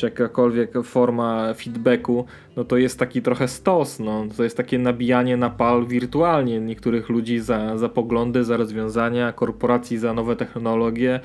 czy 0.00 0.06
jakakolwiek 0.06 0.72
forma 0.84 1.54
feedbacku, 1.54 2.24
no 2.56 2.64
to 2.64 2.76
jest 2.76 2.98
taki 2.98 3.22
trochę 3.22 3.48
stos, 3.48 3.98
no. 3.98 4.26
To 4.36 4.44
jest 4.44 4.56
takie 4.56 4.78
nabijanie 4.78 5.36
na 5.36 5.50
pal 5.50 5.86
wirtualnie 5.86 6.60
niektórych 6.60 7.08
ludzi 7.08 7.38
za, 7.38 7.78
za 7.78 7.88
poglądy, 7.88 8.44
za 8.44 8.56
rozwiązania, 8.56 9.32
korporacji 9.32 9.98
za 9.98 10.14
nowe 10.14 10.36
technologie, 10.36 11.20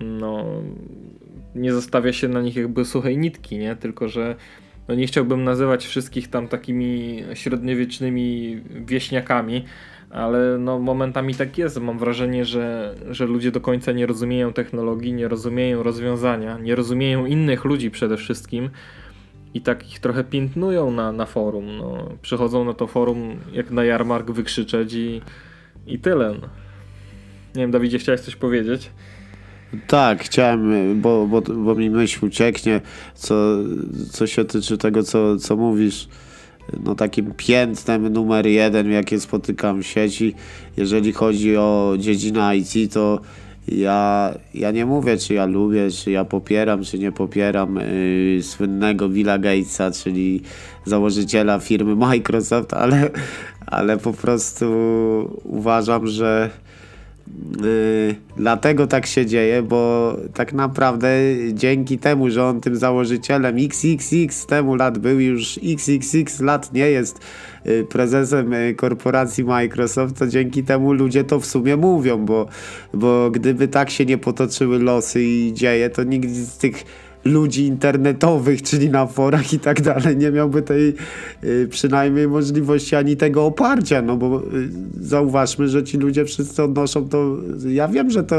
no 0.00 0.44
nie 1.54 1.72
zostawia 1.72 2.12
się 2.12 2.28
na 2.28 2.40
nich 2.40 2.56
jakby 2.56 2.84
suchej 2.84 3.18
nitki, 3.18 3.58
nie, 3.58 3.76
tylko 3.76 4.08
że 4.08 4.36
no 4.88 4.94
nie 4.94 5.06
chciałbym 5.06 5.44
nazywać 5.44 5.86
wszystkich 5.86 6.28
tam 6.28 6.48
takimi 6.48 7.22
średniowiecznymi 7.34 8.60
wieśniakami, 8.86 9.64
ale 10.14 10.58
no 10.58 10.78
momentami 10.78 11.34
tak 11.34 11.58
jest. 11.58 11.80
Mam 11.80 11.98
wrażenie, 11.98 12.44
że, 12.44 12.94
że 13.10 13.26
ludzie 13.26 13.50
do 13.50 13.60
końca 13.60 13.92
nie 13.92 14.06
rozumieją 14.06 14.52
technologii, 14.52 15.12
nie 15.12 15.28
rozumieją 15.28 15.82
rozwiązania, 15.82 16.58
nie 16.58 16.74
rozumieją 16.74 17.26
innych 17.26 17.64
ludzi 17.64 17.90
przede 17.90 18.16
wszystkim 18.16 18.70
i 19.54 19.60
tak 19.60 19.90
ich 19.90 20.00
trochę 20.00 20.24
piętnują 20.24 20.90
na, 20.90 21.12
na 21.12 21.26
forum. 21.26 21.78
No, 21.78 22.08
przychodzą 22.22 22.64
na 22.64 22.74
to 22.74 22.86
forum 22.86 23.36
jak 23.52 23.70
na 23.70 23.84
jarmark 23.84 24.30
wykrzyczeć 24.30 24.94
i, 24.94 25.20
i 25.86 25.98
tyle. 25.98 26.34
No. 26.40 26.48
Nie 27.54 27.62
wiem, 27.62 27.70
Dawidzie, 27.70 27.98
chciałeś 27.98 28.20
coś 28.20 28.36
powiedzieć? 28.36 28.90
Tak, 29.86 30.24
chciałem, 30.24 31.00
bo, 31.00 31.26
bo, 31.26 31.40
bo 31.40 31.74
mi 31.74 31.90
myśl 31.90 32.26
ucieknie, 32.26 32.80
co, 33.14 33.34
co 34.10 34.26
się 34.26 34.44
tyczy 34.44 34.78
tego, 34.78 35.02
co, 35.02 35.36
co 35.36 35.56
mówisz. 35.56 36.08
No 36.84 36.94
takim 36.94 37.34
piętnem 37.36 38.08
numer 38.08 38.46
jeden, 38.46 38.90
jakie 38.90 39.20
spotykam 39.20 39.82
w 39.82 39.86
sieci, 39.86 40.34
jeżeli 40.76 41.12
chodzi 41.12 41.56
o 41.56 41.94
dziedzinę 41.98 42.56
IT, 42.56 42.92
to 42.92 43.20
ja, 43.68 44.34
ja 44.54 44.70
nie 44.70 44.86
mówię, 44.86 45.16
czy 45.16 45.34
ja 45.34 45.46
lubię, 45.46 45.90
czy 45.90 46.10
ja 46.10 46.24
popieram, 46.24 46.84
czy 46.84 46.98
nie 46.98 47.12
popieram 47.12 47.78
yy, 48.36 48.42
słynnego 48.42 49.08
Billa 49.08 49.38
Gatesa, 49.38 49.90
czyli 49.90 50.42
założyciela 50.84 51.58
firmy 51.58 51.96
Microsoft, 51.96 52.72
ale, 52.72 53.10
ale 53.66 53.98
po 53.98 54.12
prostu 54.12 54.66
uważam, 55.44 56.06
że 56.06 56.50
Yy, 57.62 58.14
dlatego 58.36 58.86
tak 58.86 59.06
się 59.06 59.26
dzieje, 59.26 59.62
bo 59.62 60.16
tak 60.34 60.52
naprawdę 60.52 61.08
dzięki 61.52 61.98
temu, 61.98 62.30
że 62.30 62.44
on 62.44 62.60
tym 62.60 62.76
założycielem 62.76 63.56
XXX 63.58 64.46
temu 64.46 64.74
lat 64.74 64.98
był, 64.98 65.20
już 65.20 65.60
XXX 65.62 66.40
lat 66.40 66.72
nie 66.72 66.90
jest 66.90 67.20
yy, 67.64 67.84
prezesem 67.84 68.52
yy, 68.52 68.74
korporacji 68.74 69.44
Microsoft, 69.44 70.18
to 70.18 70.26
dzięki 70.26 70.62
temu 70.62 70.92
ludzie 70.92 71.24
to 71.24 71.40
w 71.40 71.46
sumie 71.46 71.76
mówią, 71.76 72.24
bo, 72.24 72.46
bo 72.94 73.30
gdyby 73.30 73.68
tak 73.68 73.90
się 73.90 74.06
nie 74.06 74.18
potoczyły 74.18 74.78
losy 74.78 75.22
i 75.22 75.52
dzieje, 75.52 75.90
to 75.90 76.02
nikt 76.02 76.30
z 76.30 76.58
tych 76.58 76.84
ludzi 77.24 77.66
internetowych, 77.66 78.62
czyli 78.62 78.90
na 78.90 79.06
forach 79.06 79.52
i 79.52 79.58
tak 79.58 79.80
dalej, 79.80 80.16
nie 80.16 80.30
miałby 80.30 80.62
tej 80.62 80.94
y, 81.44 81.68
przynajmniej 81.70 82.28
możliwości 82.28 82.96
ani 82.96 83.16
tego 83.16 83.44
oparcia, 83.46 84.02
no 84.02 84.16
bo 84.16 84.42
y, 84.42 84.42
zauważmy, 85.00 85.68
że 85.68 85.84
ci 85.84 85.98
ludzie 85.98 86.24
wszyscy 86.24 86.62
odnoszą 86.62 87.08
to, 87.08 87.36
ja 87.66 87.88
wiem, 87.88 88.10
że 88.10 88.24
to 88.24 88.36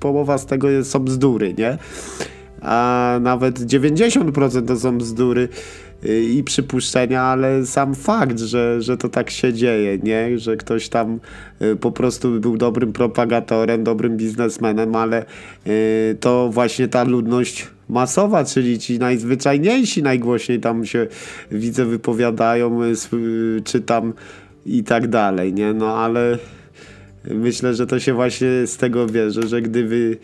połowa 0.00 0.38
z 0.38 0.46
tego 0.46 0.70
jest, 0.70 0.90
są 0.90 0.98
bzdury, 0.98 1.54
nie? 1.58 1.78
A 2.60 3.18
nawet 3.20 3.60
90% 3.60 4.66
to 4.66 4.76
są 4.76 4.98
bzdury 4.98 5.48
y, 6.04 6.22
i 6.22 6.44
przypuszczenia, 6.44 7.22
ale 7.22 7.66
sam 7.66 7.94
fakt, 7.94 8.38
że, 8.38 8.82
że 8.82 8.96
to 8.96 9.08
tak 9.08 9.30
się 9.30 9.52
dzieje, 9.52 9.98
nie? 9.98 10.38
że 10.38 10.56
ktoś 10.56 10.88
tam 10.88 11.20
y, 11.62 11.76
po 11.76 11.92
prostu 11.92 12.40
był 12.40 12.56
dobrym 12.56 12.92
propagatorem, 12.92 13.84
dobrym 13.84 14.16
biznesmenem, 14.16 14.96
ale 14.96 15.24
y, 15.66 16.16
to 16.20 16.50
właśnie 16.52 16.88
ta 16.88 17.04
ludność 17.04 17.66
masowa, 17.88 18.44
czyli 18.44 18.78
ci 18.78 18.98
najzwyczajniejsi 18.98 20.02
najgłośniej 20.02 20.60
tam 20.60 20.84
się 20.84 21.06
widzę 21.50 21.84
wypowiadają, 21.84 22.80
czytam 23.64 24.12
i 24.66 24.84
tak 24.84 25.08
dalej, 25.08 25.54
nie? 25.54 25.72
No 25.72 25.96
ale 25.96 26.38
myślę, 27.30 27.74
że 27.74 27.86
to 27.86 28.00
się 28.00 28.14
właśnie 28.14 28.66
z 28.66 28.76
tego 28.76 29.06
bierze, 29.06 29.48
że 29.48 29.62
gdyby 29.62 30.18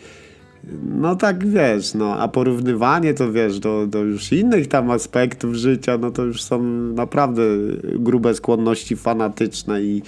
no 0.99 1.15
tak 1.15 1.47
wiesz, 1.47 1.93
no 1.93 2.17
a 2.17 2.27
porównywanie 2.27 3.13
to 3.13 3.31
wiesz 3.31 3.59
do, 3.59 3.87
do 3.87 4.03
już 4.03 4.31
innych 4.31 4.67
tam 4.67 4.91
aspektów 4.91 5.55
życia, 5.55 5.97
no 5.97 6.11
to 6.11 6.23
już 6.23 6.43
są 6.43 6.63
naprawdę 6.93 7.41
grube 7.83 8.33
skłonności 8.33 8.95
fanatyczne 8.95 9.81
i, 9.81 10.01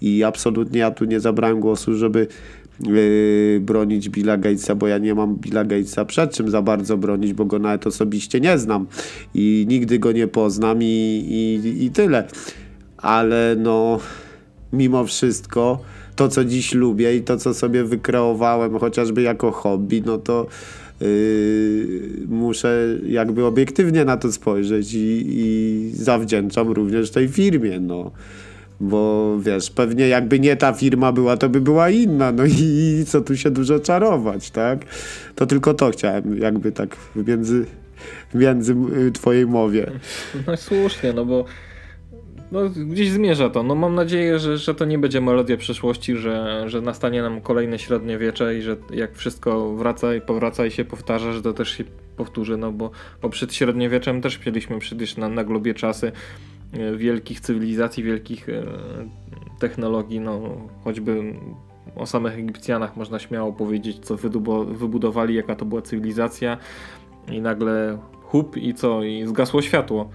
i 0.00 0.24
absolutnie 0.24 0.80
ja 0.80 0.90
tu 0.90 1.04
nie 1.04 1.20
zabrałem 1.20 1.60
głosu, 1.60 1.94
żeby 1.94 2.26
yy, 2.82 3.60
bronić 3.60 4.08
Billa 4.08 4.36
Gatesa, 4.36 4.74
bo 4.74 4.88
ja 4.88 4.98
nie 4.98 5.14
mam 5.14 5.36
Billa 5.36 5.64
Gatesa 5.64 6.04
przed 6.04 6.32
czym 6.32 6.50
za 6.50 6.62
bardzo 6.62 6.96
bronić, 6.96 7.32
bo 7.32 7.44
go 7.44 7.58
nawet 7.58 7.86
osobiście 7.86 8.40
nie 8.40 8.58
znam 8.58 8.86
i 9.34 9.66
nigdy 9.68 9.98
go 9.98 10.12
nie 10.12 10.28
poznam 10.28 10.82
i, 10.82 10.86
i, 10.86 11.84
i 11.84 11.90
tyle. 11.90 12.24
Ale 12.96 13.56
no 13.58 14.00
mimo 14.72 15.04
wszystko 15.04 15.80
to, 16.16 16.28
co 16.28 16.44
dziś 16.44 16.74
lubię 16.74 17.16
i 17.16 17.22
to, 17.22 17.36
co 17.36 17.54
sobie 17.54 17.84
wykreowałem 17.84 18.78
chociażby 18.78 19.22
jako 19.22 19.52
hobby, 19.52 20.02
no 20.06 20.18
to 20.18 20.46
yy, 21.00 21.06
muszę 22.28 22.98
jakby 23.06 23.44
obiektywnie 23.44 24.04
na 24.04 24.16
to 24.16 24.32
spojrzeć 24.32 24.94
i, 24.94 25.24
i 25.26 25.90
zawdzięczam 25.94 26.68
również 26.68 27.10
tej 27.10 27.28
firmie, 27.28 27.80
no 27.80 28.10
Bo 28.82 29.36
wiesz, 29.40 29.70
pewnie 29.70 30.08
jakby 30.08 30.40
nie 30.40 30.56
ta 30.56 30.72
firma 30.72 31.12
była, 31.12 31.36
to 31.36 31.48
by 31.48 31.60
była 31.60 31.90
inna. 31.90 32.32
No 32.32 32.44
i 32.44 33.04
co 33.06 33.20
tu 33.20 33.36
się 33.36 33.50
dużo 33.50 33.80
czarować, 33.80 34.50
tak? 34.50 34.84
To 35.34 35.46
tylko 35.46 35.74
to 35.74 35.90
chciałem 35.90 36.38
jakby 36.38 36.72
tak 36.72 36.96
między, 37.16 37.66
między 38.34 38.76
twojej 39.12 39.46
mowie. 39.46 39.90
No 40.46 40.56
słusznie, 40.56 41.12
no 41.12 41.24
bo 41.24 41.44
no, 42.52 42.60
gdzieś 42.68 43.10
zmierza 43.10 43.50
to. 43.50 43.62
No, 43.62 43.74
mam 43.74 43.94
nadzieję, 43.94 44.38
że, 44.38 44.58
że 44.58 44.74
to 44.74 44.84
nie 44.84 44.98
będzie 44.98 45.20
melodia 45.20 45.56
przyszłości, 45.56 46.16
że, 46.16 46.64
że 46.66 46.80
nastanie 46.80 47.22
nam 47.22 47.40
kolejne 47.40 47.78
średniowiecze 47.78 48.58
i 48.58 48.62
że 48.62 48.76
jak 48.90 49.16
wszystko 49.16 49.74
wraca 49.74 50.14
i 50.14 50.20
powraca 50.20 50.66
i 50.66 50.70
się 50.70 50.84
powtarza, 50.84 51.32
że 51.32 51.42
to 51.42 51.52
też 51.52 51.70
się 51.70 51.84
powtórzy, 52.16 52.56
no 52.56 52.72
bo, 52.72 52.90
bo 53.22 53.28
przed 53.28 53.54
średniowieczem 53.54 54.20
też 54.20 54.46
mieliśmy 54.46 54.78
przecież 54.78 55.16
na, 55.16 55.28
na 55.28 55.44
globie 55.44 55.74
czasy 55.74 56.12
wielkich 56.96 57.40
cywilizacji, 57.40 58.02
wielkich 58.02 58.48
e, 58.48 58.62
technologii, 59.58 60.20
no 60.20 60.40
choćby 60.84 61.34
o 61.96 62.06
samych 62.06 62.38
Egipcjanach 62.38 62.96
można 62.96 63.18
śmiało 63.18 63.52
powiedzieć, 63.52 63.98
co 63.98 64.16
wybudowali, 64.16 65.34
jaka 65.34 65.54
to 65.54 65.64
była 65.64 65.82
cywilizacja 65.82 66.58
i 67.28 67.40
nagle 67.40 67.98
hup 68.22 68.56
i 68.56 68.74
co, 68.74 69.02
i 69.02 69.26
zgasło 69.26 69.62
światło 69.62 70.10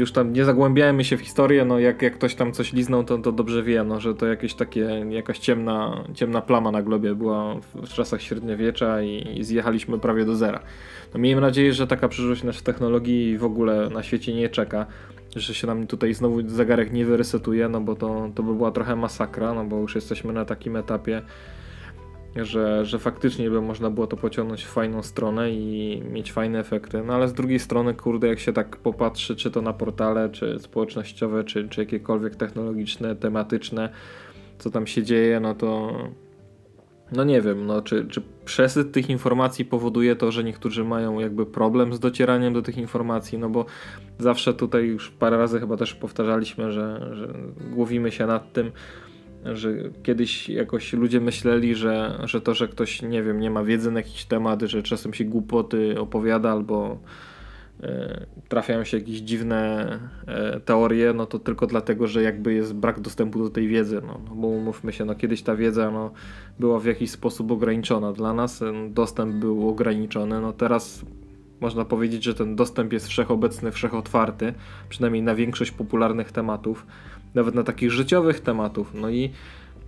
już 0.00 0.12
tam 0.12 0.32
nie 0.32 0.44
zagłębiajmy 0.44 1.04
się 1.04 1.16
w 1.16 1.20
historię, 1.20 1.64
no 1.64 1.78
jak, 1.78 2.02
jak 2.02 2.14
ktoś 2.14 2.34
tam 2.34 2.52
coś 2.52 2.72
liznął, 2.72 3.04
to, 3.04 3.18
to 3.18 3.32
dobrze 3.32 3.62
wie, 3.62 3.84
no, 3.84 4.00
że 4.00 4.14
to 4.14 4.26
jakieś 4.26 4.54
takie, 4.54 5.06
jakaś 5.10 5.38
ciemna, 5.38 6.04
ciemna 6.14 6.40
plama 6.40 6.70
na 6.70 6.82
globie 6.82 7.14
była 7.14 7.54
w, 7.54 7.88
czasach 7.88 8.22
średniowiecza 8.22 9.02
i, 9.02 9.38
i 9.38 9.44
zjechaliśmy 9.44 9.98
prawie 9.98 10.24
do 10.24 10.36
zera. 10.36 10.60
No 11.14 11.20
miejmy 11.20 11.40
nadzieję, 11.40 11.72
że 11.72 11.86
taka 11.86 12.08
przyszłość 12.08 12.42
nas 12.42 12.56
w 12.56 12.62
technologii 12.62 13.38
w 13.38 13.44
ogóle 13.44 13.90
na 13.90 14.02
świecie 14.02 14.34
nie 14.34 14.48
czeka, 14.48 14.86
że 15.36 15.54
się 15.54 15.66
nam 15.66 15.86
tutaj 15.86 16.14
znowu 16.14 16.48
zegarek 16.48 16.92
nie 16.92 17.04
wyresetuje, 17.04 17.68
no 17.68 17.80
bo 17.80 17.94
to, 17.94 18.30
to 18.34 18.42
by 18.42 18.54
była 18.54 18.70
trochę 18.70 18.96
masakra, 18.96 19.54
no 19.54 19.64
bo 19.64 19.78
już 19.78 19.94
jesteśmy 19.94 20.32
na 20.32 20.44
takim 20.44 20.76
etapie, 20.76 21.22
że, 22.44 22.84
że 22.84 22.98
faktycznie 22.98 23.50
by 23.50 23.60
można 23.60 23.90
było 23.90 24.06
to 24.06 24.16
pociągnąć 24.16 24.64
w 24.64 24.68
fajną 24.68 25.02
stronę 25.02 25.50
i 25.50 26.02
mieć 26.10 26.32
fajne 26.32 26.58
efekty. 26.58 27.02
No 27.06 27.14
ale 27.14 27.28
z 27.28 27.32
drugiej 27.32 27.58
strony, 27.58 27.94
kurde, 27.94 28.28
jak 28.28 28.38
się 28.38 28.52
tak 28.52 28.76
popatrzy, 28.76 29.36
czy 29.36 29.50
to 29.50 29.62
na 29.62 29.72
portale, 29.72 30.28
czy 30.28 30.58
społecznościowe, 30.58 31.44
czy, 31.44 31.68
czy 31.68 31.80
jakiekolwiek 31.80 32.36
technologiczne, 32.36 33.16
tematyczne, 33.16 33.88
co 34.58 34.70
tam 34.70 34.86
się 34.86 35.02
dzieje, 35.02 35.40
no 35.40 35.54
to 35.54 35.92
no 37.12 37.24
nie 37.24 37.40
wiem, 37.40 37.66
no 37.66 37.82
czy, 37.82 38.06
czy 38.06 38.22
przesyt 38.44 38.92
tych 38.92 39.10
informacji 39.10 39.64
powoduje 39.64 40.16
to, 40.16 40.32
że 40.32 40.44
niektórzy 40.44 40.84
mają 40.84 41.18
jakby 41.18 41.46
problem 41.46 41.94
z 41.94 42.00
docieraniem 42.00 42.52
do 42.52 42.62
tych 42.62 42.78
informacji, 42.78 43.38
no 43.38 43.48
bo 43.48 43.66
zawsze 44.18 44.54
tutaj 44.54 44.84
już 44.84 45.10
parę 45.10 45.36
razy 45.36 45.60
chyba 45.60 45.76
też 45.76 45.94
powtarzaliśmy, 45.94 46.72
że, 46.72 47.10
że 47.12 47.34
głowimy 47.70 48.12
się 48.12 48.26
nad 48.26 48.52
tym, 48.52 48.72
że 49.44 49.74
kiedyś 50.02 50.48
jakoś 50.48 50.92
ludzie 50.92 51.20
myśleli, 51.20 51.74
że, 51.74 52.20
że 52.24 52.40
to, 52.40 52.54
że 52.54 52.68
ktoś, 52.68 53.02
nie 53.02 53.22
wiem, 53.22 53.40
nie 53.40 53.50
ma 53.50 53.64
wiedzy 53.64 53.90
na 53.90 54.00
jakiś 54.00 54.24
temat, 54.24 54.62
że 54.62 54.82
czasem 54.82 55.14
się 55.14 55.24
głupoty 55.24 56.00
opowiada 56.00 56.52
albo 56.52 56.98
e, 57.82 58.26
trafiają 58.48 58.84
się 58.84 58.98
jakieś 58.98 59.18
dziwne 59.18 59.88
e, 60.26 60.60
teorie, 60.60 61.12
no 61.12 61.26
to 61.26 61.38
tylko 61.38 61.66
dlatego, 61.66 62.06
że 62.06 62.22
jakby 62.22 62.54
jest 62.54 62.74
brak 62.74 63.00
dostępu 63.00 63.42
do 63.42 63.50
tej 63.50 63.68
wiedzy, 63.68 64.00
no, 64.06 64.20
no 64.28 64.34
bo 64.34 64.48
umówmy 64.48 64.92
się, 64.92 65.04
no 65.04 65.14
kiedyś 65.14 65.42
ta 65.42 65.56
wiedza 65.56 65.90
no, 65.90 66.10
była 66.58 66.78
w 66.78 66.84
jakiś 66.84 67.10
sposób 67.10 67.50
ograniczona 67.50 68.12
dla 68.12 68.32
nas, 68.32 68.64
dostęp 68.90 69.34
był 69.34 69.68
ograniczony, 69.68 70.40
no 70.40 70.52
teraz 70.52 71.04
można 71.60 71.84
powiedzieć, 71.84 72.24
że 72.24 72.34
ten 72.34 72.56
dostęp 72.56 72.92
jest 72.92 73.08
wszechobecny, 73.08 73.72
wszechotwarty, 73.72 74.54
przynajmniej 74.88 75.22
na 75.22 75.34
większość 75.34 75.70
popularnych 75.70 76.32
tematów 76.32 76.86
nawet 77.34 77.54
na 77.54 77.62
takich 77.62 77.90
życiowych 77.90 78.40
tematów. 78.40 78.94
No 78.94 79.10
i 79.10 79.30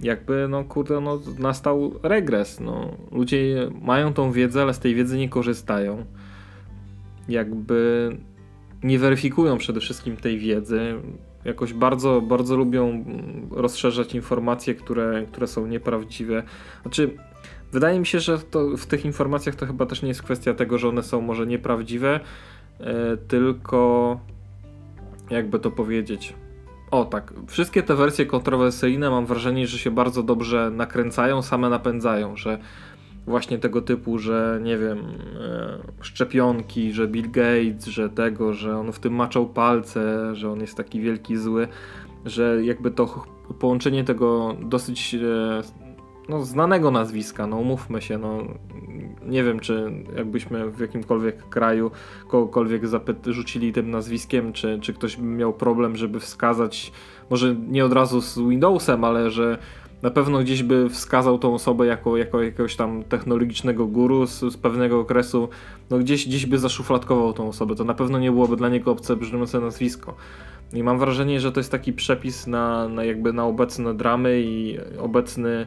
jakby, 0.02 0.46
no 0.50 0.64
kurde, 0.64 1.00
no, 1.00 1.20
nastał 1.38 1.94
regres. 2.02 2.60
No. 2.60 2.96
Ludzie 3.12 3.70
mają 3.82 4.14
tą 4.14 4.32
wiedzę, 4.32 4.62
ale 4.62 4.74
z 4.74 4.78
tej 4.78 4.94
wiedzy 4.94 5.18
nie 5.18 5.28
korzystają. 5.28 6.04
Jakby 7.28 8.10
nie 8.82 8.98
weryfikują 8.98 9.58
przede 9.58 9.80
wszystkim 9.80 10.16
tej 10.16 10.38
wiedzy. 10.38 10.94
Jakoś 11.44 11.72
bardzo, 11.72 12.20
bardzo 12.20 12.56
lubią 12.56 13.04
rozszerzać 13.50 14.14
informacje, 14.14 14.74
które, 14.74 15.26
które 15.32 15.46
są 15.46 15.66
nieprawdziwe. 15.66 16.42
Znaczy, 16.82 17.10
wydaje 17.72 17.98
mi 17.98 18.06
się, 18.06 18.20
że 18.20 18.38
to, 18.38 18.76
w 18.76 18.86
tych 18.86 19.04
informacjach 19.04 19.54
to 19.54 19.66
chyba 19.66 19.86
też 19.86 20.02
nie 20.02 20.08
jest 20.08 20.22
kwestia 20.22 20.54
tego, 20.54 20.78
że 20.78 20.88
one 20.88 21.02
są 21.02 21.20
może 21.20 21.46
nieprawdziwe, 21.46 22.20
e, 22.80 23.16
tylko 23.16 24.20
jakby 25.30 25.58
to 25.58 25.70
powiedzieć 25.70 26.34
o 26.90 27.04
tak, 27.04 27.32
wszystkie 27.46 27.82
te 27.82 27.94
wersje 27.94 28.26
kontrowersyjne 28.26 29.10
mam 29.10 29.26
wrażenie, 29.26 29.66
że 29.66 29.78
się 29.78 29.90
bardzo 29.90 30.22
dobrze 30.22 30.70
nakręcają, 30.70 31.42
same 31.42 31.68
napędzają, 31.68 32.36
że 32.36 32.58
właśnie 33.26 33.58
tego 33.58 33.82
typu, 33.82 34.18
że 34.18 34.60
nie 34.62 34.78
wiem, 34.78 34.98
e, 34.98 35.78
szczepionki, 36.00 36.92
że 36.92 37.08
Bill 37.08 37.30
Gates, 37.30 37.86
że 37.86 38.08
tego, 38.08 38.52
że 38.52 38.78
on 38.78 38.92
w 38.92 38.98
tym 38.98 39.14
maczał 39.14 39.46
palce, 39.46 40.34
że 40.36 40.50
on 40.50 40.60
jest 40.60 40.76
taki 40.76 41.00
wielki 41.00 41.36
zły, 41.36 41.68
że 42.24 42.64
jakby 42.64 42.90
to 42.90 43.24
połączenie 43.58 44.04
tego 44.04 44.56
dosyć 44.62 45.14
e, 45.14 45.79
no, 46.30 46.44
znanego 46.44 46.90
nazwiska, 46.90 47.46
no 47.46 47.56
umówmy 47.56 48.02
się, 48.02 48.18
no 48.18 48.38
nie 49.26 49.44
wiem, 49.44 49.60
czy 49.60 49.92
jakbyśmy 50.16 50.70
w 50.70 50.80
jakimkolwiek 50.80 51.48
kraju 51.48 51.90
kogokolwiek 52.28 52.86
zapyt- 52.86 53.32
rzucili 53.32 53.72
tym 53.72 53.90
nazwiskiem, 53.90 54.52
czy, 54.52 54.78
czy 54.82 54.94
ktoś 54.94 55.16
by 55.16 55.22
miał 55.22 55.52
problem, 55.52 55.96
żeby 55.96 56.20
wskazać, 56.20 56.92
może 57.30 57.54
nie 57.68 57.84
od 57.84 57.92
razu 57.92 58.20
z 58.20 58.38
Windowsem, 58.38 59.04
ale 59.04 59.30
że 59.30 59.58
na 60.02 60.10
pewno 60.10 60.38
gdzieś 60.38 60.62
by 60.62 60.88
wskazał 60.88 61.38
tą 61.38 61.54
osobę 61.54 61.86
jako, 61.86 62.16
jako 62.16 62.42
jakiegoś 62.42 62.76
tam 62.76 63.04
technologicznego 63.04 63.86
guru 63.86 64.26
z, 64.26 64.40
z, 64.40 64.56
pewnego 64.56 65.00
okresu, 65.00 65.48
no 65.90 65.98
gdzieś, 65.98 66.28
gdzieś 66.28 66.46
by 66.46 66.58
zaszufladkował 66.58 67.32
tą 67.32 67.48
osobę, 67.48 67.74
to 67.74 67.84
na 67.84 67.94
pewno 67.94 68.18
nie 68.18 68.30
byłoby 68.30 68.56
dla 68.56 68.68
niego 68.68 68.90
obce 68.90 69.16
brzmiące 69.16 69.60
nazwisko. 69.60 70.14
I 70.72 70.82
mam 70.82 70.98
wrażenie, 70.98 71.40
że 71.40 71.52
to 71.52 71.60
jest 71.60 71.72
taki 71.72 71.92
przepis 71.92 72.46
na, 72.46 72.88
na 72.88 73.04
jakby 73.04 73.32
na 73.32 73.44
obecne 73.44 73.94
dramy 73.94 74.40
i 74.40 74.78
obecny 74.98 75.66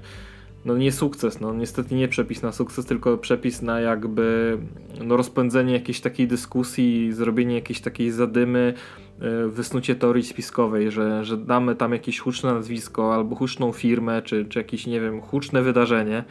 no 0.65 0.77
nie 0.77 0.91
sukces, 0.91 1.39
no 1.41 1.53
niestety 1.53 1.95
nie 1.95 2.07
przepis 2.07 2.41
na 2.41 2.51
sukces, 2.51 2.85
tylko 2.85 3.17
przepis 3.17 3.61
na 3.61 3.79
jakby 3.79 4.57
no, 5.05 5.17
rozpędzenie 5.17 5.73
jakiejś 5.73 6.01
takiej 6.01 6.27
dyskusji, 6.27 7.13
zrobienie 7.13 7.55
jakiejś 7.55 7.81
takiej 7.81 8.11
zadymy, 8.11 8.73
e, 9.19 9.47
wysnucie 9.47 9.95
teorii 9.95 10.23
spiskowej, 10.23 10.91
że, 10.91 11.25
że 11.25 11.37
damy 11.37 11.75
tam 11.75 11.93
jakieś 11.93 12.19
huczne 12.19 12.53
nazwisko 12.53 13.13
albo 13.13 13.35
huczną 13.35 13.71
firmę, 13.71 14.21
czy, 14.21 14.45
czy 14.45 14.59
jakieś, 14.59 14.87
nie 14.87 15.01
wiem, 15.01 15.21
huczne 15.21 15.61
wydarzenie, 15.61 16.23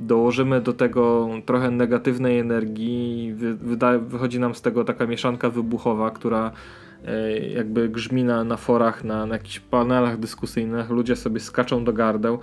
dołożymy 0.00 0.60
do 0.60 0.72
tego 0.72 1.28
trochę 1.46 1.70
negatywnej 1.70 2.38
energii, 2.38 3.34
wy, 3.36 3.56
wychodzi 4.00 4.40
nam 4.40 4.54
z 4.54 4.62
tego 4.62 4.84
taka 4.84 5.06
mieszanka 5.06 5.50
wybuchowa, 5.50 6.10
która 6.10 6.52
e, 7.04 7.38
jakby 7.38 7.88
grzmi 7.88 8.24
na, 8.24 8.44
na 8.44 8.56
forach, 8.56 9.04
na, 9.04 9.26
na 9.26 9.34
jakichś 9.34 9.60
panelach 9.60 10.18
dyskusyjnych, 10.18 10.90
ludzie 10.90 11.16
sobie 11.16 11.40
skaczą 11.40 11.84
do 11.84 11.92
gardeł, 11.92 12.38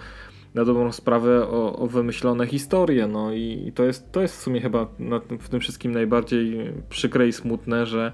na 0.54 0.66
dobrą 0.66 0.92
sprawę 0.92 1.48
o, 1.48 1.76
o 1.76 1.88
wymyślone 1.88 2.48
historie. 2.48 3.08
No 3.08 3.34
i, 3.34 3.72
to, 3.76 3.84
jest, 3.84 4.12
to 4.12 4.22
jest 4.22 4.38
w 4.38 4.42
sumie 4.42 4.62
chyba 4.62 4.86
tym, 5.28 5.40
w 5.40 5.50
tym 5.50 5.60
wszystkim 5.60 5.92
najbardziej 5.92 6.74
przykre 6.90 7.28
i 7.28 7.34
smutne, 7.34 7.86
że 7.86 8.12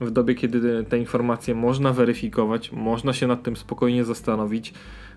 w 0.00 0.10
dobie, 0.10 0.34
kiedy 0.34 0.84
te 0.84 0.98
informacje 0.98 1.54
można 1.54 1.92
weryfikować, 1.92 2.72
można 2.72 3.12
się 3.12 3.26
nad 3.26 3.42
tym 3.42 3.56
spokojnie 3.56 4.04
zastanowić, 4.04 4.74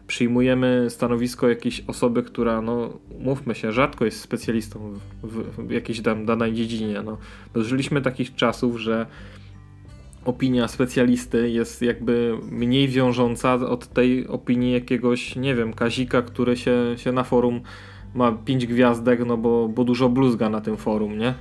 przyjmujemy 0.07 0.85
stanowisko 0.89 1.49
jakiejś 1.49 1.83
osoby, 1.87 2.23
która, 2.23 2.61
no 2.61 2.99
mówmy 3.19 3.55
się, 3.55 3.71
rzadko 3.71 4.05
jest 4.05 4.19
specjalistą 4.19 4.93
w, 5.23 5.27
w, 5.27 5.67
w 5.67 5.71
jakiejś 5.71 6.01
tam 6.01 6.25
danej 6.25 6.53
dziedzinie. 6.53 7.01
No. 7.05 7.17
Dożyliśmy 7.53 8.01
takich 8.01 8.35
czasów, 8.35 8.77
że 8.77 9.05
opinia 10.25 10.67
specjalisty 10.67 11.49
jest 11.49 11.81
jakby 11.81 12.37
mniej 12.51 12.87
wiążąca 12.87 13.53
od 13.53 13.87
tej 13.87 14.27
opinii 14.27 14.73
jakiegoś, 14.73 15.35
nie 15.35 15.55
wiem, 15.55 15.73
Kazika, 15.73 16.21
który 16.21 16.57
się, 16.57 16.93
się 16.97 17.11
na 17.11 17.23
forum 17.23 17.61
ma 18.15 18.31
pięć 18.31 18.65
gwiazdek, 18.65 19.25
no 19.25 19.37
bo, 19.37 19.67
bo 19.67 19.83
dużo 19.83 20.09
bluzga 20.09 20.49
na 20.49 20.61
tym 20.61 20.77
forum, 20.77 21.17
nie? 21.17 21.33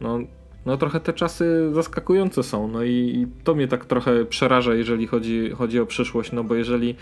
No, 0.00 0.18
no 0.66 0.76
trochę 0.76 1.00
te 1.00 1.12
czasy 1.12 1.70
zaskakujące 1.72 2.42
są, 2.42 2.68
no 2.68 2.82
i, 2.82 2.90
i 2.90 3.26
to 3.44 3.54
mnie 3.54 3.68
tak 3.68 3.84
trochę 3.84 4.24
przeraża, 4.24 4.74
jeżeli 4.74 5.06
chodzi, 5.06 5.50
chodzi 5.50 5.80
o 5.80 5.86
przyszłość, 5.86 6.32
no 6.32 6.44
bo 6.44 6.54
jeżeli 6.54 6.94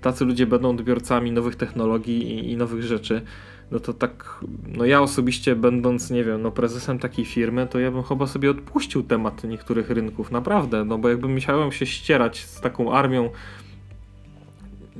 tacy 0.00 0.24
ludzie 0.24 0.46
będą 0.46 0.70
odbiorcami 0.70 1.32
nowych 1.32 1.56
technologii 1.56 2.32
i, 2.32 2.50
i 2.50 2.56
nowych 2.56 2.82
rzeczy, 2.82 3.22
no 3.70 3.80
to 3.80 3.92
tak, 3.92 4.44
no 4.68 4.84
ja 4.84 5.02
osobiście 5.02 5.56
będąc, 5.56 6.10
nie 6.10 6.24
wiem, 6.24 6.42
no 6.42 6.50
prezesem 6.50 6.98
takiej 6.98 7.24
firmy, 7.24 7.66
to 7.66 7.78
ja 7.78 7.90
bym 7.90 8.02
chyba 8.02 8.26
sobie 8.26 8.50
odpuścił 8.50 9.02
temat 9.02 9.44
niektórych 9.44 9.90
rynków, 9.90 10.30
naprawdę, 10.30 10.84
no 10.84 10.98
bo 10.98 11.08
jakbym 11.08 11.34
musiałem 11.34 11.72
się 11.72 11.86
ścierać 11.86 12.44
z 12.44 12.60
taką 12.60 12.92
armią 12.92 13.30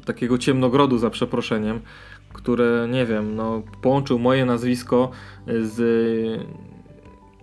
takiego 0.05 0.39
ciemnogrodu 0.39 0.99
za 0.99 1.11
przeproszeniem, 1.11 1.81
które, 2.33 2.89
nie 2.93 3.07
wiem, 3.07 3.37
no 3.37 3.63
połączył 3.83 4.19
moje 4.19 4.45
nazwisko 4.45 5.11
z 5.47 5.81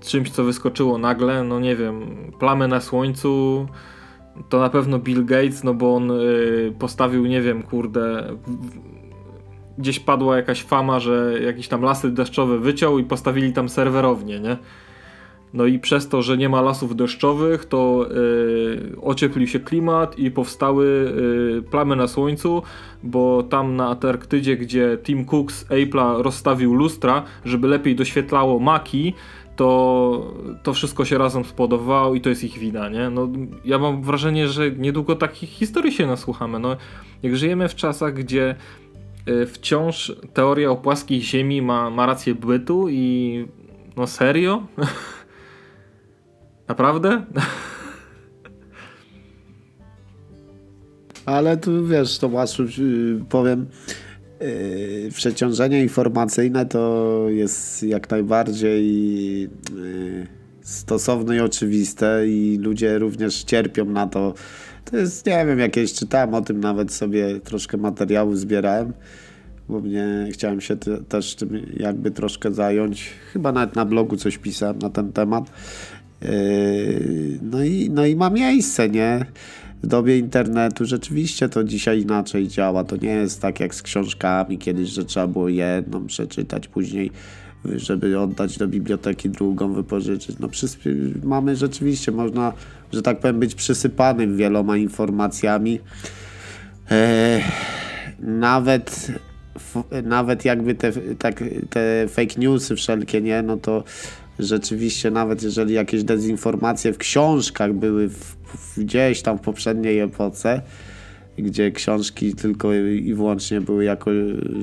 czymś, 0.01 0.31
co 0.31 0.43
wyskoczyło 0.43 0.97
nagle, 0.97 1.43
no 1.43 1.59
nie 1.59 1.75
wiem, 1.75 2.05
plamy 2.39 2.67
na 2.67 2.81
słońcu, 2.81 3.67
to 4.49 4.59
na 4.59 4.69
pewno 4.69 4.99
Bill 4.99 5.25
Gates, 5.25 5.63
no 5.63 5.73
bo 5.73 5.95
on 5.95 6.11
y, 6.11 6.73
postawił, 6.79 7.25
nie 7.25 7.41
wiem, 7.41 7.63
kurde, 7.63 8.35
gdzieś 9.79 9.99
padła 9.99 10.37
jakaś 10.37 10.63
fama, 10.63 10.99
że 10.99 11.39
jakiś 11.43 11.67
tam 11.67 11.81
lasy 11.81 12.11
deszczowe 12.11 12.59
wyciął 12.59 12.99
i 12.99 13.03
postawili 13.03 13.53
tam 13.53 13.69
serwerownię, 13.69 14.39
nie? 14.39 14.57
No 15.53 15.65
i 15.65 15.79
przez 15.79 16.07
to, 16.09 16.21
że 16.21 16.37
nie 16.37 16.49
ma 16.49 16.61
lasów 16.61 16.95
deszczowych, 16.95 17.65
to 17.65 18.07
yy, 18.09 19.01
ocieplił 19.01 19.47
się 19.47 19.59
klimat 19.59 20.19
i 20.19 20.31
powstały 20.31 21.13
yy, 21.55 21.61
plamy 21.71 21.95
na 21.95 22.07
słońcu, 22.07 22.63
bo 23.03 23.43
tam 23.43 23.75
na 23.75 23.89
Antarktydzie, 23.89 24.57
gdzie 24.57 24.97
Tim 25.03 25.25
Cook 25.25 25.51
z 25.51 25.65
Apple'a 25.65 26.21
rozstawił 26.21 26.73
lustra, 26.73 27.23
żeby 27.45 27.67
lepiej 27.67 27.95
doświetlało 27.95 28.59
maki, 28.59 29.13
to 29.55 30.33
to 30.63 30.73
wszystko 30.73 31.05
się 31.05 31.17
razem 31.17 31.45
spodobało 31.45 32.15
i 32.15 32.21
to 32.21 32.29
jest 32.29 32.43
ich 32.43 32.57
wina, 32.57 32.89
nie? 32.89 33.09
No, 33.09 33.29
ja 33.65 33.79
mam 33.79 34.03
wrażenie, 34.03 34.47
że 34.47 34.71
niedługo 34.71 35.15
takich 35.15 35.49
historii 35.49 35.91
się 35.91 36.07
nasłuchamy. 36.07 36.59
No, 36.59 36.75
jak 37.23 37.35
żyjemy 37.35 37.69
w 37.69 37.75
czasach, 37.75 38.13
gdzie 38.13 38.55
y, 38.55 38.88
wciąż 39.47 40.13
teoria 40.33 40.71
o 40.71 40.75
płaskiej 40.75 41.21
ziemi 41.21 41.61
ma, 41.61 41.89
ma 41.89 42.05
rację 42.05 42.35
bytu 42.35 42.89
i 42.89 43.45
no 43.97 44.07
serio? 44.07 44.67
Naprawdę? 46.67 47.25
Ale 51.25 51.57
tu 51.57 51.87
wiesz, 51.87 52.19
Tomaszu, 52.19 52.63
y, 52.63 52.67
powiem, 53.29 53.67
yy, 54.41 55.09
przeciążenie 55.11 55.81
informacyjne 55.81 56.65
to 56.65 57.25
jest 57.29 57.83
jak 57.83 58.09
najbardziej 58.09 59.41
yy, 59.41 60.27
stosowne 60.61 61.35
i 61.35 61.39
oczywiste 61.39 62.27
i 62.27 62.57
ludzie 62.61 62.99
również 62.99 63.43
cierpią 63.43 63.85
na 63.85 64.07
to. 64.07 64.33
To 64.91 64.97
jest, 64.97 65.25
nie 65.25 65.45
wiem, 65.45 65.59
jakieś 65.59 65.93
czytałem 65.93 66.33
o 66.33 66.41
tym, 66.41 66.59
nawet 66.59 66.93
sobie 66.93 67.39
troszkę 67.39 67.77
materiału 67.77 68.35
zbierałem, 68.35 68.93
bo 69.69 69.79
mnie 69.79 70.27
chciałem 70.31 70.61
się 70.61 70.77
te, 70.77 70.97
też 70.97 71.35
tym 71.35 71.65
jakby 71.77 72.11
troszkę 72.11 72.51
zająć. 72.51 73.09
Chyba 73.33 73.51
nawet 73.51 73.75
na 73.75 73.85
blogu 73.85 74.17
coś 74.17 74.37
pisałem 74.37 74.79
na 74.79 74.89
ten 74.89 75.13
temat. 75.13 75.51
Yy, 76.21 76.29
no 77.41 77.63
i, 77.63 77.89
no 77.89 78.05
i 78.05 78.15
ma 78.15 78.29
miejsce, 78.29 78.89
nie? 78.89 79.25
W 79.83 79.87
dobie 79.87 80.17
internetu 80.17 80.85
rzeczywiście 80.85 81.49
to 81.49 81.63
dzisiaj 81.63 82.01
inaczej 82.01 82.47
działa. 82.47 82.83
To 82.83 82.95
nie 82.95 83.09
jest 83.09 83.41
tak 83.41 83.59
jak 83.59 83.75
z 83.75 83.81
książkami 83.81 84.57
kiedyś, 84.57 84.89
że 84.89 85.05
trzeba 85.05 85.27
było 85.27 85.49
jedną 85.49 86.07
przeczytać, 86.07 86.67
później 86.67 87.11
żeby 87.65 88.19
oddać 88.19 88.57
do 88.57 88.67
biblioteki 88.67 89.29
drugą, 89.29 89.73
wypożyczyć. 89.73 90.39
No 90.39 90.49
mamy 91.23 91.55
rzeczywiście, 91.55 92.11
można, 92.11 92.53
że 92.93 93.01
tak 93.01 93.19
powiem, 93.19 93.39
być 93.39 93.55
przysypanym 93.55 94.37
wieloma 94.37 94.77
informacjami. 94.77 95.79
Eee, 96.91 97.43
nawet 98.19 99.11
nawet 100.03 100.45
jakby 100.45 100.75
te, 100.75 100.91
tak, 101.19 101.43
te 101.69 102.07
fake 102.07 102.35
newsy 102.37 102.75
wszelkie, 102.75 103.21
nie, 103.21 103.41
no 103.41 103.57
to 103.57 103.83
rzeczywiście 104.39 105.11
nawet 105.11 105.43
jeżeli 105.43 105.73
jakieś 105.73 106.03
dezinformacje 106.03 106.93
w 106.93 106.97
książkach 106.97 107.73
były 107.73 108.07
w, 108.07 108.35
w, 108.45 108.79
gdzieś 108.79 109.21
tam 109.21 109.37
w 109.37 109.41
poprzedniej 109.41 109.99
epoce, 109.99 110.61
gdzie 111.37 111.71
książki 111.71 112.35
tylko 112.35 112.73
i 112.73 113.13
wyłącznie 113.13 113.61
były 113.61 113.83
jako 113.83 114.11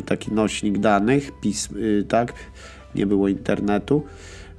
taki 0.07 0.33
nośnik 0.33 0.79
danych, 0.79 1.31
pism, 1.41 1.77
y, 1.77 2.05
tak, 2.09 2.33
nie 2.95 3.07
było 3.07 3.29
internetu, 3.29 4.03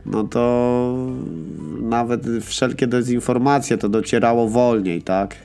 no 0.06 0.24
to 0.24 0.96
nawet 1.82 2.22
wszelkie 2.42 2.88
dezinformacje 2.88 3.78
to 3.78 3.90
docierało 3.90 4.50
wolniej, 4.50 5.02
tak? 5.02 5.36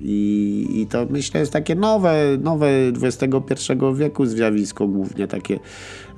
I, 0.00 0.66
I 0.72 0.86
to 0.86 1.06
myślę 1.10 1.40
jest 1.40 1.52
takie 1.52 1.74
nowe, 1.74 2.38
nowe 2.42 2.68
XXI 3.02 3.72
wieku 3.94 4.26
zjawisko 4.26 4.88
głównie 4.88 5.26
takie 5.26 5.58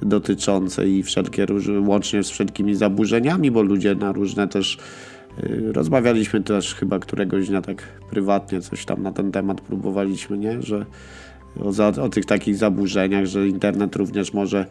dotyczące 0.02 0.88
i 0.88 1.02
wszelkie 1.02 1.46
łącznie 1.86 2.22
z 2.22 2.30
wszelkimi 2.30 2.74
zaburzeniami, 2.74 3.50
bo 3.50 3.62
ludzie 3.62 3.94
na 3.94 4.12
różne 4.12 4.48
też 4.48 4.78
y, 5.44 5.72
rozmawialiśmy 5.72 6.42
też 6.42 6.74
chyba 6.74 6.98
któregoś 6.98 7.48
dnia 7.48 7.62
tak 7.62 7.82
prywatnie 8.10 8.60
coś 8.60 8.84
tam 8.84 9.02
na 9.02 9.12
ten 9.12 9.32
temat 9.32 9.60
próbowaliśmy, 9.60 10.38
nie? 10.38 10.62
Że 10.62 10.86
o, 11.60 12.02
o 12.02 12.08
tych 12.08 12.26
takich 12.26 12.56
zaburzeniach, 12.56 13.26
że 13.26 13.48
internet 13.48 13.96
również 13.96 14.32
może 14.32 14.66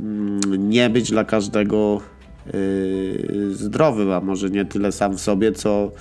mm, 0.00 0.40
nie 0.68 0.90
być 0.90 1.10
dla 1.10 1.24
każdego 1.24 2.00
yy, 2.52 3.54
zdrowy, 3.54 4.14
a 4.14 4.20
może 4.20 4.50
nie 4.50 4.64
tyle 4.64 4.92
sam 4.92 5.16
w 5.16 5.20
sobie, 5.20 5.52
co 5.52 5.92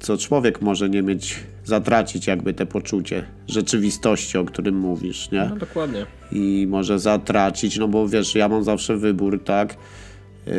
co 0.00 0.16
człowiek 0.16 0.62
może 0.62 0.88
nie 0.88 1.02
mieć, 1.02 1.36
zatracić 1.64 2.26
jakby 2.26 2.54
te 2.54 2.66
poczucie 2.66 3.24
rzeczywistości, 3.48 4.38
o 4.38 4.44
którym 4.44 4.78
mówisz, 4.78 5.30
nie? 5.30 5.46
No 5.50 5.56
dokładnie. 5.56 6.06
I 6.32 6.66
może 6.68 6.98
zatracić, 6.98 7.78
no 7.78 7.88
bo 7.88 8.08
wiesz, 8.08 8.34
ja 8.34 8.48
mam 8.48 8.64
zawsze 8.64 8.96
wybór, 8.96 9.44
tak? 9.44 9.76
Yy, 10.46 10.52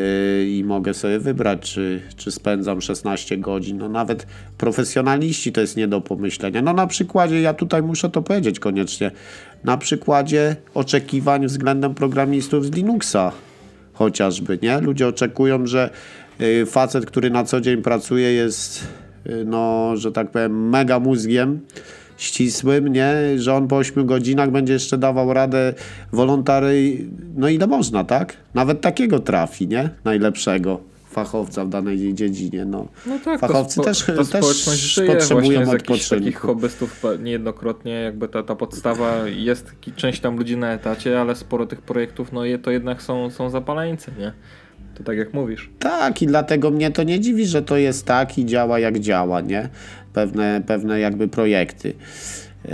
I 0.49 0.63
mogę 0.63 0.93
sobie 0.93 1.19
wybrać, 1.19 1.71
czy, 1.71 2.01
czy 2.15 2.31
spędzam 2.31 2.81
16 2.81 3.37
godzin. 3.37 3.77
No 3.77 3.89
nawet 3.89 4.27
profesjonaliści 4.57 5.51
to 5.51 5.61
jest 5.61 5.77
nie 5.77 5.87
do 5.87 6.01
pomyślenia. 6.01 6.61
No 6.61 6.73
na 6.73 6.87
przykładzie, 6.87 7.41
ja 7.41 7.53
tutaj 7.53 7.83
muszę 7.83 8.09
to 8.09 8.21
powiedzieć 8.21 8.59
koniecznie, 8.59 9.11
na 9.63 9.77
przykładzie 9.77 10.55
oczekiwań 10.73 11.47
względem 11.47 11.95
programistów 11.95 12.65
z 12.65 12.71
Linuxa 12.71 13.31
chociażby, 13.93 14.59
nie? 14.61 14.79
Ludzie 14.79 15.07
oczekują, 15.07 15.67
że 15.67 15.89
facet, 16.65 17.05
który 17.05 17.29
na 17.29 17.43
co 17.43 17.61
dzień 17.61 17.81
pracuje, 17.81 18.33
jest, 18.33 18.87
y, 19.27 19.45
no, 19.45 19.91
że 19.97 20.11
tak 20.11 20.31
powiem, 20.31 20.69
mega 20.69 20.99
mózgiem 20.99 21.59
ścisłym, 22.17 22.87
nie? 22.87 23.13
Że 23.35 23.53
on 23.53 23.67
po 23.67 23.77
8 23.77 24.05
godzinach 24.05 24.51
będzie 24.51 24.73
jeszcze 24.73 24.97
dawał 24.97 25.33
radę 25.33 25.73
wolontary, 26.11 26.97
no 27.35 27.49
ile 27.49 27.67
można, 27.67 28.03
tak? 28.03 28.37
Nawet 28.53 28.81
takiego 28.81 29.19
trafi, 29.19 29.67
nie? 29.67 29.89
Najlepszego 30.03 30.79
fachowca 31.23 31.65
w 31.65 31.69
danej 31.69 32.13
dziedzinie. 32.13 32.65
No, 32.65 32.87
no 33.05 33.19
tak, 33.25 33.39
Fachowcy 33.39 33.81
też, 33.81 34.05
też 34.31 34.99
potrzebują 35.07 35.61
odpoczynku. 35.71 36.15
takich 36.15 36.39
hobbystów 36.39 37.03
niejednokrotnie 37.19 37.91
jakby 37.91 38.27
ta, 38.27 38.43
ta 38.43 38.55
podstawa 38.55 39.27
jest 39.27 39.71
część 39.95 40.19
tam 40.19 40.37
ludzi 40.37 40.57
na 40.57 40.73
etacie, 40.73 41.21
ale 41.21 41.35
sporo 41.35 41.65
tych 41.65 41.81
projektów 41.81 42.31
no 42.31 42.41
to 42.63 42.71
jednak 42.71 43.01
są, 43.01 43.29
są 43.29 43.49
zapaleńcy, 43.49 44.11
nie? 44.19 44.33
To 44.95 45.03
tak 45.03 45.17
jak 45.17 45.33
mówisz. 45.33 45.69
Tak, 45.79 46.21
i 46.21 46.27
dlatego 46.27 46.71
mnie 46.71 46.91
to 46.91 47.03
nie 47.03 47.19
dziwi, 47.19 47.45
że 47.45 47.61
to 47.61 47.77
jest 47.77 48.05
tak 48.05 48.37
i 48.37 48.45
działa 48.45 48.79
jak 48.79 48.99
działa, 48.99 49.41
nie? 49.41 49.69
Pewne, 50.13 50.61
pewne 50.67 50.99
jakby 50.99 51.27
projekty. 51.27 51.93
Yy, 52.65 52.71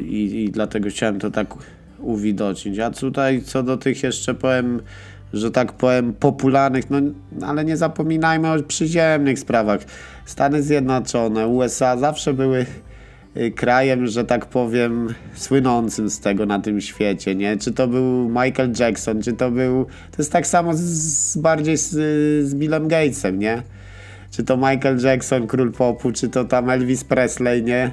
i, 0.00 0.44
I 0.44 0.50
dlatego 0.50 0.88
chciałem 0.88 1.18
to 1.18 1.30
tak 1.30 1.54
uwidocznić. 1.98 2.78
A 2.78 2.90
tutaj 2.90 3.42
co 3.42 3.62
do 3.62 3.76
tych 3.76 4.02
jeszcze 4.02 4.34
powiem, 4.34 4.80
że 5.32 5.50
tak 5.50 5.72
powiem, 5.72 6.12
popularnych, 6.12 6.90
no 6.90 7.00
ale 7.42 7.64
nie 7.64 7.76
zapominajmy 7.76 8.52
o 8.52 8.62
przyziemnych 8.62 9.38
sprawach. 9.38 9.80
Stany 10.24 10.62
Zjednoczone, 10.62 11.46
USA 11.46 11.96
zawsze 11.96 12.34
były 12.34 12.66
krajem, 13.56 14.06
że 14.06 14.24
tak 14.24 14.46
powiem, 14.46 15.14
słynącym 15.34 16.10
z 16.10 16.20
tego 16.20 16.46
na 16.46 16.58
tym 16.58 16.80
świecie, 16.80 17.34
nie? 17.34 17.56
Czy 17.56 17.72
to 17.72 17.88
był 17.88 18.28
Michael 18.28 18.72
Jackson, 18.78 19.22
czy 19.22 19.32
to 19.32 19.50
był... 19.50 19.84
To 19.84 20.16
jest 20.18 20.32
tak 20.32 20.46
samo 20.46 20.72
z, 20.74 21.36
bardziej 21.36 21.76
z, 21.76 21.90
z 22.48 22.54
Billem 22.54 22.88
Gatesem, 22.88 23.38
nie? 23.38 23.62
Czy 24.30 24.44
to 24.44 24.56
Michael 24.56 24.98
Jackson, 25.04 25.46
król 25.46 25.72
popu, 25.72 26.12
czy 26.12 26.28
to 26.28 26.44
tam 26.44 26.70
Elvis 26.70 27.04
Presley, 27.04 27.62
nie? 27.62 27.90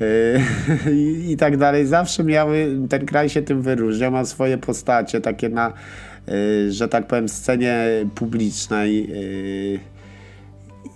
Yy, 0.00 0.92
i, 0.96 1.32
i, 1.32 1.36
tak 1.36 1.56
dalej. 1.56 1.86
Zawsze 1.86 2.24
miały, 2.24 2.78
ten 2.88 3.06
kraj 3.06 3.28
się 3.28 3.42
tym 3.42 3.62
wyróżniał, 3.62 4.12
ma 4.12 4.24
swoje 4.24 4.58
postacie 4.58 5.20
takie 5.20 5.48
na, 5.48 5.72
yy, 6.26 6.72
że 6.72 6.88
tak 6.88 7.06
powiem, 7.06 7.28
scenie 7.28 7.86
publicznej. 8.14 9.08
Yy, 9.08 9.97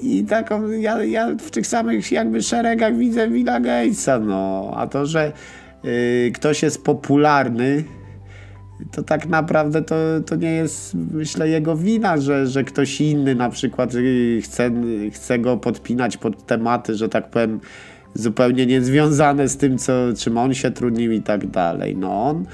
i 0.00 0.24
taką, 0.24 0.70
ja, 0.70 1.04
ja 1.04 1.34
w 1.38 1.50
tych 1.50 1.66
samych 1.66 2.12
jakby 2.12 2.42
szeregach 2.42 2.96
widzę 2.96 3.28
Billa 3.28 3.60
Gatesa, 3.60 4.18
no. 4.18 4.72
A 4.76 4.86
to, 4.86 5.06
że 5.06 5.32
y, 5.84 6.32
ktoś 6.34 6.62
jest 6.62 6.84
popularny, 6.84 7.84
to 8.92 9.02
tak 9.02 9.26
naprawdę 9.26 9.82
to, 9.82 9.96
to 10.26 10.36
nie 10.36 10.52
jest, 10.52 10.94
myślę, 10.94 11.48
jego 11.48 11.76
wina, 11.76 12.16
że, 12.16 12.46
że 12.46 12.64
ktoś 12.64 13.00
inny 13.00 13.34
na 13.34 13.50
przykład 13.50 13.94
y, 13.94 14.40
chce, 14.42 14.70
chce 15.12 15.38
go 15.38 15.56
podpinać 15.56 16.16
pod 16.16 16.46
tematy, 16.46 16.94
że 16.94 17.08
tak 17.08 17.30
powiem, 17.30 17.60
zupełnie 18.14 18.66
niezwiązane 18.66 19.48
z 19.48 19.56
tym, 19.56 19.78
co, 19.78 19.92
czym 20.18 20.38
on 20.38 20.54
się 20.54 20.70
trudnił 20.70 21.12
i 21.12 21.22
tak 21.22 21.46
dalej. 21.46 21.96
No, 21.96 22.24
on, 22.24 22.46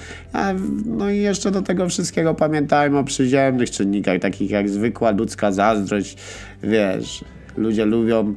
no 0.87 1.11
i 1.11 1.19
jeszcze 1.19 1.51
do 1.51 1.63
tego 1.63 1.89
wszystkiego 1.89 2.35
pamiętajmy 2.35 2.99
o 2.99 3.05
przyziemnych 3.05 3.71
czynnikach, 3.71 4.21
takich 4.21 4.51
jak 4.51 4.69
zwykła 4.69 5.11
ludzka 5.11 5.53
zazdrość, 5.53 6.17
wiesz, 6.63 7.25
ludzie 7.57 7.85
lubią 7.85 8.35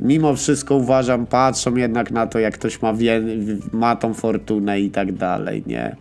mimo 0.00 0.34
wszystko 0.34 0.74
uważam, 0.74 1.26
patrzą 1.26 1.76
jednak 1.76 2.10
na 2.10 2.26
to, 2.26 2.38
jak 2.38 2.54
ktoś 2.54 2.82
ma, 2.82 2.94
wie, 2.94 3.22
ma 3.72 3.96
tą 3.96 4.14
fortunę 4.14 4.80
i 4.80 4.90
tak 4.90 5.12
dalej, 5.12 5.62
nie? 5.66 5.96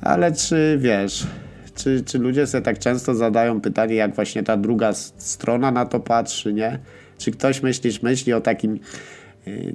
Ale 0.00 0.32
czy 0.32 0.78
wiesz, 0.80 1.26
czy, 1.74 2.02
czy 2.06 2.18
ludzie 2.18 2.46
sobie 2.46 2.62
tak 2.62 2.78
często 2.78 3.14
zadają 3.14 3.60
pytanie, 3.60 3.94
jak 3.94 4.14
właśnie 4.14 4.42
ta 4.42 4.56
druga 4.56 4.92
strona 5.18 5.70
na 5.70 5.86
to 5.86 6.00
patrzy, 6.00 6.52
nie? 6.52 6.78
czy 7.18 7.30
ktoś 7.30 7.62
myślisz, 7.62 8.02
myśli 8.02 8.32
o 8.32 8.40
takim 8.40 8.78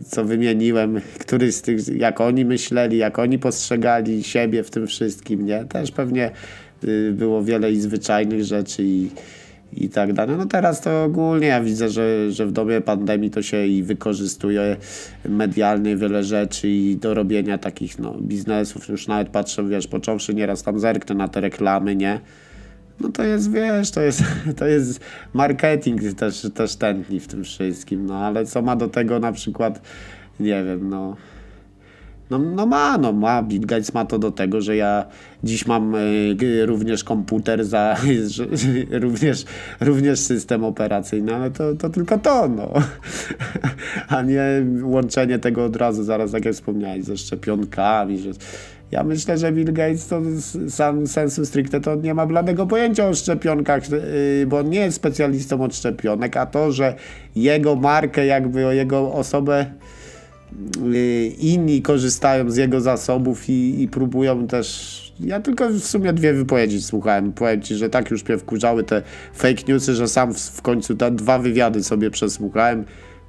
co 0.05 0.25
wymieniłem, 0.25 1.01
który 1.19 1.51
z 1.51 1.61
tych, 1.61 1.87
jak 1.87 2.21
oni 2.21 2.45
myśleli, 2.45 2.97
jak 2.97 3.19
oni 3.19 3.39
postrzegali 3.39 4.23
siebie 4.23 4.63
w 4.63 4.69
tym 4.69 4.87
wszystkim, 4.87 5.45
nie? 5.45 5.65
Też 5.65 5.91
pewnie 5.91 6.31
y, 6.83 7.11
było 7.13 7.43
wiele 7.43 7.71
i 7.71 7.81
zwyczajnych 7.81 8.43
rzeczy 8.43 8.83
i, 8.83 9.09
i 9.73 9.89
tak 9.89 10.13
dalej. 10.13 10.37
No 10.37 10.45
teraz 10.45 10.81
to 10.81 11.03
ogólnie 11.03 11.47
ja 11.47 11.61
widzę, 11.61 11.89
że, 11.89 12.31
że 12.31 12.45
w 12.45 12.51
dobie 12.51 12.81
pandemii 12.81 13.29
to 13.29 13.41
się 13.41 13.65
i 13.65 13.83
wykorzystuje 13.83 14.77
medialnie 15.29 15.97
wiele 15.97 16.23
rzeczy 16.23 16.69
i 16.69 16.95
do 16.95 17.13
robienia 17.13 17.57
takich 17.57 17.99
no, 17.99 18.13
biznesów. 18.21 18.87
Już 18.89 19.07
nawet 19.07 19.29
patrzę, 19.29 19.67
wiesz, 19.69 19.87
począwszy 19.87 20.33
nieraz 20.33 20.63
tam 20.63 20.79
zerknę 20.79 21.15
na 21.15 21.27
te 21.27 21.41
reklamy, 21.41 21.95
nie? 21.95 22.19
No 23.01 23.09
to 23.09 23.23
jest, 23.23 23.51
wiesz, 23.51 23.91
to 23.91 24.01
jest, 24.01 24.23
to 24.59 24.67
jest 24.67 24.99
marketing 25.33 26.13
też, 26.13 26.47
też 26.53 26.75
tętni 26.75 27.19
w 27.19 27.27
tym 27.27 27.43
wszystkim, 27.43 28.05
no 28.05 28.15
ale 28.15 28.45
co 28.45 28.61
ma 28.61 28.75
do 28.75 28.87
tego 28.87 29.19
na 29.19 29.31
przykład, 29.31 29.81
nie 30.39 30.63
wiem, 30.63 30.89
no 30.89 31.15
no, 32.29 32.39
no 32.39 32.65
ma, 32.65 32.97
no 32.97 33.13
ma. 33.13 33.43
Bill 33.43 33.65
Gates 33.65 33.93
ma 33.93 34.05
to 34.05 34.19
do 34.19 34.31
tego, 34.31 34.61
że 34.61 34.75
ja 34.75 35.05
dziś 35.43 35.67
mam 35.67 35.95
y, 35.95 36.65
również 36.65 37.03
komputer, 37.03 37.65
za, 37.65 37.95
że, 38.27 38.45
również, 39.05 39.45
również 39.79 40.19
system 40.19 40.63
operacyjny, 40.63 41.35
ale 41.35 41.51
to, 41.51 41.75
to 41.75 41.89
tylko 41.89 42.17
to, 42.17 42.47
no. 42.47 42.73
A 44.07 44.21
nie 44.21 44.43
łączenie 44.83 45.39
tego 45.39 45.65
od 45.65 45.75
razu, 45.75 46.03
zaraz 46.03 46.33
jak 46.33 46.43
wspomniałeś, 46.53 47.03
ze 47.03 47.17
szczepionkami, 47.17 48.19
że 48.19 48.29
ja 48.91 49.03
myślę, 49.03 49.37
że 49.37 49.51
Bill 49.51 49.73
Gates 49.73 50.07
to 50.07 50.21
sam 50.69 51.07
sensu 51.07 51.45
stricte 51.45 51.81
to 51.81 51.95
nie 51.95 52.13
ma 52.13 52.25
bladego 52.25 52.65
pojęcia 52.65 53.07
o 53.07 53.13
szczepionkach, 53.13 53.83
y, 53.93 54.45
bo 54.47 54.57
on 54.57 54.69
nie 54.69 54.79
jest 54.79 54.97
specjalistą 54.97 55.63
od 55.63 55.75
szczepionek, 55.75 56.37
a 56.37 56.45
to, 56.45 56.71
że 56.71 56.95
jego 57.35 57.75
markę, 57.75 58.25
jakby 58.25 58.75
jego 58.75 59.13
osobę 59.13 59.65
Y, 60.93 61.33
inni 61.39 61.81
korzystają 61.81 62.49
z 62.49 62.57
jego 62.57 62.81
zasobów 62.81 63.49
i, 63.49 63.81
i 63.81 63.87
próbują 63.87 64.47
też 64.47 64.99
ja 65.19 65.39
tylko 65.39 65.69
w 65.69 65.79
sumie 65.79 66.13
dwie 66.13 66.33
wypowiedzi 66.33 66.81
słuchałem. 66.81 67.33
Powiem 67.33 67.61
ci, 67.61 67.75
że 67.75 67.89
tak 67.89 68.11
już 68.11 68.25
mnie 68.25 68.37
wkurzały 68.37 68.83
te 68.83 69.01
fake 69.33 69.63
newsy, 69.67 69.95
że 69.95 70.07
sam 70.07 70.33
w, 70.33 70.39
w 70.39 70.61
końcu 70.61 70.95
te 70.95 71.11
dwa 71.11 71.39
wywiady 71.39 71.83
sobie 71.83 72.11
przesłuchałem. 72.11 72.85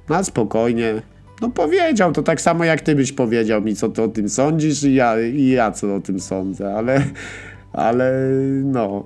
Na 0.09 0.23
spokojnie. 0.23 1.01
No 1.41 1.49
powiedział 1.49 2.11
to 2.11 2.23
tak 2.23 2.41
samo 2.41 2.63
jak 2.63 2.81
ty 2.81 2.95
byś 2.95 3.11
powiedział 3.11 3.61
mi, 3.61 3.75
co 3.75 3.89
ty 3.89 4.01
o 4.01 4.07
tym 4.07 4.29
sądzisz 4.29 4.83
i 4.83 4.93
ja, 4.93 5.21
i 5.21 5.47
ja 5.47 5.71
co 5.71 5.95
o 5.95 5.99
tym 5.99 6.19
sądzę, 6.19 6.75
ale, 6.75 7.03
ale 7.73 8.13
no, 8.63 9.03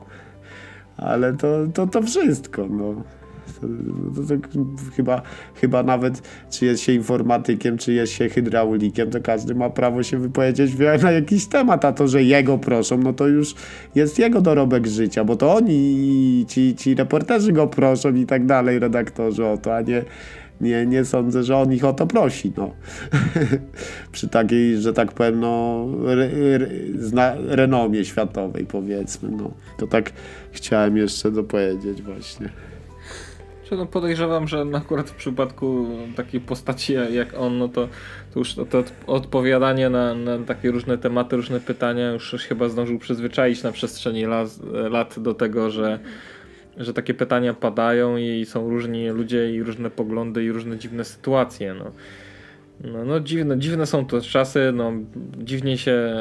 ale 0.97 1.33
to, 1.33 1.67
to, 1.73 1.87
to 1.87 2.01
wszystko, 2.01 2.67
no. 2.69 3.03
To, 3.61 3.67
to, 4.21 4.27
to, 4.27 4.35
chyba, 4.95 5.21
chyba 5.55 5.83
nawet 5.83 6.21
czy 6.49 6.65
jest 6.65 6.83
się 6.83 6.91
informatykiem, 6.91 7.77
czy 7.77 7.93
jest 7.93 8.13
się 8.13 8.29
hydraulikiem, 8.29 9.09
to 9.09 9.21
każdy 9.21 9.55
ma 9.55 9.69
prawo 9.69 10.03
się 10.03 10.17
wypowiedzieć 10.17 10.71
na 11.03 11.11
jakiś 11.11 11.47
temat, 11.47 11.85
a 11.85 11.93
to, 11.93 12.07
że 12.07 12.23
jego 12.23 12.57
proszą, 12.57 12.97
no 12.97 13.13
to 13.13 13.27
już 13.27 13.55
jest 13.95 14.19
jego 14.19 14.41
dorobek 14.41 14.87
życia, 14.87 15.23
bo 15.23 15.35
to 15.35 15.55
oni, 15.55 16.45
ci, 16.47 16.75
ci 16.75 16.95
reporterzy 16.95 17.51
go 17.51 17.67
proszą 17.67 18.15
i 18.15 18.25
tak 18.25 18.45
dalej, 18.45 18.79
redaktorzy 18.79 19.45
o 19.45 19.57
to, 19.57 19.75
a 19.75 19.81
nie 19.81 20.05
nie, 20.61 20.85
nie 20.85 21.05
sądzę, 21.05 21.43
że 21.43 21.57
on 21.57 21.73
ich 21.73 21.85
o 21.85 21.93
to 21.93 22.07
prosi. 22.07 22.53
No. 22.57 22.71
Przy 24.11 24.27
takiej, 24.27 24.77
że 24.77 24.93
tak 24.93 25.11
powiem, 25.11 25.39
no, 25.39 25.85
re, 26.07 26.29
re, 26.55 26.67
zna, 26.95 27.33
renomie 27.47 28.05
światowej, 28.05 28.65
powiedzmy. 28.65 29.29
No. 29.31 29.51
To 29.77 29.87
tak 29.87 30.11
chciałem 30.51 30.97
jeszcze 30.97 31.31
dopowiedzieć 31.31 32.01
właśnie. 32.01 32.49
No 33.71 33.85
podejrzewam, 33.85 34.47
że 34.47 34.65
akurat 34.73 35.09
w 35.09 35.15
przypadku 35.15 35.87
takiej 36.15 36.41
postaci 36.41 36.93
jak 37.11 37.33
on, 37.37 37.57
no 37.57 37.67
to, 37.67 37.87
to 38.33 38.39
już 38.39 38.55
to, 38.55 38.65
to 38.65 38.83
odpowiadanie 39.07 39.89
na, 39.89 40.15
na, 40.15 40.37
takie 40.37 40.71
różne 40.71 40.97
tematy, 40.97 41.35
różne 41.35 41.59
pytania 41.59 42.11
już, 42.11 42.31
chyba 42.49 42.69
zdążył 42.69 42.99
przyzwyczaić 42.99 43.63
na 43.63 43.71
przestrzeni 43.71 44.25
lat, 44.25 44.49
lat 44.71 45.19
do 45.19 45.33
tego, 45.33 45.69
że, 45.69 45.99
że 46.77 46.93
takie 46.93 47.13
pytania 47.13 47.53
padają 47.53 48.17
i 48.17 48.45
są 48.45 48.69
różni 48.69 49.09
ludzie 49.09 49.51
i 49.51 49.63
różne 49.63 49.89
poglądy 49.89 50.43
i 50.43 50.51
różne 50.51 50.77
dziwne 50.77 51.05
sytuacje. 51.05 51.73
No, 51.73 51.91
no, 52.91 53.05
no 53.05 53.19
dziwne, 53.19 53.59
dziwne 53.59 53.85
są 53.85 54.05
to 54.05 54.21
czasy, 54.21 54.71
no 54.73 54.91
dziwnie 55.37 55.77
się 55.77 56.13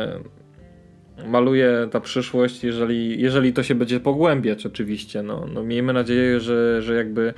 maluje 1.27 1.89
ta 1.91 2.01
przyszłość, 2.01 2.65
jeżeli, 2.65 3.21
jeżeli 3.21 3.53
to 3.53 3.63
się 3.63 3.75
będzie 3.75 4.01
pogłębiać 4.01 4.67
oczywiście. 4.67 5.23
No, 5.23 5.47
no 5.55 5.63
miejmy 5.63 5.93
nadzieję, 5.93 6.41
że, 6.41 6.83
że 6.83 6.95
jakby 6.95 7.35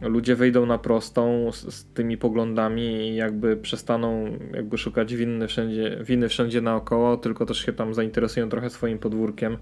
ludzie 0.00 0.36
wyjdą 0.36 0.66
na 0.66 0.78
prostą 0.78 1.52
z, 1.52 1.74
z, 1.74 1.84
tymi 1.84 2.16
poglądami 2.16 2.82
i 2.82 3.14
jakby 3.14 3.56
przestaną 3.56 4.38
jakby 4.54 4.78
szukać 4.78 5.14
winy 5.14 5.48
wszędzie, 5.48 5.98
winy 6.00 6.28
wszędzie 6.28 6.60
naokoło, 6.60 7.16
tylko 7.16 7.46
też 7.46 7.66
się 7.66 7.72
tam 7.72 7.94
zainteresują 7.94 8.48
trochę 8.48 8.70
swoim 8.70 8.98
podwórkiem. 8.98 9.56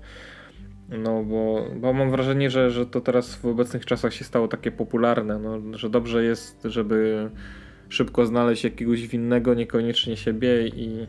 No 0.88 1.24
bo, 1.24 1.66
bo 1.76 1.92
mam 1.92 2.10
wrażenie, 2.10 2.50
że, 2.50 2.70
że 2.70 2.86
to 2.86 3.00
teraz 3.00 3.34
w 3.34 3.46
obecnych 3.46 3.86
czasach 3.86 4.14
się 4.14 4.24
stało 4.24 4.48
takie 4.48 4.72
popularne, 4.72 5.38
no, 5.38 5.78
że 5.78 5.90
dobrze 5.90 6.24
jest, 6.24 6.62
żeby 6.64 7.30
szybko 7.88 8.26
znaleźć 8.26 8.64
jakiegoś 8.64 9.08
winnego, 9.08 9.54
niekoniecznie 9.54 10.16
siebie 10.16 10.68
i 10.68 11.06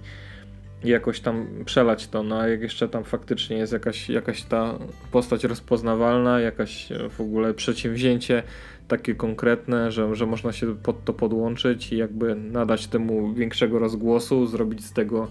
jakoś 0.84 1.20
tam 1.20 1.48
przelać 1.66 2.08
to, 2.08 2.24
no 2.24 2.40
a 2.40 2.48
jak 2.48 2.62
jeszcze 2.62 2.90
tam 2.90 3.04
faktycznie 3.04 3.58
jest 3.58 3.74
jakaś, 3.74 4.10
jakaś 4.10 4.44
ta 4.44 4.80
postać 5.12 5.44
rozpoznawalna, 5.44 6.40
jakaś 6.40 6.90
w 7.10 7.22
ogóle 7.22 7.54
przedsięwzięcie 7.54 8.44
takie 8.88 9.16
konkretne, 9.16 9.92
że, 9.92 10.16
że 10.16 10.26
można 10.26 10.52
się 10.52 10.76
pod 10.76 11.06
to 11.06 11.14
podłączyć 11.14 11.94
i 11.94 11.98
jakby 11.98 12.36
nadać 12.36 12.88
temu 12.88 13.34
większego 13.34 13.80
rozgłosu, 13.80 14.46
zrobić 14.46 14.86
z 14.86 14.94
tego 14.94 15.28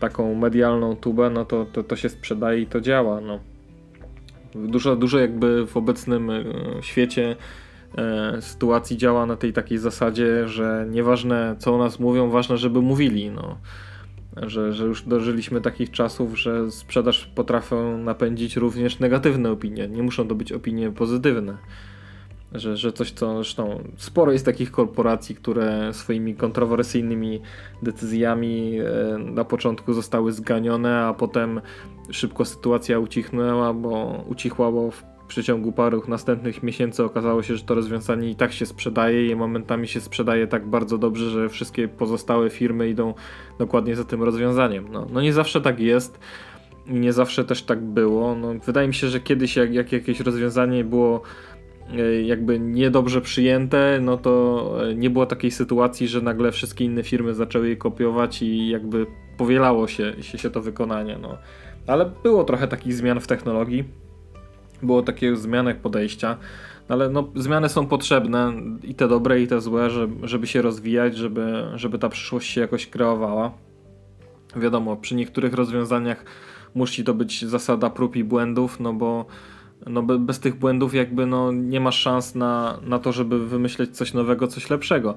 taką 0.00 0.34
medialną 0.34 0.96
tubę, 0.96 1.30
no 1.30 1.44
to, 1.44 1.66
to, 1.72 1.82
to 1.82 1.96
się 1.96 2.08
sprzedaje 2.08 2.60
i 2.60 2.66
to 2.66 2.80
działa, 2.80 3.20
no. 3.20 3.53
Dużo, 4.54 4.96
dużo 4.96 5.18
jakby 5.18 5.66
w 5.66 5.76
obecnym 5.76 6.30
e, 6.30 6.44
świecie 6.80 7.36
e, 7.98 8.42
sytuacji 8.42 8.96
działa 8.96 9.26
na 9.26 9.36
tej 9.36 9.52
takiej 9.52 9.78
zasadzie, 9.78 10.48
że 10.48 10.86
nieważne 10.90 11.56
co 11.58 11.74
o 11.74 11.78
nas 11.78 12.00
mówią, 12.00 12.30
ważne 12.30 12.56
żeby 12.56 12.82
mówili, 12.82 13.30
no 13.30 13.58
że, 14.36 14.72
że 14.72 14.84
już 14.84 15.02
dożyliśmy 15.02 15.60
takich 15.60 15.90
czasów, 15.90 16.38
że 16.38 16.70
sprzedaż 16.70 17.26
potrafią 17.34 17.98
napędzić 17.98 18.56
również 18.56 18.98
negatywne 18.98 19.50
opinie. 19.50 19.88
Nie 19.88 20.02
muszą 20.02 20.28
to 20.28 20.34
być 20.34 20.52
opinie 20.52 20.90
pozytywne. 20.90 21.56
Że, 22.54 22.76
że 22.76 22.92
coś, 22.92 23.10
co 23.10 23.34
zresztą 23.34 23.82
sporo 23.96 24.32
jest 24.32 24.44
takich 24.44 24.70
korporacji, 24.70 25.34
które 25.34 25.92
swoimi 25.92 26.34
kontrowersyjnymi 26.34 27.40
decyzjami 27.82 28.78
e, 28.80 29.18
na 29.18 29.44
początku 29.44 29.92
zostały 29.92 30.32
zganione, 30.32 31.00
a 31.00 31.14
potem 31.14 31.60
szybko 32.10 32.44
sytuacja 32.44 32.98
ucichnęła, 32.98 33.74
bo 33.74 34.24
ucichła, 34.28 34.72
bo 34.72 34.90
w 34.90 35.04
przeciągu 35.28 35.72
paru 35.72 36.02
następnych 36.08 36.62
miesięcy 36.62 37.04
okazało 37.04 37.42
się, 37.42 37.56
że 37.56 37.64
to 37.64 37.74
rozwiązanie 37.74 38.30
i 38.30 38.34
tak 38.34 38.52
się 38.52 38.66
sprzedaje 38.66 39.26
i 39.26 39.36
momentami 39.36 39.88
się 39.88 40.00
sprzedaje 40.00 40.46
tak 40.46 40.66
bardzo 40.66 40.98
dobrze, 40.98 41.30
że 41.30 41.48
wszystkie 41.48 41.88
pozostałe 41.88 42.50
firmy 42.50 42.88
idą 42.88 43.14
dokładnie 43.58 43.96
za 43.96 44.04
tym 44.04 44.22
rozwiązaniem. 44.22 44.88
No, 44.92 45.06
no 45.12 45.20
nie 45.20 45.32
zawsze 45.32 45.60
tak 45.60 45.80
jest 45.80 46.18
i 46.86 46.92
nie 46.92 47.12
zawsze 47.12 47.44
też 47.44 47.62
tak 47.62 47.80
było. 47.80 48.34
No, 48.34 48.54
wydaje 48.66 48.88
mi 48.88 48.94
się, 48.94 49.08
że 49.08 49.20
kiedyś 49.20 49.56
jak, 49.56 49.74
jak 49.74 49.92
jakieś 49.92 50.20
rozwiązanie 50.20 50.84
było 50.84 51.22
jakby 52.24 52.58
niedobrze 52.58 53.20
przyjęte, 53.20 53.98
no 54.02 54.16
to 54.16 54.74
e, 54.90 54.94
nie 54.94 55.10
było 55.10 55.26
takiej 55.26 55.50
sytuacji, 55.50 56.08
że 56.08 56.20
nagle 56.20 56.52
wszystkie 56.52 56.84
inne 56.84 57.02
firmy 57.02 57.34
zaczęły 57.34 57.68
je 57.68 57.76
kopiować 57.76 58.42
i 58.42 58.68
jakby 58.68 59.06
powielało 59.36 59.88
się, 59.88 60.14
się, 60.20 60.38
się 60.38 60.50
to 60.50 60.60
wykonanie. 60.60 61.18
No. 61.22 61.38
Ale 61.86 62.10
było 62.22 62.44
trochę 62.44 62.68
takich 62.68 62.94
zmian 62.94 63.20
w 63.20 63.26
technologii 63.26 63.84
było 64.82 65.02
takie 65.02 65.36
zmiany 65.36 65.74
podejścia, 65.74 66.36
ale 66.88 67.08
no, 67.10 67.28
zmiany 67.34 67.68
są 67.68 67.86
potrzebne 67.86 68.52
i 68.82 68.94
te 68.94 69.08
dobre 69.08 69.40
i 69.40 69.46
te 69.46 69.60
złe, 69.60 69.90
żeby, 69.90 70.28
żeby 70.28 70.46
się 70.46 70.62
rozwijać, 70.62 71.16
żeby, 71.16 71.64
żeby 71.74 71.98
ta 71.98 72.08
przyszłość 72.08 72.50
się 72.50 72.60
jakoś 72.60 72.86
kreowała. 72.86 73.52
Wiadomo, 74.56 74.96
przy 74.96 75.14
niektórych 75.14 75.54
rozwiązaniach 75.54 76.24
musi 76.74 77.04
to 77.04 77.14
być 77.14 77.44
zasada 77.44 77.90
prób 77.90 78.16
i 78.16 78.24
błędów, 78.24 78.80
no 78.80 78.92
bo 78.92 79.26
no 79.86 80.02
bez 80.02 80.40
tych 80.40 80.58
błędów 80.58 80.94
jakby 80.94 81.26
no 81.26 81.52
nie 81.52 81.80
masz 81.80 81.98
szans 81.98 82.34
na, 82.34 82.78
na 82.82 82.98
to, 82.98 83.12
żeby 83.12 83.46
wymyśleć 83.46 83.96
coś 83.96 84.14
nowego, 84.14 84.46
coś 84.46 84.70
lepszego. 84.70 85.14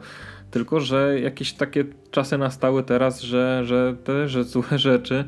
Tylko, 0.52 0.80
że 0.80 1.20
jakieś 1.20 1.54
takie 1.54 1.86
czasy 2.12 2.38
nastały 2.38 2.84
teraz, 2.84 3.22
że, 3.22 3.62
że 3.66 3.96
te 4.04 4.30
że 4.30 4.44
złe 4.44 4.80
rzeczy 4.90 5.26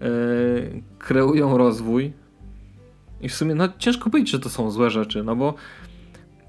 yy, 0.00 0.82
kreują 0.98 1.58
rozwój, 1.58 2.12
i 3.24 3.28
w 3.28 3.34
sumie 3.34 3.54
no, 3.54 3.68
ciężko 3.78 4.10
powiedzieć, 4.10 4.32
że 4.32 4.38
to 4.38 4.48
są 4.48 4.70
złe 4.70 4.90
rzeczy, 4.90 5.22
no 5.22 5.36
bo 5.36 5.54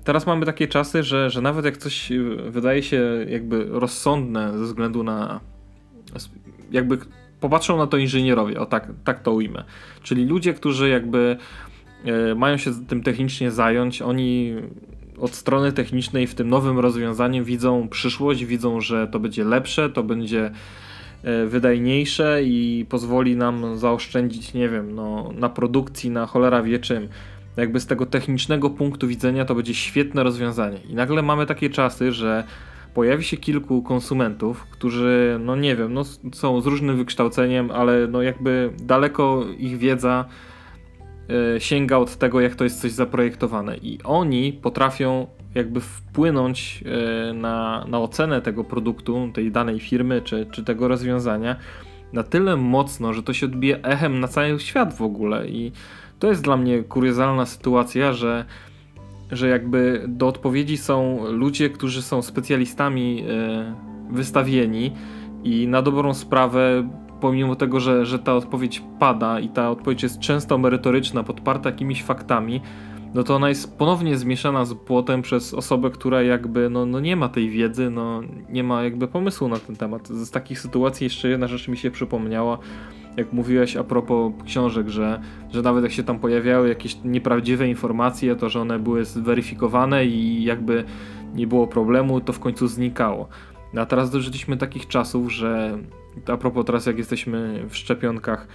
teraz 0.03 0.27
mamy 0.27 0.45
takie 0.45 0.67
czasy, 0.67 1.03
że, 1.03 1.29
że 1.29 1.41
nawet 1.41 1.65
jak 1.65 1.77
coś 1.77 2.11
wydaje 2.49 2.83
się 2.83 3.25
jakby 3.29 3.65
rozsądne 3.69 4.57
ze 4.57 4.63
względu 4.63 5.03
na 5.03 5.39
jakby 6.71 6.97
popatrzą 7.39 7.77
na 7.77 7.87
to 7.87 7.97
inżynierowie, 7.97 8.59
o 8.59 8.65
tak, 8.65 8.87
tak 9.03 9.19
to 9.19 9.31
ujmę. 9.31 9.63
Czyli 10.03 10.25
ludzie, 10.25 10.53
którzy 10.53 10.89
jakby 10.89 11.37
mają 12.35 12.57
się 12.57 12.71
tym 12.87 13.03
technicznie 13.03 13.51
zająć, 13.51 14.01
oni 14.01 14.55
od 15.19 15.35
strony 15.35 15.71
technicznej 15.71 16.27
w 16.27 16.35
tym 16.35 16.49
nowym 16.49 16.79
rozwiązaniu 16.79 17.43
widzą 17.43 17.87
przyszłość, 17.87 18.45
widzą, 18.45 18.81
że 18.81 19.07
to 19.07 19.19
będzie 19.19 19.43
lepsze, 19.43 19.89
to 19.89 20.03
będzie 20.03 20.51
e, 21.23 21.45
wydajniejsze 21.45 22.43
i 22.43 22.85
pozwoli 22.89 23.35
nam 23.35 23.77
zaoszczędzić, 23.77 24.53
nie 24.53 24.69
wiem, 24.69 24.95
no, 24.95 25.31
na 25.35 25.49
produkcji, 25.49 26.09
na 26.09 26.25
cholera 26.25 26.63
wie 26.63 26.79
czym. 26.79 27.07
Jakby 27.57 27.79
z 27.79 27.85
tego 27.85 28.05
technicznego 28.05 28.69
punktu 28.69 29.07
widzenia 29.07 29.45
to 29.45 29.55
będzie 29.55 29.73
świetne 29.73 30.23
rozwiązanie. 30.23 30.77
I 30.89 30.93
nagle 30.93 31.21
mamy 31.21 31.45
takie 31.45 31.69
czasy, 31.69 32.11
że 32.11 32.43
pojawi 32.93 33.23
się 33.23 33.37
kilku 33.37 33.81
konsumentów, 33.81 34.63
którzy, 34.71 35.39
no 35.45 35.55
nie 35.55 35.75
wiem, 35.75 35.93
no 35.93 36.03
są 36.33 36.61
z 36.61 36.65
różnym 36.65 36.97
wykształceniem, 36.97 37.71
ale 37.71 38.07
no 38.07 38.21
jakby 38.21 38.69
daleko 38.79 39.45
ich 39.57 39.77
wiedza 39.77 40.25
e, 40.29 40.54
sięga 41.59 41.97
od 41.97 42.15
tego, 42.15 42.41
jak 42.41 42.55
to 42.55 42.63
jest 42.63 42.81
coś 42.81 42.91
zaprojektowane. 42.91 43.77
I 43.77 43.99
oni 44.03 44.53
potrafią 44.53 45.27
jakby 45.55 45.81
wpłynąć 45.81 46.83
e, 47.29 47.33
na, 47.33 47.85
na 47.87 47.99
ocenę 47.99 48.41
tego 48.41 48.63
produktu, 48.63 49.29
tej 49.33 49.51
danej 49.51 49.79
firmy 49.79 50.21
czy, 50.21 50.45
czy 50.51 50.63
tego 50.63 50.87
rozwiązania 50.87 51.55
na 52.13 52.23
tyle 52.23 52.57
mocno, 52.57 53.13
że 53.13 53.23
to 53.23 53.33
się 53.33 53.45
odbije 53.45 53.83
echem 53.83 54.19
na 54.19 54.27
cały 54.27 54.59
świat 54.59 54.93
w 54.93 55.01
ogóle. 55.01 55.47
I 55.47 55.71
to 56.19 56.27
jest 56.27 56.43
dla 56.43 56.57
mnie 56.57 56.83
kuriozalna 56.83 57.45
sytuacja, 57.45 58.13
że 58.13 58.45
że 59.31 59.47
jakby 59.47 60.05
do 60.07 60.27
odpowiedzi 60.27 60.77
są 60.77 61.25
ludzie, 61.31 61.69
którzy 61.69 62.01
są 62.01 62.21
specjalistami 62.21 63.23
e, 63.29 63.75
wystawieni 64.11 64.91
i 65.43 65.67
na 65.67 65.81
dobrą 65.81 66.13
sprawę, 66.13 66.89
pomimo 67.25 67.55
tego, 67.55 67.79
że, 67.79 68.05
że 68.05 68.19
ta 68.19 68.35
odpowiedź 68.35 68.83
pada 68.99 69.39
i 69.39 69.49
ta 69.49 69.69
odpowiedź 69.69 70.03
jest 70.03 70.19
często 70.19 70.57
merytoryczna, 70.57 71.23
podparta 71.23 71.69
jakimiś 71.69 72.03
faktami, 72.03 72.61
no 73.13 73.23
to 73.23 73.35
ona 73.35 73.49
jest 73.49 73.77
ponownie 73.77 74.17
zmieszana 74.17 74.65
z 74.65 74.73
płotem 74.73 75.21
przez 75.21 75.53
osobę, 75.53 75.89
która 75.89 76.21
jakby 76.21 76.69
no, 76.69 76.85
no 76.85 76.99
nie 76.99 77.15
ma 77.15 77.29
tej 77.29 77.49
wiedzy, 77.49 77.89
no 77.89 78.21
nie 78.49 78.63
ma 78.63 78.83
jakby 78.83 79.07
pomysłu 79.07 79.47
na 79.47 79.59
ten 79.59 79.75
temat. 79.75 80.07
Z 80.07 80.31
takich 80.31 80.59
sytuacji 80.59 81.03
jeszcze 81.03 81.29
jedna 81.29 81.47
rzecz 81.47 81.67
mi 81.67 81.77
się 81.77 81.91
przypomniała, 81.91 82.57
jak 83.17 83.33
mówiłeś 83.33 83.77
a 83.77 83.83
propos 83.83 84.33
książek, 84.45 84.89
że, 84.89 85.21
że 85.53 85.61
nawet 85.61 85.83
jak 85.83 85.93
się 85.93 86.03
tam 86.03 86.19
pojawiały 86.19 86.69
jakieś 86.69 86.97
nieprawdziwe 87.03 87.67
informacje, 87.67 88.35
to 88.35 88.49
że 88.49 88.61
one 88.61 88.79
były 88.79 89.05
zweryfikowane 89.05 90.05
i 90.05 90.43
jakby 90.43 90.83
nie 91.35 91.47
było 91.47 91.67
problemu, 91.67 92.21
to 92.21 92.33
w 92.33 92.39
końcu 92.39 92.67
znikało. 92.67 93.27
No 93.73 93.81
a 93.81 93.85
teraz 93.85 94.11
dożyliśmy 94.11 94.57
takich 94.57 94.87
czasów, 94.87 95.31
że 95.33 95.77
a 96.27 96.37
propos 96.37 96.65
teraz 96.65 96.85
jak 96.85 96.97
jesteśmy 96.97 97.65
w 97.69 97.75
szczepionkach, 97.75 98.47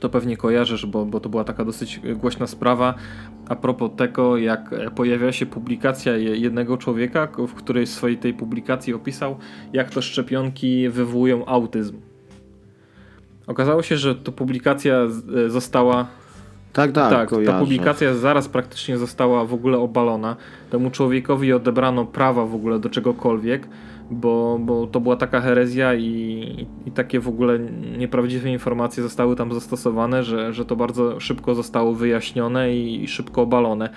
to 0.00 0.08
pewnie 0.08 0.36
kojarzysz, 0.36 0.86
bo, 0.86 1.04
bo 1.04 1.20
to 1.20 1.28
była 1.28 1.44
taka 1.44 1.64
dosyć 1.64 2.00
głośna 2.16 2.46
sprawa. 2.46 2.94
A 3.48 3.56
propos 3.56 3.90
tego, 3.96 4.36
jak 4.36 4.74
pojawia 4.94 5.32
się 5.32 5.46
publikacja 5.46 6.16
jednego 6.16 6.76
człowieka, 6.76 7.28
w 7.48 7.54
której 7.54 7.86
w 7.86 7.90
swojej 7.90 8.18
tej 8.18 8.34
publikacji 8.34 8.94
opisał, 8.94 9.36
jak 9.72 9.90
to 9.90 10.02
szczepionki 10.02 10.88
wywołują 10.88 11.46
autyzm. 11.46 12.00
Okazało 13.46 13.82
się, 13.82 13.96
że 13.96 14.14
to 14.14 14.32
publikacja 14.32 14.96
e, 15.46 15.50
została. 15.50 16.06
Tak, 16.72 16.92
tak. 16.92 17.10
Tak, 17.10 17.28
kojarzę. 17.28 17.52
ta 17.52 17.58
publikacja 17.58 18.14
zaraz 18.14 18.48
praktycznie 18.48 18.98
została 18.98 19.44
w 19.44 19.54
ogóle 19.54 19.78
obalona. 19.78 20.36
Temu 20.70 20.90
człowiekowi 20.90 21.52
odebrano 21.52 22.04
prawa 22.04 22.46
w 22.46 22.54
ogóle 22.54 22.78
do 22.78 22.90
czegokolwiek, 22.90 23.68
bo, 24.10 24.58
bo 24.60 24.86
to 24.86 25.00
była 25.00 25.16
taka 25.16 25.40
herezja 25.40 25.94
i, 25.94 26.66
i 26.86 26.90
takie 26.90 27.20
w 27.20 27.28
ogóle 27.28 27.58
nieprawdziwe 27.98 28.50
informacje 28.50 29.02
zostały 29.02 29.36
tam 29.36 29.52
zastosowane, 29.52 30.24
że, 30.24 30.52
że 30.52 30.64
to 30.64 30.76
bardzo 30.76 31.20
szybko 31.20 31.54
zostało 31.54 31.94
wyjaśnione 31.94 32.74
i, 32.74 33.02
i 33.02 33.08
szybko 33.08 33.42
obalone. 33.42 33.90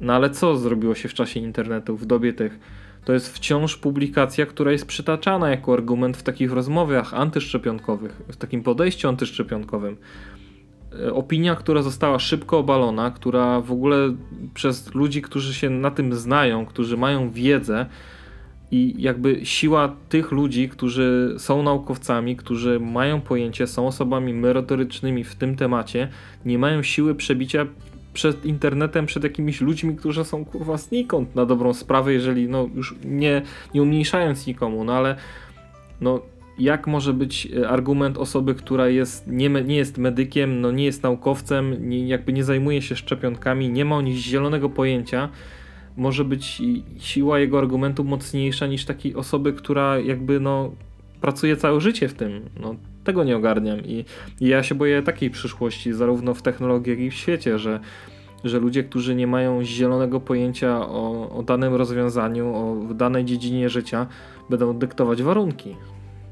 No 0.00 0.12
ale 0.12 0.30
co 0.30 0.56
zrobiło 0.56 0.94
się 0.94 1.08
w 1.08 1.14
czasie 1.14 1.40
internetu, 1.40 1.96
w 1.96 2.06
dobie 2.06 2.32
tych 2.32 2.58
to 3.04 3.12
jest 3.12 3.34
wciąż 3.34 3.76
publikacja, 3.76 4.46
która 4.46 4.72
jest 4.72 4.86
przytaczana 4.86 5.50
jako 5.50 5.72
argument 5.72 6.16
w 6.16 6.22
takich 6.22 6.52
rozmowach 6.52 7.14
antyszczepionkowych, 7.14 8.22
w 8.28 8.36
takim 8.36 8.62
podejściu 8.62 9.08
antyszczepionkowym. 9.08 9.96
E, 11.06 11.12
opinia, 11.12 11.56
która 11.56 11.82
została 11.82 12.18
szybko 12.18 12.58
obalona, 12.58 13.10
która 13.10 13.60
w 13.60 13.72
ogóle 13.72 13.96
przez 14.54 14.94
ludzi, 14.94 15.22
którzy 15.22 15.54
się 15.54 15.70
na 15.70 15.90
tym 15.90 16.14
znają, 16.14 16.66
którzy 16.66 16.96
mają 16.96 17.30
wiedzę, 17.30 17.86
i 18.72 18.94
jakby 18.98 19.46
siła 19.46 19.96
tych 20.08 20.32
ludzi, 20.32 20.68
którzy 20.68 21.34
są 21.38 21.62
naukowcami, 21.62 22.36
którzy 22.36 22.80
mają 22.80 23.20
pojęcie, 23.20 23.66
są 23.66 23.86
osobami 23.86 24.34
merytorycznymi 24.34 25.24
w 25.24 25.34
tym 25.34 25.56
temacie, 25.56 26.08
nie 26.44 26.58
mają 26.58 26.82
siły 26.82 27.14
przebicia 27.14 27.66
przed 28.12 28.44
internetem, 28.44 29.06
przed 29.06 29.24
jakimiś 29.24 29.60
ludźmi, 29.60 29.96
którzy 29.96 30.24
są 30.24 30.44
kurwa 30.44 30.76
znikąd 30.76 31.34
na 31.34 31.46
dobrą 31.46 31.74
sprawę, 31.74 32.12
jeżeli 32.12 32.48
no 32.48 32.68
już 32.74 32.94
nie, 33.04 33.42
nie 33.74 33.82
umniejszając 33.82 34.46
nikomu, 34.46 34.84
no 34.84 34.92
ale 34.92 35.16
no 36.00 36.20
jak 36.58 36.86
może 36.86 37.12
być 37.12 37.46
e, 37.46 37.68
argument 37.68 38.18
osoby, 38.18 38.54
która 38.54 38.88
jest, 38.88 39.26
nie, 39.26 39.48
nie 39.48 39.76
jest 39.76 39.98
medykiem, 39.98 40.60
no 40.60 40.70
nie 40.70 40.84
jest 40.84 41.02
naukowcem, 41.02 41.88
nie, 41.88 42.08
jakby 42.08 42.32
nie 42.32 42.44
zajmuje 42.44 42.82
się 42.82 42.96
szczepionkami, 42.96 43.68
nie 43.68 43.84
ma 43.84 43.96
o 43.96 44.02
nich 44.02 44.16
zielonego 44.16 44.68
pojęcia, 44.68 45.28
może 45.96 46.24
być 46.24 46.62
siła 46.98 47.38
jego 47.38 47.58
argumentu 47.58 48.04
mocniejsza 48.04 48.66
niż 48.66 48.84
takiej 48.84 49.14
osoby, 49.14 49.52
która 49.52 49.98
jakby 49.98 50.40
no 50.40 50.70
pracuje 51.20 51.56
całe 51.56 51.80
życie 51.80 52.08
w 52.08 52.14
tym. 52.14 52.40
No, 52.60 52.74
tego 53.04 53.24
nie 53.24 53.36
ogarniam 53.36 53.80
I, 53.80 54.04
i 54.40 54.48
ja 54.48 54.62
się 54.62 54.74
boję 54.74 55.02
takiej 55.02 55.30
przyszłości, 55.30 55.92
zarówno 55.92 56.34
w 56.34 56.42
technologii, 56.42 56.90
jak 56.90 57.00
i 57.00 57.10
w 57.10 57.14
świecie, 57.14 57.58
że, 57.58 57.80
że 58.44 58.58
ludzie, 58.58 58.84
którzy 58.84 59.14
nie 59.14 59.26
mają 59.26 59.64
zielonego 59.64 60.20
pojęcia 60.20 60.80
o, 60.80 61.30
o 61.38 61.42
danym 61.42 61.74
rozwiązaniu, 61.74 62.54
o 62.54 62.94
danej 62.94 63.24
dziedzinie 63.24 63.68
życia, 63.68 64.06
będą 64.50 64.78
dyktować 64.78 65.22
warunki. 65.22 65.76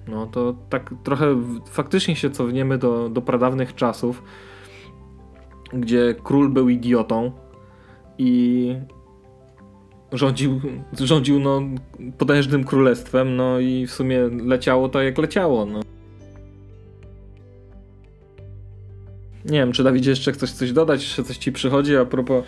No 0.08 0.26
to 0.26 0.54
tak 0.70 0.94
trochę 1.04 1.36
faktycznie 1.70 2.16
się 2.16 2.30
cofniemy 2.30 2.78
do, 2.78 3.08
do 3.08 3.22
pradawnych 3.22 3.74
czasów, 3.74 4.22
gdzie 5.72 6.14
król 6.24 6.48
był 6.48 6.68
idiotą 6.68 7.32
i 8.18 8.74
rządził, 10.12 10.60
rządził 11.00 11.40
no, 11.40 11.62
potężnym 12.18 12.64
królestwem, 12.64 13.36
no 13.36 13.60
i 13.60 13.86
w 13.86 13.92
sumie 13.92 14.20
leciało 14.44 14.88
tak 14.88 15.04
jak 15.04 15.18
leciało. 15.18 15.66
No. 15.66 15.80
Nie 19.44 19.58
wiem, 19.58 19.72
czy 19.72 19.84
Dawid 19.84 20.06
jeszcze 20.06 20.32
chcesz 20.32 20.52
coś 20.52 20.72
dodać, 20.72 21.06
czy 21.06 21.24
coś 21.24 21.36
ci 21.36 21.52
przychodzi 21.52 21.96
a 21.96 22.04
propos 22.04 22.44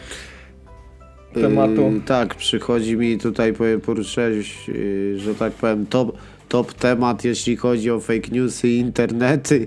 tematu? 1.34 1.92
Yy, 1.92 2.00
tak, 2.00 2.34
przychodzi 2.34 2.96
mi 2.96 3.18
tutaj, 3.18 3.54
poruszyłeś, 3.82 4.68
yy, 4.68 5.18
że 5.18 5.34
tak 5.34 5.52
powiem, 5.52 5.86
top, 5.86 6.16
top 6.50 6.72
temat, 6.74 7.24
jeśli 7.24 7.56
chodzi 7.56 7.90
o 7.90 8.00
fake 8.00 8.28
newsy 8.32 8.68
i 8.68 8.78
internety. 8.78 9.66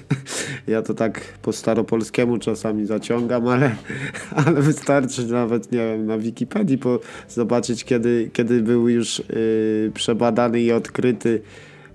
ja 0.66 0.82
to 0.82 0.94
tak 0.94 1.20
po 1.42 1.52
staropolskiemu 1.52 2.38
czasami 2.38 2.86
zaciągam, 2.86 3.48
ale, 3.48 3.76
ale 4.46 4.62
wystarczy 4.62 5.26
nawet, 5.26 5.72
nie 5.72 5.78
wiem, 5.78 6.06
na 6.06 6.18
Wikipedii 6.18 6.78
po, 6.78 7.00
zobaczyć, 7.28 7.84
kiedy, 7.84 8.30
kiedy 8.32 8.62
był 8.62 8.88
już 8.88 9.18
yy, 9.18 9.92
przebadany 9.94 10.60
i 10.60 10.72
odkryty 10.72 11.42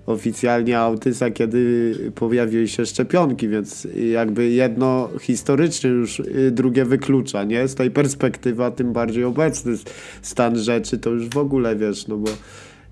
oficjalnie 0.06 0.78
autysa, 0.78 1.30
kiedy 1.30 1.94
pojawiły 2.14 2.68
się 2.68 2.86
szczepionki, 2.86 3.48
więc 3.48 3.88
jakby 4.12 4.48
jedno 4.48 5.08
historycznie 5.20 5.90
już 5.90 6.20
y, 6.20 6.50
drugie 6.50 6.84
wyklucza, 6.84 7.44
nie? 7.44 7.68
Z 7.68 7.74
tej 7.74 7.90
perspektywy, 7.90 8.64
a 8.64 8.70
tym 8.70 8.92
bardziej 8.92 9.24
obecny 9.24 9.72
stan 10.22 10.58
rzeczy, 10.58 10.98
to 10.98 11.10
już 11.10 11.28
w 11.28 11.38
ogóle 11.38 11.76
wiesz, 11.76 12.06
no 12.06 12.16
bo 12.16 12.30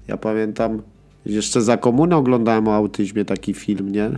ja 0.09 0.17
pamiętam, 0.17 0.83
jeszcze 1.27 1.63
za 1.63 1.77
komuny 1.77 2.17
oglądałem 2.17 2.69
o 2.69 2.75
autyzmie 2.75 3.25
taki 3.25 3.55
film, 3.55 3.93
nie? 3.93 4.11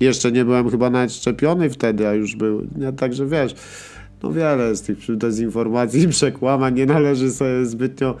Jeszcze 0.00 0.32
nie 0.32 0.44
byłem 0.44 0.70
chyba 0.70 0.90
nawet 0.90 1.12
szczepiony 1.12 1.70
wtedy, 1.70 2.08
a 2.08 2.14
już 2.14 2.36
był? 2.36 2.66
Także 2.96 3.26
wiesz, 3.26 3.54
no 4.22 4.32
wiele 4.32 4.76
z 4.76 4.82
tych 4.82 5.16
dezinformacji 5.16 6.02
i 6.04 6.08
przekłamań 6.08 6.74
nie 6.74 6.86
należy 6.86 7.30
sobie 7.30 7.66
zbytnio 7.66 8.16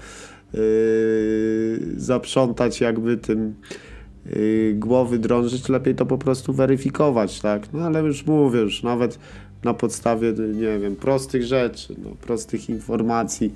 yy, 0.54 0.60
zaprzątać 1.96 2.80
jakby 2.80 3.16
tym 3.16 3.54
yy, 4.26 4.74
głowy 4.74 5.18
drążyć, 5.18 5.68
lepiej 5.68 5.94
to 5.94 6.06
po 6.06 6.18
prostu 6.18 6.52
weryfikować, 6.52 7.40
tak? 7.40 7.72
No 7.72 7.82
ale 7.82 8.02
już 8.02 8.26
mówię, 8.26 8.60
już 8.60 8.82
nawet 8.82 9.18
na 9.64 9.74
podstawie, 9.74 10.32
nie 10.32 10.78
wiem, 10.78 10.96
prostych 10.96 11.42
rzeczy, 11.42 11.94
no, 12.04 12.10
prostych 12.10 12.68
informacji, 12.68 13.52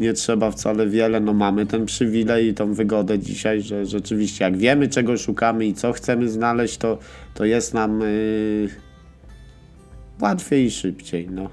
nie 0.00 0.12
trzeba 0.12 0.50
wcale 0.50 0.86
wiele, 0.86 1.20
no 1.20 1.32
mamy 1.32 1.66
ten 1.66 1.86
przywilej 1.86 2.46
i 2.46 2.54
tą 2.54 2.74
wygodę 2.74 3.18
dzisiaj, 3.18 3.62
że 3.62 3.86
rzeczywiście 3.86 4.44
jak 4.44 4.56
wiemy 4.56 4.88
czego 4.88 5.16
szukamy 5.16 5.66
i 5.66 5.74
co 5.74 5.92
chcemy 5.92 6.28
znaleźć, 6.28 6.78
to, 6.78 6.98
to 7.34 7.44
jest 7.44 7.74
nam 7.74 8.00
yy, 8.00 8.68
łatwiej 10.20 10.64
i 10.64 10.70
szybciej, 10.70 11.28
no. 11.30 11.50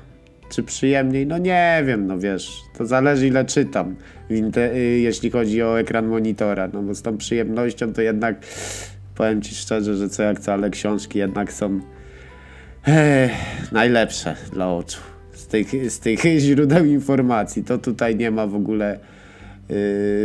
Czy 0.49 0.63
przyjemniej? 0.63 1.27
No 1.27 1.37
nie 1.37 1.83
wiem, 1.87 2.07
no 2.07 2.19
wiesz, 2.19 2.51
to 2.77 2.85
zależy 2.85 3.27
ile 3.27 3.45
czytam, 3.45 3.95
yy, 4.29 4.79
jeśli 4.79 5.31
chodzi 5.31 5.63
o 5.63 5.79
ekran 5.79 6.07
monitora, 6.07 6.69
no 6.73 6.83
bo 6.83 6.95
z 6.95 7.01
tą 7.01 7.17
przyjemnością 7.17 7.93
to 7.93 8.01
jednak 8.01 8.45
powiem 9.15 9.41
Ci 9.41 9.55
szczerze, 9.55 9.95
że 9.95 10.09
co 10.09 10.23
jak 10.23 10.39
co, 10.39 10.53
ale 10.53 10.69
książki 10.69 11.19
jednak 11.19 11.53
są 11.53 11.79
najlepsze 13.71 14.35
dla 14.53 14.73
oczu 14.73 15.16
z 15.47 15.49
tych, 15.49 15.91
z 15.91 15.99
tych 15.99 16.19
źródeł 16.45 16.85
informacji. 16.85 17.63
To 17.63 17.77
tutaj 17.77 18.15
nie 18.15 18.31
ma 18.31 18.47
w 18.47 18.55
ogóle 18.55 18.99
yy, 19.69 19.75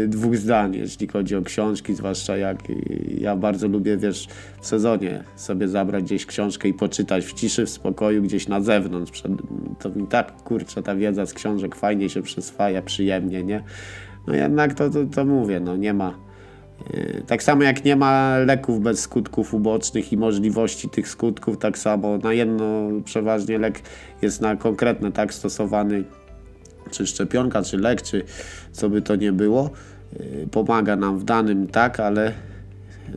dwóch 0.09 0.37
zdań, 0.37 0.75
jeśli 0.75 1.09
chodzi 1.09 1.37
o 1.37 1.43
książki, 1.43 1.95
zwłaszcza 1.95 2.37
jak 2.37 2.69
yy, 2.69 2.77
ja 3.19 3.37
bardzo 3.37 3.69
lubię, 3.69 3.97
wiesz, 3.97 4.29
w 4.61 4.67
sezonie 4.67 5.25
sobie 5.37 5.69
zabrać 5.69 6.05
gdzieś 6.05 6.27
książkę 6.27 6.69
i 6.69 6.75
poczytać 6.75 7.25
w 7.25 7.33
ciszy, 7.33 7.67
w 7.67 7.71
spokoju, 7.71 8.23
gdzieś 8.23 8.49
na 8.49 8.61
zewnątrz. 8.61 9.13
Przed, 9.13 9.33
to 9.79 9.91
mi 9.91 10.07
tak, 10.07 10.33
kurczę, 10.33 10.83
ta 10.83 10.97
wiedza 10.97 11.27
z 11.27 11.35
książek 11.35 11.75
fajnie 11.75 12.09
się 12.09 12.23
przyswaja, 12.23 12.83
przyjemnie, 12.83 13.45
nie? 13.45 13.63
No 14.27 14.35
jednak 14.35 14.75
to, 14.75 14.91
to, 14.91 15.05
to 15.05 15.25
mówię, 15.25 15.61
no 15.61 15.77
nie 15.77 15.95
ma 15.95 16.32
tak 17.27 17.43
samo 17.43 17.63
jak 17.63 17.85
nie 17.85 17.97
ma 17.97 18.39
leków 18.39 18.81
bez 18.81 19.01
skutków 19.01 19.55
ubocznych 19.55 20.13
i 20.13 20.17
możliwości 20.17 20.89
tych 20.89 21.09
skutków, 21.09 21.59
tak 21.59 21.79
samo 21.79 22.19
na 22.19 22.33
jedno 22.33 22.89
przeważnie 23.05 23.59
lek 23.59 23.81
jest 24.23 24.41
na 24.41 24.57
konkretne 24.57 25.13
tak 25.13 25.35
stosowany, 25.35 26.05
czy 26.91 27.07
szczepionka, 27.07 27.63
czy 27.63 27.79
lek, 27.79 28.03
czy 28.03 28.25
co 28.73 28.91
by 28.91 29.03
to 29.03 29.17
nie 29.17 29.33
było, 29.33 29.71
yy, 30.21 30.47
pomaga 30.51 30.97
nam 30.97 31.19
w 31.19 31.25
danym 31.25 31.67
tak, 31.67 32.01
ale 32.01 32.33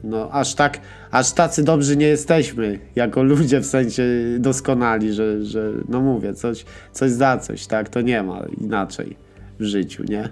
no 0.04 0.32
aż 0.32 0.56
tak, 0.56 0.80
aż 1.12 1.32
tacy 1.32 1.64
dobrzy 1.64 1.98
nie 1.98 2.08
jesteśmy 2.08 2.80
jako 2.96 3.24
ludzie 3.24 3.60
w 3.60 3.66
sensie 3.66 4.04
doskonali, 4.40 5.14
że, 5.14 5.46
że 5.46 5.72
no 5.90 6.02
mówię, 6.02 6.34
coś, 6.34 6.66
coś 6.92 7.12
za 7.12 7.38
coś, 7.38 7.68
tak, 7.68 7.90
to 7.90 8.02
nie 8.02 8.24
ma 8.24 8.46
inaczej 8.62 9.16
w 9.60 9.64
życiu, 9.64 10.04
nie? 10.04 10.30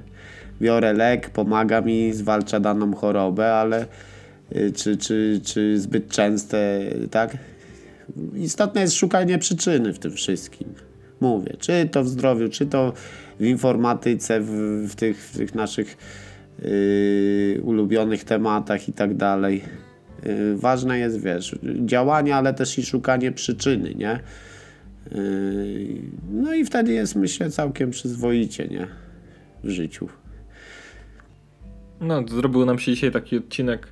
Biorę 0.64 0.94
lek, 0.94 1.30
pomaga 1.30 1.82
mi, 1.82 2.14
zwalcza 2.14 2.60
daną 2.60 2.94
chorobę, 2.96 3.54
ale 3.54 3.86
y, 4.56 4.72
czy, 4.72 4.98
czy, 4.98 5.42
czy 5.44 5.80
zbyt 5.80 6.10
częste, 6.10 6.80
tak? 7.12 7.38
Istotne 8.36 8.82
jest 8.82 8.96
szukanie 8.96 9.38
przyczyny 9.38 9.94
w 9.94 10.00
tym 10.00 10.12
wszystkim. 10.12 10.68
Mówię, 11.22 11.56
czy 11.60 11.90
to 11.92 12.04
w 12.04 12.08
zdrowiu, 12.08 12.50
czy 12.50 12.66
to 12.66 12.94
w 13.40 13.46
informatyce, 13.46 14.40
w, 14.42 14.50
w 14.90 14.96
tych, 14.96 15.18
w 15.18 15.38
tych 15.38 15.56
naszych 15.56 15.98
yy, 16.60 17.62
ulubionych 17.64 18.24
tematach 18.24 18.90
i 18.90 18.94
tak 18.94 19.16
dalej. 19.16 19.62
Yy, 20.26 20.58
ważne 20.58 21.00
jest, 21.00 21.22
wiesz, 21.22 21.56
działanie, 21.86 22.36
ale 22.36 22.54
też 22.54 22.80
i 22.80 22.86
szukanie 22.86 23.32
przyczyny, 23.32 23.96
nie? 23.96 24.20
Yy, 25.12 26.02
no 26.32 26.54
i 26.54 26.66
wtedy 26.66 26.94
jest, 26.94 27.16
myślę, 27.16 27.50
całkiem 27.50 27.92
przyzwoicie, 27.92 28.68
nie? 28.68 28.88
W 29.64 29.70
życiu. 29.70 30.08
No, 32.02 32.28
zrobił 32.28 32.66
nam 32.66 32.80
się 32.80 32.92
dzisiaj 32.92 33.12
taki 33.12 33.38
odcinek 33.38 33.88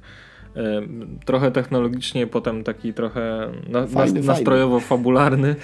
trochę 1.26 1.52
technologicznie, 1.52 2.28
potem 2.28 2.64
taki 2.64 2.94
trochę 2.94 3.52
na, 3.70 3.88
fajny, 3.88 4.22
nastrojowo-fabularny. 4.22 5.56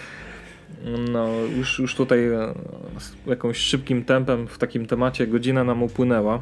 No, 1.12 1.28
już, 1.58 1.80
już 1.80 1.96
tutaj 1.96 2.28
e, 2.28 2.54
z 3.00 3.28
jakimś 3.28 3.58
szybkim 3.58 4.04
tempem 4.04 4.48
w 4.48 4.58
takim 4.58 4.86
temacie 4.86 5.28
godzina 5.28 5.64
nam 5.64 5.84
upłynęła. 5.84 6.42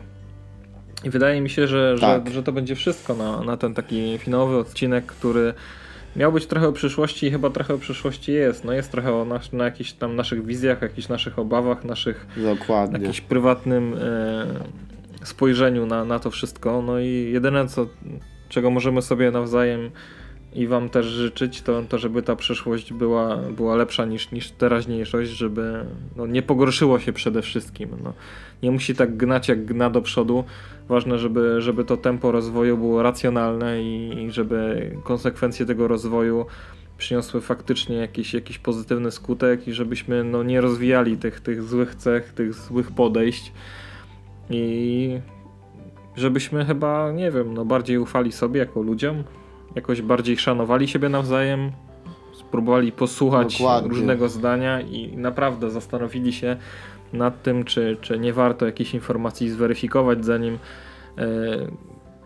I 1.03 1.09
wydaje 1.09 1.41
mi 1.41 1.49
się, 1.49 1.67
że, 1.67 1.95
tak. 2.01 2.27
że, 2.27 2.33
że 2.33 2.43
to 2.43 2.51
będzie 2.51 2.75
wszystko 2.75 3.15
na, 3.15 3.41
na 3.41 3.57
ten 3.57 3.73
taki 3.73 4.17
finałowy 4.17 4.57
odcinek, 4.57 5.05
który 5.05 5.53
miał 6.15 6.31
być 6.31 6.45
trochę 6.45 6.67
o 6.67 6.71
przyszłości 6.71 7.27
i 7.27 7.31
chyba 7.31 7.49
trochę 7.49 7.73
o 7.73 7.77
przyszłości 7.77 8.31
jest. 8.31 8.65
No 8.65 8.73
jest 8.73 8.91
trochę 8.91 9.13
o 9.13 9.25
nas, 9.25 9.53
na 9.53 9.65
jakichś 9.65 9.91
tam 9.91 10.15
naszych 10.15 10.45
wizjach, 10.45 10.81
jakichś 10.81 11.07
naszych 11.07 11.39
obawach, 11.39 11.83
naszych 11.83 12.27
Dokładnie. 12.37 12.99
jakiś 12.99 13.21
prywatnym 13.21 13.93
e, 13.93 14.45
spojrzeniu 15.25 15.85
na, 15.85 16.05
na 16.05 16.19
to 16.19 16.31
wszystko. 16.31 16.81
No 16.81 16.99
i 16.99 17.29
jedyne, 17.33 17.67
co, 17.67 17.87
czego 18.49 18.69
możemy 18.69 19.01
sobie 19.01 19.31
nawzajem 19.31 19.91
i 20.55 20.67
Wam 20.67 20.89
też 20.89 21.05
życzyć, 21.05 21.61
to, 21.61 21.81
to 21.89 21.97
żeby 21.97 22.23
ta 22.23 22.35
przyszłość 22.35 22.93
była, 22.93 23.37
była 23.37 23.75
lepsza 23.75 24.05
niż, 24.05 24.31
niż 24.31 24.51
teraźniejszość, 24.51 25.31
żeby 25.31 25.85
no, 26.15 26.27
nie 26.27 26.41
pogorszyło 26.41 26.99
się 26.99 27.13
przede 27.13 27.41
wszystkim. 27.41 27.89
No. 28.03 28.13
Nie 28.63 28.71
musi 28.71 28.95
tak 28.95 29.17
gnać 29.17 29.47
jak 29.47 29.65
gna 29.65 29.89
do 29.89 30.01
przodu. 30.01 30.43
Ważne, 30.87 31.19
żeby, 31.19 31.61
żeby 31.61 31.85
to 31.85 31.97
tempo 31.97 32.31
rozwoju 32.31 32.77
było 32.77 33.03
racjonalne 33.03 33.83
i, 33.83 34.23
i 34.23 34.31
żeby 34.31 34.91
konsekwencje 35.03 35.65
tego 35.65 35.87
rozwoju 35.87 36.45
przyniosły 36.97 37.41
faktycznie 37.41 37.95
jakiś, 37.95 38.33
jakiś 38.33 38.57
pozytywny 38.57 39.11
skutek 39.11 39.67
i 39.67 39.73
żebyśmy 39.73 40.23
no, 40.23 40.43
nie 40.43 40.61
rozwijali 40.61 41.17
tych, 41.17 41.39
tych 41.39 41.63
złych 41.63 41.95
cech, 41.95 42.33
tych 42.33 42.53
złych 42.53 42.91
podejść. 42.91 43.51
I 44.49 45.19
żebyśmy 46.15 46.65
chyba, 46.65 47.11
nie 47.11 47.31
wiem, 47.31 47.53
no 47.53 47.65
bardziej 47.65 47.97
ufali 47.97 48.31
sobie 48.31 48.59
jako 48.59 48.81
ludziom, 48.81 49.23
jakoś 49.75 50.01
bardziej 50.01 50.37
szanowali 50.37 50.87
siebie 50.87 51.09
nawzajem, 51.09 51.71
spróbowali 52.33 52.91
posłuchać 52.91 53.57
Dokładnie. 53.57 53.89
różnego 53.89 54.29
zdania 54.29 54.81
i 54.81 55.17
naprawdę 55.17 55.69
zastanowili 55.69 56.33
się 56.33 56.57
nad 57.13 57.43
tym, 57.43 57.63
czy, 57.63 57.97
czy 58.01 58.19
nie 58.19 58.33
warto 58.33 58.65
jakiejś 58.65 58.93
informacji 58.93 59.49
zweryfikować, 59.49 60.25
zanim 60.25 60.57
e, 61.17 61.27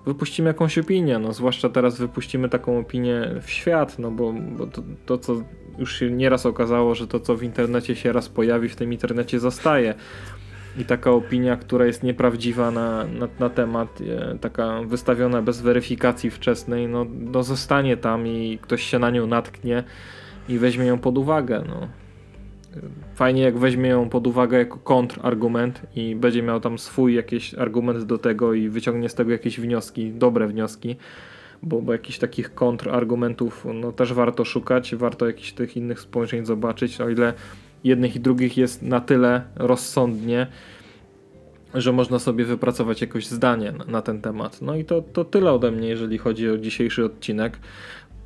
wypuścimy 0.05 0.47
jakąś 0.47 0.78
opinię. 0.78 1.20
No, 1.20 1.34
zwłaszcza 1.34 1.70
teraz 1.70 1.97
wypuścimy 1.97 2.49
taką 2.49 2.80
opinię 2.80 3.32
w 3.41 3.49
świat, 3.49 3.99
no 3.99 4.11
bo, 4.11 4.34
bo 4.34 4.67
to, 4.67 4.82
to, 5.05 5.17
co 5.17 5.36
już 5.78 5.99
się 5.99 6.11
nieraz 6.11 6.45
okazało, 6.45 6.95
że 6.95 7.07
to, 7.07 7.20
co 7.20 7.36
w 7.36 7.43
internecie 7.43 7.95
się 7.95 8.13
raz 8.13 8.30
pojawi, 8.30 8.70
w 8.70 8.76
tym 8.76 8.93
internecie 8.93 9.39
zostaje 9.39 9.93
i 10.80 10.86
taka 10.86 11.12
opinia, 11.12 11.58
która 11.58 11.86
jest 11.86 12.04
nieprawdziwa 12.04 12.72
na, 12.72 13.04
na, 13.04 13.28
na, 13.40 13.50
temat, 13.50 14.00
e, 14.02 14.38
taka 14.38 14.82
wystawiona 14.82 15.42
bez 15.42 15.62
weryfikacji 15.62 16.32
wczesnej, 16.32 16.88
no, 16.88 17.06
no 17.20 17.44
zostanie 17.44 17.98
tam 17.98 18.28
i 18.28 18.60
ktoś 18.62 18.84
się 18.84 19.00
na 19.00 19.10
nią 19.10 19.28
natknie 19.28 19.84
i 20.50 20.58
weźmie 20.58 20.86
ją 20.86 21.00
pod 21.00 21.18
uwagę. 21.18 21.64
No. 21.68 21.88
Fajnie 23.16 23.42
jak 23.42 23.58
weźmie 23.58 23.90
ją 23.90 24.10
pod 24.10 24.28
uwagę 24.28 24.58
jako 24.58 24.78
kontrargument 24.78 25.82
i 25.96 26.16
będzie 26.16 26.44
miał 26.44 26.60
tam 26.60 26.80
swój 26.80 27.16
jakiś 27.16 27.54
argument 27.54 28.04
do 28.04 28.18
tego 28.18 28.54
i 28.54 28.70
wyciągnie 28.70 29.10
z 29.10 29.16
tego 29.16 29.32
jakieś 29.32 29.60
wnioski, 29.60 30.12
dobre 30.12 30.48
wnioski, 30.48 30.96
bo, 31.64 31.82
bo 31.82 31.92
jakichś 31.94 32.20
takich 32.20 32.54
kontrargumentów 32.54 33.66
no, 33.74 33.92
też 33.92 34.14
warto 34.14 34.46
szukać, 34.46 34.96
warto 34.96 35.28
jakichś 35.28 35.52
tych 35.52 35.78
innych 35.78 36.00
spojrzeń 36.00 36.46
zobaczyć, 36.46 37.02
o 37.02 37.10
ile 37.10 37.34
jednych 37.84 38.16
i 38.16 38.20
drugich 38.20 38.58
jest 38.58 38.82
na 38.82 39.02
tyle 39.02 39.42
rozsądnie, 39.56 40.48
że 41.74 41.92
można 41.92 42.20
sobie 42.20 42.46
wypracować 42.46 43.02
jakoś 43.02 43.28
zdanie 43.28 43.74
na, 43.88 44.02
ten 44.02 44.22
temat. 44.22 44.62
No 44.62 44.76
i 44.76 44.86
to, 44.86 45.02
to 45.02 45.26
tyle 45.26 45.52
ode 45.52 45.72
mnie, 45.72 45.88
jeżeli 45.88 46.18
chodzi 46.18 46.50
o 46.50 46.58
dzisiejszy 46.58 47.06
odcinek. 47.06 47.60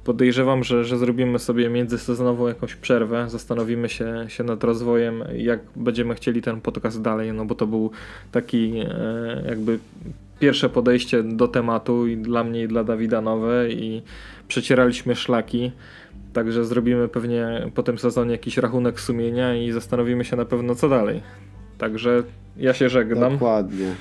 Podejrzewam, 0.04 0.64
że, 0.64 0.86
że 0.86 0.97
zrobimy 0.97 1.39
sobie 1.39 1.70
międzysezonową 1.70 2.47
jakąś 2.47 2.76
przerwę, 2.76 3.30
zastanowimy 3.30 3.89
się, 3.89 4.26
się 4.28 4.43
nad 4.43 4.64
rozwojem, 4.64 5.24
jak 5.36 5.60
będziemy 5.76 6.16
chcieli 6.16 6.41
ten 6.41 6.62
podcast 6.62 7.01
dalej, 7.01 7.34
no 7.34 7.45
bo 7.45 7.56
to 7.56 7.68
był 7.68 7.91
taki 8.32 8.74
e, 8.78 9.43
jakby 9.47 9.80
pierwsze 10.39 10.70
podejście 10.70 11.24
do 11.24 11.47
tematu 11.47 12.08
i 12.08 12.18
dla 12.18 12.43
mnie 12.43 12.64
i 12.64 12.68
dla 12.68 12.84
Dawida 12.84 13.22
nowe 13.22 13.70
i 13.70 14.01
przecieraliśmy 14.47 15.16
szlaki. 15.16 15.72
Także 16.34 16.65
zrobimy 16.65 17.07
pewnie 17.07 17.67
po 17.75 17.84
tym 17.84 17.97
sezonie 17.97 18.31
jakiś 18.31 18.57
rachunek 18.57 18.99
sumienia 18.99 19.55
i 19.55 19.71
zastanowimy 19.71 20.25
się 20.25 20.36
na 20.36 20.45
pewno 20.45 20.75
co 20.75 20.89
dalej. 20.89 21.21
Także 21.77 22.23
ja 22.57 22.73
się 22.73 22.89
żegnam. 22.89 23.34
Dokładnie. 23.34 23.95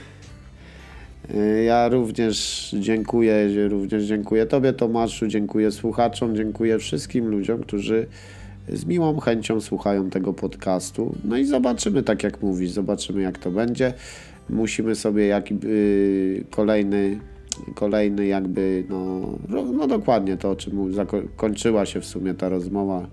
Y, 1.35 1.62
ja 1.62 1.89
również 1.89 2.68
dziękuję, 2.78 3.68
również 3.68 4.05
dziękuję 4.05 4.47
Tobie 4.47 4.72
Tomaszu, 4.72 5.26
dziękuję 5.26 5.70
słuchaczom, 5.70 6.37
dziękuję 6.37 6.78
wszystkim 6.78 7.28
ludziom, 7.28 7.61
którzy 7.62 8.07
z 8.68 8.85
miłą 8.85 9.20
chęcią 9.20 9.61
słuchają 9.61 10.11
tego 10.11 10.33
podcastu. 10.33 11.14
No 11.24 11.37
i 11.37 11.45
zobaczymy, 11.45 12.03
tak 12.03 12.22
jak 12.22 12.43
mówisz, 12.43 12.70
zobaczymy 12.70 13.22
jak 13.22 13.39
to 13.39 13.51
będzie. 13.51 13.95
Musimy 14.51 14.95
sobie 14.95 15.26
jakby 15.26 16.45
kolejny 16.51 17.18
kolejny 17.75 18.27
jakby, 18.27 18.85
no, 18.89 19.21
no 19.73 19.87
dokładnie 19.87 20.37
to, 20.37 20.51
o 20.51 20.57
czym 20.57 20.95
zakończyła 20.95 21.87
się 21.87 22.01
w 22.01 22.07
sumie 22.07 22.35
ta 22.35 22.49
rozmowa, 22.49 23.07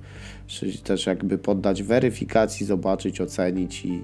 czyli 0.48 0.78
też 0.78 1.06
jakby 1.06 1.38
poddać 1.38 1.84
weryfikacji, 1.84 2.66
zobaczyć, 2.66 3.22
ocenić 3.22 3.86
i, 3.86 4.04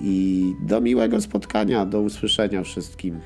i 0.00 0.44
do 0.62 0.80
miłego 0.80 1.20
spotkania, 1.20 1.86
do 1.86 2.00
usłyszenia 2.00 2.62
wszystkim. 2.62 3.20